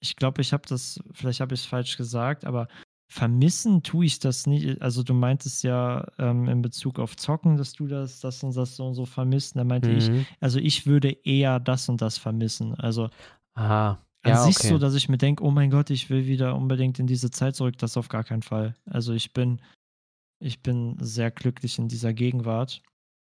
ich 0.01 0.17
glaube, 0.17 0.43
ich 0.43 0.53
habe 0.53 0.65
das, 0.69 1.01
vielleicht 1.13 1.41
habe 1.41 1.55
ich 1.55 1.61
es 1.61 1.67
falsch 1.67 1.97
gesagt, 1.97 2.45
aber 2.45 2.69
vermissen 3.11 3.83
tue 3.83 4.05
ich 4.05 4.19
das 4.19 4.47
nicht. 4.47 4.83
Also 4.83 5.03
du 5.03 5.15
meintest 5.15 5.65
ja 5.65 6.07
ähm, 6.19 6.47
in 6.47 6.61
Bezug 6.61 6.99
auf 6.99 7.17
Zocken, 7.17 7.57
dass 7.57 7.73
du 7.73 7.87
das, 7.87 8.21
das 8.21 8.43
und 8.43 8.55
das 8.55 8.77
so 8.77 8.87
und 8.87 8.95
so 8.95 9.07
vermisst. 9.07 9.57
Da 9.57 9.65
meinte 9.65 9.91
ich, 9.91 10.11
Mhm. 10.11 10.27
also 10.41 10.59
ich 10.59 10.87
würde 10.87 11.11
eher 11.25 11.59
das 11.59 11.89
und 11.89 12.03
das 12.03 12.19
vermissen. 12.19 12.75
Also 12.75 13.09
Aha. 13.55 13.99
an 14.25 14.31
Ja, 14.31 14.45
sich 14.45 14.59
okay. 14.59 14.69
so, 14.69 14.77
dass 14.77 14.95
ich 14.95 15.09
mir 15.09 15.19
denke, 15.19 15.43
oh 15.43 15.51
mein 15.51 15.71
Gott, 15.71 15.89
ich 15.89 16.11
will 16.11 16.27
wieder 16.27 16.55
unbedingt 16.55 16.99
in 16.99 17.07
diese 17.07 17.31
Zeit 17.31 17.57
zurück. 17.57 17.79
Das 17.79 17.97
auf 17.97 18.09
gar 18.11 18.25
keinen 18.25 18.43
Fall. 18.43 18.77
Also 18.85 19.15
ich 19.15 19.33
bin, 19.33 19.61
ich 20.43 20.63
bin 20.63 20.97
sehr 21.01 21.31
glücklich 21.31 21.79
in 21.79 21.89
dieser 21.89 22.13
Gegenwart. 22.13 22.83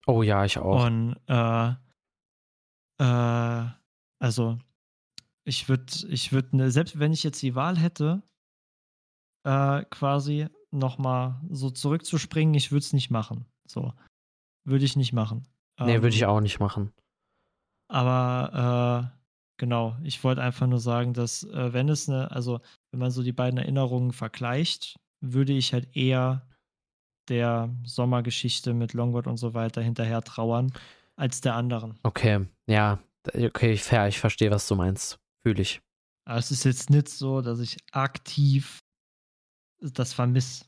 Oh 0.06 0.22
ja, 0.22 0.44
ich 0.44 0.58
auch. 0.58 0.84
Und 0.86 1.16
äh, 1.26 1.74
äh, 3.02 3.70
also 4.20 4.58
ich 5.44 5.68
würde, 5.68 5.92
ich 6.08 6.32
würde, 6.32 6.56
ne, 6.56 6.70
selbst 6.70 6.98
wenn 6.98 7.12
ich 7.12 7.22
jetzt 7.22 7.42
die 7.42 7.54
Wahl 7.54 7.78
hätte, 7.78 8.22
äh, 9.44 9.84
quasi 9.90 10.48
nochmal 10.70 11.40
so 11.50 11.70
zurückzuspringen, 11.70 12.54
ich 12.54 12.72
würde 12.72 12.84
es 12.84 12.92
nicht 12.92 13.10
machen. 13.10 13.46
So. 13.68 13.92
Würde 14.64 14.84
ich 14.84 14.96
nicht 14.96 15.12
machen. 15.12 15.46
nee, 15.80 16.02
würde 16.02 16.14
ich 16.14 16.22
Ähm, 16.22 16.28
auch 16.28 16.40
nicht 16.40 16.58
machen. 16.58 16.92
Aber 17.88 19.12
äh, 19.14 19.18
genau, 19.58 19.96
ich 20.02 20.22
wollte 20.24 20.42
einfach 20.42 20.66
nur 20.66 20.80
sagen, 20.80 21.14
dass 21.14 21.44
äh, 21.44 21.72
wenn 21.72 21.88
es 21.88 22.08
eine, 22.08 22.30
also 22.32 22.60
wenn 22.90 23.00
man 23.00 23.10
so 23.10 23.22
die 23.22 23.32
beiden 23.32 23.58
Erinnerungen 23.58 24.12
vergleicht, 24.12 24.96
würde 25.20 25.52
ich 25.52 25.72
halt 25.72 25.96
eher 25.96 26.48
der 27.28 27.70
Sommergeschichte 27.84 28.72
mit 28.74 28.92
Longboard 28.92 29.26
und 29.26 29.36
so 29.36 29.54
weiter 29.54 29.80
hinterher 29.82 30.22
trauern, 30.22 30.72
als 31.16 31.40
der 31.40 31.54
anderen. 31.54 31.98
Okay, 32.02 32.46
ja, 32.66 32.98
okay, 33.34 33.76
fair, 33.76 34.08
ich 34.08 34.18
verstehe, 34.18 34.50
was 34.50 34.66
du 34.68 34.74
meinst. 34.74 35.18
Fühle 35.42 35.62
ich. 35.62 35.80
Aber 36.24 36.38
es 36.38 36.50
ist 36.50 36.64
jetzt 36.64 36.90
nicht 36.90 37.08
so, 37.08 37.40
dass 37.40 37.60
ich 37.60 37.76
aktiv 37.92 38.80
das 39.80 40.12
vermisse. 40.12 40.64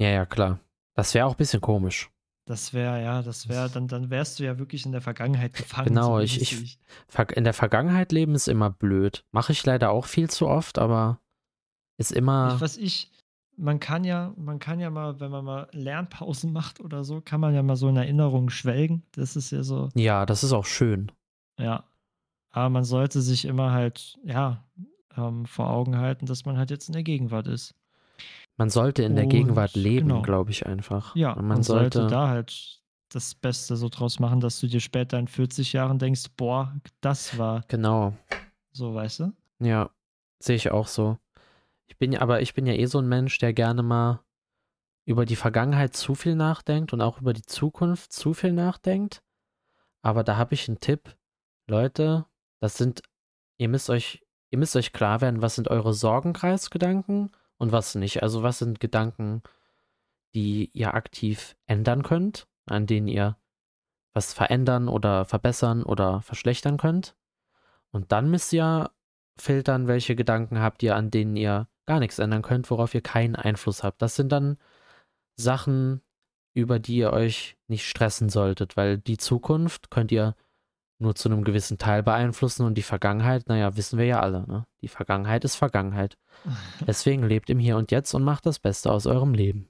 Ja, 0.00 0.08
ja, 0.08 0.26
klar. 0.26 0.60
Das 0.94 1.14
wäre 1.14 1.26
auch 1.26 1.32
ein 1.32 1.36
bisschen 1.38 1.60
komisch. 1.60 2.10
Das 2.44 2.74
wäre, 2.74 3.00
ja, 3.02 3.22
das 3.22 3.48
wäre, 3.48 3.70
dann, 3.70 3.86
dann 3.86 4.10
wärst 4.10 4.38
du 4.38 4.44
ja 4.44 4.58
wirklich 4.58 4.84
in 4.84 4.92
der 4.92 5.00
Vergangenheit 5.00 5.54
gefangen. 5.54 5.88
Genau, 5.88 6.16
so 6.18 6.24
ich- 6.24 6.42
ich- 6.52 6.78
In 7.36 7.44
der 7.44 7.54
Vergangenheit 7.54 8.10
leben 8.12 8.34
ist 8.34 8.48
immer 8.48 8.68
blöd. 8.68 9.24
Mache 9.30 9.52
ich 9.52 9.64
leider 9.64 9.90
auch 9.90 10.06
viel 10.06 10.28
zu 10.28 10.48
oft, 10.48 10.78
aber 10.78 11.20
ist 11.98 12.10
immer. 12.12 12.54
Ich, 12.56 12.60
was 12.60 12.76
ich, 12.76 13.10
man 13.56 13.80
kann 13.80 14.04
ja, 14.04 14.32
man 14.36 14.58
kann 14.58 14.80
ja 14.80 14.90
mal, 14.90 15.20
wenn 15.20 15.30
man 15.30 15.44
mal 15.44 15.68
Lernpausen 15.72 16.52
macht 16.52 16.80
oder 16.80 17.04
so, 17.04 17.20
kann 17.20 17.40
man 17.40 17.54
ja 17.54 17.62
mal 17.62 17.76
so 17.76 17.88
in 17.88 17.96
Erinnerungen 17.96 18.50
schwelgen. 18.50 19.02
Das 19.12 19.36
ist 19.36 19.50
ja 19.50 19.62
so, 19.62 19.88
Ja, 19.94 20.26
das 20.26 20.44
ist 20.44 20.52
auch 20.52 20.66
schön. 20.66 21.10
ja. 21.58 21.84
Aber 22.54 22.68
man 22.68 22.84
sollte 22.84 23.22
sich 23.22 23.46
immer 23.46 23.72
halt, 23.72 24.18
ja, 24.24 24.62
ähm, 25.16 25.46
vor 25.46 25.70
Augen 25.70 25.96
halten, 25.96 26.26
dass 26.26 26.44
man 26.44 26.58
halt 26.58 26.70
jetzt 26.70 26.88
in 26.88 26.92
der 26.92 27.02
Gegenwart 27.02 27.46
ist. 27.46 27.74
Man 28.58 28.68
sollte 28.68 29.02
in 29.02 29.14
der 29.14 29.24
Und, 29.24 29.30
Gegenwart 29.30 29.74
leben, 29.74 30.08
genau. 30.08 30.22
glaube 30.22 30.50
ich 30.50 30.66
einfach. 30.66 31.16
Ja, 31.16 31.30
Und 31.30 31.46
man, 31.46 31.48
man 31.48 31.62
sollte, 31.62 31.98
sollte. 31.98 32.14
da 32.14 32.28
halt 32.28 32.82
das 33.08 33.34
Beste 33.34 33.76
so 33.76 33.88
draus 33.88 34.18
machen, 34.20 34.40
dass 34.40 34.60
du 34.60 34.66
dir 34.66 34.80
später 34.80 35.18
in 35.18 35.28
40 35.28 35.72
Jahren 35.72 35.98
denkst, 35.98 36.24
boah, 36.36 36.74
das 37.00 37.38
war 37.38 37.62
Genau. 37.68 38.14
so, 38.72 38.94
weißt 38.94 39.20
du? 39.20 39.32
Ja, 39.60 39.90
sehe 40.42 40.56
ich 40.56 40.70
auch 40.70 40.86
so. 40.86 41.18
Ich 41.86 41.98
bin 41.98 42.12
ja, 42.12 42.20
aber 42.20 42.40
ich 42.40 42.54
bin 42.54 42.66
ja 42.66 42.74
eh 42.74 42.86
so 42.86 42.98
ein 42.98 43.08
Mensch, 43.08 43.38
der 43.38 43.52
gerne 43.52 43.82
mal 43.82 44.24
über 45.04 45.26
die 45.26 45.36
Vergangenheit 45.36 45.94
zu 45.94 46.14
viel 46.14 46.34
nachdenkt 46.34 46.92
und 46.92 47.00
auch 47.00 47.20
über 47.20 47.32
die 47.32 47.42
Zukunft 47.42 48.12
zu 48.12 48.34
viel 48.34 48.52
nachdenkt. 48.52 49.22
Aber 50.02 50.24
da 50.24 50.36
habe 50.36 50.54
ich 50.54 50.68
einen 50.68 50.80
Tipp. 50.80 51.16
Leute, 51.68 52.26
das 52.60 52.76
sind, 52.76 53.02
ihr 53.58 53.68
müsst 53.68 53.90
euch, 53.90 54.24
ihr 54.50 54.58
müsst 54.58 54.76
euch 54.76 54.92
klar 54.92 55.20
werden, 55.20 55.42
was 55.42 55.54
sind 55.54 55.68
eure 55.68 55.94
Sorgenkreisgedanken 55.94 57.30
und 57.58 57.72
was 57.72 57.94
nicht. 57.94 58.22
Also 58.22 58.42
was 58.42 58.58
sind 58.58 58.80
Gedanken, 58.80 59.42
die 60.34 60.70
ihr 60.72 60.94
aktiv 60.94 61.56
ändern 61.66 62.02
könnt, 62.02 62.48
an 62.66 62.86
denen 62.86 63.08
ihr 63.08 63.36
was 64.14 64.34
verändern 64.34 64.88
oder 64.88 65.24
verbessern 65.24 65.82
oder 65.82 66.20
verschlechtern 66.22 66.76
könnt. 66.76 67.16
Und 67.90 68.12
dann 68.12 68.30
müsst 68.30 68.52
ihr 68.52 68.90
filtern, 69.36 69.86
welche 69.86 70.14
Gedanken 70.16 70.60
habt 70.60 70.82
ihr, 70.82 70.96
an 70.96 71.10
denen 71.10 71.36
ihr 71.36 71.68
gar 71.86 72.00
nichts 72.00 72.18
ändern 72.18 72.42
könnt, 72.42 72.70
worauf 72.70 72.94
ihr 72.94 73.02
keinen 73.02 73.36
Einfluss 73.36 73.82
habt. 73.82 74.02
Das 74.02 74.16
sind 74.16 74.30
dann 74.30 74.58
Sachen, 75.36 76.02
über 76.54 76.78
die 76.78 76.96
ihr 76.96 77.12
euch 77.12 77.56
nicht 77.68 77.88
stressen 77.88 78.28
solltet, 78.28 78.76
weil 78.76 78.98
die 78.98 79.18
Zukunft 79.18 79.90
könnt 79.90 80.12
ihr 80.12 80.36
nur 80.98 81.14
zu 81.14 81.28
einem 81.28 81.44
gewissen 81.44 81.78
Teil 81.78 82.02
beeinflussen 82.02 82.64
und 82.64 82.74
die 82.74 82.82
Vergangenheit, 82.82 83.48
naja, 83.48 83.76
wissen 83.76 83.98
wir 83.98 84.06
ja 84.06 84.20
alle, 84.20 84.46
ne? 84.46 84.66
Die 84.82 84.88
Vergangenheit 84.88 85.44
ist 85.44 85.56
Vergangenheit. 85.56 86.16
Deswegen 86.86 87.24
lebt 87.24 87.50
im 87.50 87.58
Hier 87.58 87.76
und 87.76 87.90
Jetzt 87.90 88.14
und 88.14 88.22
macht 88.22 88.46
das 88.46 88.58
Beste 88.60 88.90
aus 88.92 89.06
eurem 89.06 89.34
Leben. 89.34 89.68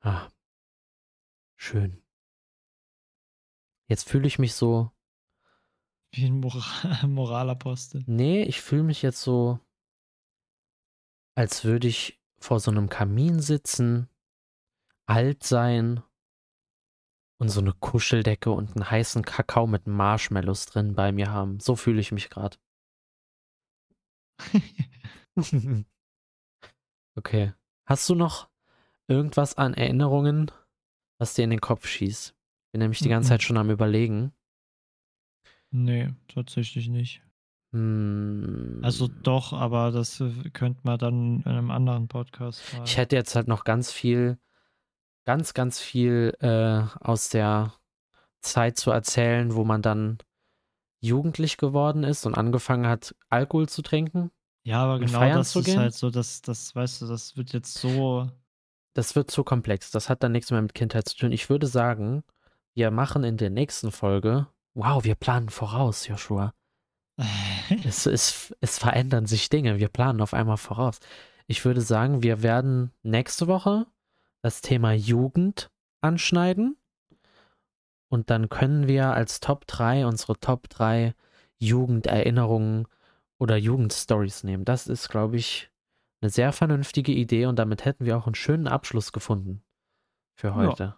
Ah. 0.00 0.28
Schön. 1.56 2.02
Jetzt 3.88 4.08
fühle 4.08 4.26
ich 4.28 4.38
mich 4.38 4.54
so, 4.54 4.92
Wie 6.12 6.24
ein 6.24 6.40
Moral 6.40 6.62
Moralapostel. 7.06 8.02
nee, 8.06 8.42
ich 8.42 8.60
fühle 8.60 8.82
mich 8.82 9.02
jetzt 9.02 9.20
so, 9.20 9.60
als 11.34 11.64
würde 11.64 11.88
ich 11.88 12.20
vor 12.40 12.60
so 12.60 12.70
einem 12.70 12.88
Kamin 12.88 13.40
sitzen, 13.40 14.08
alt 15.06 15.42
sein 15.42 16.02
und 17.40 17.48
so 17.48 17.60
eine 17.60 17.72
Kuscheldecke 17.72 18.50
und 18.50 18.74
einen 18.74 18.90
heißen 18.90 19.22
Kakao 19.24 19.66
mit 19.66 19.86
Marshmallows 19.86 20.66
drin 20.66 20.94
bei 20.94 21.12
mir 21.12 21.30
haben. 21.30 21.60
So 21.60 21.76
fühle 21.76 22.00
ich 22.00 22.12
mich 22.12 22.30
gerade. 22.30 22.56
okay. 27.16 27.52
Hast 27.86 28.08
du 28.08 28.14
noch 28.14 28.48
irgendwas 29.06 29.56
an 29.56 29.74
Erinnerungen, 29.74 30.50
was 31.18 31.34
dir 31.34 31.44
in 31.44 31.50
den 31.50 31.60
Kopf 31.60 31.86
schießt? 31.86 32.30
Ich 32.30 32.72
bin 32.72 32.80
nämlich 32.80 32.98
die 33.00 33.08
ganze. 33.08 33.30
Zeit 33.30 33.42
schon 33.42 33.56
am 33.56 33.70
Überlegen. 33.70 34.32
Nee, 35.70 36.08
tatsächlich 36.28 36.88
nicht. 36.88 37.22
Hm, 37.72 38.80
Also 38.82 39.08
doch, 39.08 39.52
aber 39.52 39.90
das 39.92 40.20
äh, 40.20 40.32
könnte 40.52 40.80
man 40.84 40.98
dann 40.98 41.42
in 41.42 41.46
einem 41.46 41.70
anderen 41.70 42.08
Podcast 42.08 42.62
mal. 42.74 42.84
ich 42.84 42.96
hätte 42.96 43.16
jetzt 43.16 43.34
halt 43.34 43.46
noch 43.48 43.64
ganz 43.64 43.92
viel, 43.92 44.38
ganz, 45.24 45.52
ganz 45.54 45.78
viel 45.80 46.34
äh, 46.40 46.82
aus 47.00 47.28
der 47.28 47.74
Zeit 48.40 48.78
zu 48.78 48.90
erzählen, 48.90 49.54
wo 49.54 49.64
man 49.64 49.82
dann 49.82 50.18
jugendlich 51.00 51.58
geworden 51.58 52.04
ist 52.04 52.24
und 52.26 52.34
angefangen 52.34 52.86
hat, 52.86 53.14
Alkohol 53.28 53.68
zu 53.68 53.82
trinken. 53.82 54.30
ja, 54.64 54.82
aber 54.84 54.98
genau 54.98 55.20
das 55.20 55.54
ist 55.54 55.76
halt 55.76 55.94
so, 55.94 56.10
dass 56.10 56.40
das, 56.42 56.74
weißt 56.74 57.02
du, 57.02 57.06
das 57.06 57.36
wird 57.36 57.52
jetzt 57.52 57.74
so. 57.74 58.30
Das 58.94 59.14
wird 59.14 59.30
zu 59.30 59.44
komplex. 59.44 59.90
Das 59.90 60.08
hat 60.08 60.22
dann 60.22 60.32
nichts 60.32 60.50
mehr 60.50 60.62
mit 60.62 60.74
Kindheit 60.74 61.08
zu 61.08 61.16
tun. 61.16 61.30
Ich 61.30 61.50
würde 61.50 61.66
sagen, 61.66 62.24
wir 62.74 62.90
machen 62.90 63.22
in 63.22 63.36
der 63.36 63.50
nächsten 63.50 63.92
Folge. 63.92 64.48
Wow, 64.78 65.02
wir 65.02 65.16
planen 65.16 65.48
voraus, 65.48 66.06
Joshua. 66.06 66.54
Es, 67.84 68.06
es, 68.06 68.54
es 68.60 68.78
verändern 68.78 69.26
sich 69.26 69.50
Dinge. 69.50 69.78
Wir 69.78 69.88
planen 69.88 70.22
auf 70.22 70.32
einmal 70.32 70.56
voraus. 70.56 71.00
Ich 71.46 71.64
würde 71.66 71.82
sagen, 71.82 72.22
wir 72.22 72.42
werden 72.42 72.92
nächste 73.02 73.46
Woche 73.46 73.86
das 74.40 74.62
Thema 74.62 74.92
Jugend 74.92 75.70
anschneiden. 76.00 76.78
Und 78.08 78.30
dann 78.30 78.48
können 78.48 78.86
wir 78.86 79.12
als 79.12 79.40
Top 79.40 79.66
3 79.66 80.06
unsere 80.06 80.38
Top 80.38 80.70
3 80.70 81.12
Jugenderinnerungen 81.58 82.86
oder 83.38 83.56
Jugendstories 83.56 84.44
nehmen. 84.44 84.64
Das 84.64 84.86
ist, 84.86 85.10
glaube 85.10 85.36
ich, 85.36 85.70
eine 86.22 86.30
sehr 86.30 86.52
vernünftige 86.52 87.12
Idee 87.12 87.46
und 87.46 87.58
damit 87.58 87.84
hätten 87.84 88.06
wir 88.06 88.16
auch 88.16 88.26
einen 88.26 88.34
schönen 88.34 88.68
Abschluss 88.68 89.12
gefunden 89.12 89.62
für 90.36 90.54
heute. 90.54 90.96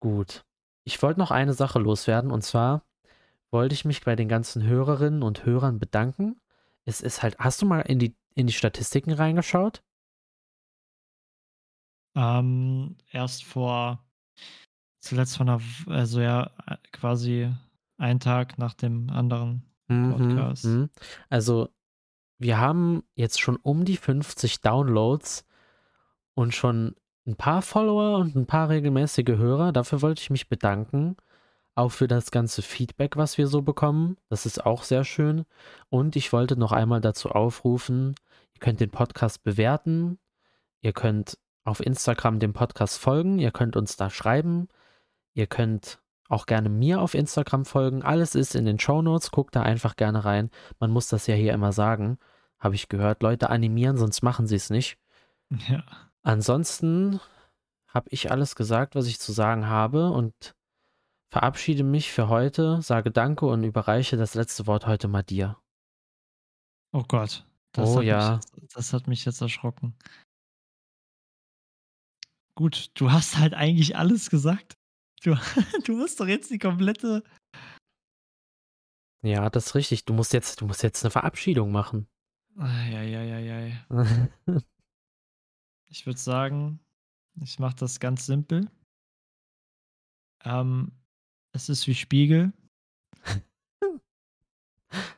Gut. 0.00 0.44
Ich 0.84 1.02
wollte 1.02 1.20
noch 1.20 1.30
eine 1.30 1.54
Sache 1.54 1.78
loswerden 1.78 2.30
und 2.30 2.42
zwar 2.42 2.84
wollte 3.50 3.74
ich 3.74 3.84
mich 3.84 4.02
bei 4.02 4.16
den 4.16 4.28
ganzen 4.28 4.64
Hörerinnen 4.64 5.22
und 5.22 5.44
Hörern 5.44 5.78
bedanken. 5.78 6.40
Es 6.84 7.00
ist 7.00 7.22
halt, 7.22 7.38
hast 7.38 7.62
du 7.62 7.66
mal 7.66 7.80
in 7.80 7.98
die, 7.98 8.16
in 8.34 8.46
die 8.46 8.52
Statistiken 8.52 9.12
reingeschaut? 9.12 9.82
ähm, 12.14 12.96
erst 13.10 13.44
vor 13.44 14.04
zuletzt 15.00 15.36
von 15.36 15.48
einer, 15.48 15.60
also 15.86 16.20
ja, 16.20 16.50
quasi 16.92 17.50
einen 17.98 18.20
Tag 18.20 18.58
nach 18.58 18.74
dem 18.74 19.10
anderen. 19.10 19.62
Podcast. 19.88 20.64
Mhm. 20.64 20.88
Also, 21.28 21.68
wir 22.38 22.58
haben 22.58 23.02
jetzt 23.14 23.42
schon 23.42 23.56
um 23.56 23.84
die 23.84 23.98
50 23.98 24.62
Downloads 24.62 25.46
und 26.32 26.54
schon 26.54 26.94
ein 27.26 27.36
paar 27.36 27.62
Follower 27.62 28.18
und 28.18 28.34
ein 28.36 28.46
paar 28.46 28.68
regelmäßige 28.68 29.36
Hörer. 29.36 29.72
Dafür 29.72 30.02
wollte 30.02 30.22
ich 30.22 30.30
mich 30.30 30.48
bedanken. 30.48 31.16
Auch 31.74 31.90
für 31.90 32.08
das 32.08 32.30
ganze 32.30 32.62
Feedback, 32.62 33.16
was 33.16 33.38
wir 33.38 33.46
so 33.46 33.62
bekommen. 33.62 34.16
Das 34.28 34.44
ist 34.46 34.64
auch 34.66 34.82
sehr 34.82 35.04
schön. 35.04 35.44
Und 35.88 36.16
ich 36.16 36.32
wollte 36.32 36.56
noch 36.56 36.72
einmal 36.72 37.00
dazu 37.00 37.30
aufrufen, 37.30 38.14
ihr 38.54 38.60
könnt 38.60 38.80
den 38.80 38.90
Podcast 38.90 39.42
bewerten. 39.42 40.18
Ihr 40.80 40.92
könnt 40.92 41.38
auf 41.64 41.80
Instagram 41.80 42.40
dem 42.40 42.52
Podcast 42.52 42.98
folgen. 42.98 43.38
Ihr 43.38 43.52
könnt 43.52 43.76
uns 43.76 43.96
da 43.96 44.10
schreiben. 44.10 44.68
Ihr 45.34 45.46
könnt 45.46 46.00
auch 46.28 46.46
gerne 46.46 46.68
mir 46.68 47.00
auf 47.00 47.14
Instagram 47.14 47.64
folgen. 47.64 48.02
Alles 48.02 48.34
ist 48.34 48.54
in 48.54 48.64
den 48.64 48.78
Show 48.78 49.02
Notes. 49.02 49.30
Guckt 49.30 49.54
da 49.56 49.62
einfach 49.62 49.96
gerne 49.96 50.24
rein. 50.24 50.50
Man 50.80 50.90
muss 50.90 51.08
das 51.08 51.26
ja 51.26 51.34
hier 51.34 51.52
immer 51.54 51.72
sagen. 51.72 52.18
habe 52.58 52.74
ich 52.74 52.88
gehört. 52.88 53.22
Leute 53.22 53.50
animieren, 53.50 53.96
sonst 53.96 54.22
machen 54.22 54.46
sie 54.46 54.56
es 54.56 54.70
nicht. 54.70 54.98
Ja. 55.68 55.84
Ansonsten 56.22 57.20
habe 57.88 58.08
ich 58.10 58.30
alles 58.30 58.54
gesagt, 58.54 58.94
was 58.94 59.06
ich 59.06 59.20
zu 59.20 59.32
sagen 59.32 59.66
habe 59.66 60.10
und 60.10 60.54
verabschiede 61.30 61.82
mich 61.82 62.12
für 62.12 62.28
heute, 62.28 62.80
sage 62.82 63.10
Danke 63.10 63.46
und 63.46 63.64
überreiche 63.64 64.16
das 64.16 64.34
letzte 64.34 64.66
Wort 64.66 64.86
heute 64.86 65.08
mal 65.08 65.22
dir. 65.22 65.58
Oh 66.92 67.04
Gott. 67.06 67.46
Das 67.72 67.88
Oh 67.88 67.98
hat 67.98 68.04
ja. 68.04 68.36
Mich 68.36 68.62
jetzt, 68.62 68.76
das 68.76 68.92
hat 68.92 69.08
mich 69.08 69.24
jetzt 69.24 69.40
erschrocken. 69.40 69.96
Gut, 72.54 72.90
du 72.94 73.10
hast 73.10 73.38
halt 73.38 73.54
eigentlich 73.54 73.96
alles 73.96 74.28
gesagt. 74.28 74.74
Du, 75.22 75.34
du 75.84 76.00
hast 76.00 76.20
doch 76.20 76.26
jetzt 76.26 76.50
die 76.50 76.58
komplette. 76.58 77.24
Ja, 79.24 79.48
das 79.50 79.68
ist 79.68 79.74
richtig. 79.74 80.04
Du 80.04 80.12
musst 80.12 80.32
jetzt, 80.32 80.60
du 80.60 80.66
musst 80.66 80.82
jetzt 80.82 81.04
eine 81.04 81.10
Verabschiedung 81.10 81.72
machen. 81.72 82.08
Eieieiei. 82.58 83.86
Ich 85.92 86.06
würde 86.06 86.18
sagen, 86.18 86.80
ich 87.42 87.58
mache 87.58 87.76
das 87.76 88.00
ganz 88.00 88.24
simpel. 88.24 88.70
Ähm, 90.42 90.90
es 91.52 91.68
ist 91.68 91.86
wie 91.86 91.94
Spiegel. 91.94 92.54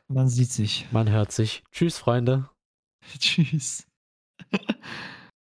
Man 0.09 0.27
sieht 0.27 0.51
sich. 0.51 0.91
Man 0.91 1.09
hört 1.09 1.31
sich. 1.31 1.63
Tschüss, 1.71 1.97
Freunde. 1.97 2.49
Tschüss. 3.19 3.87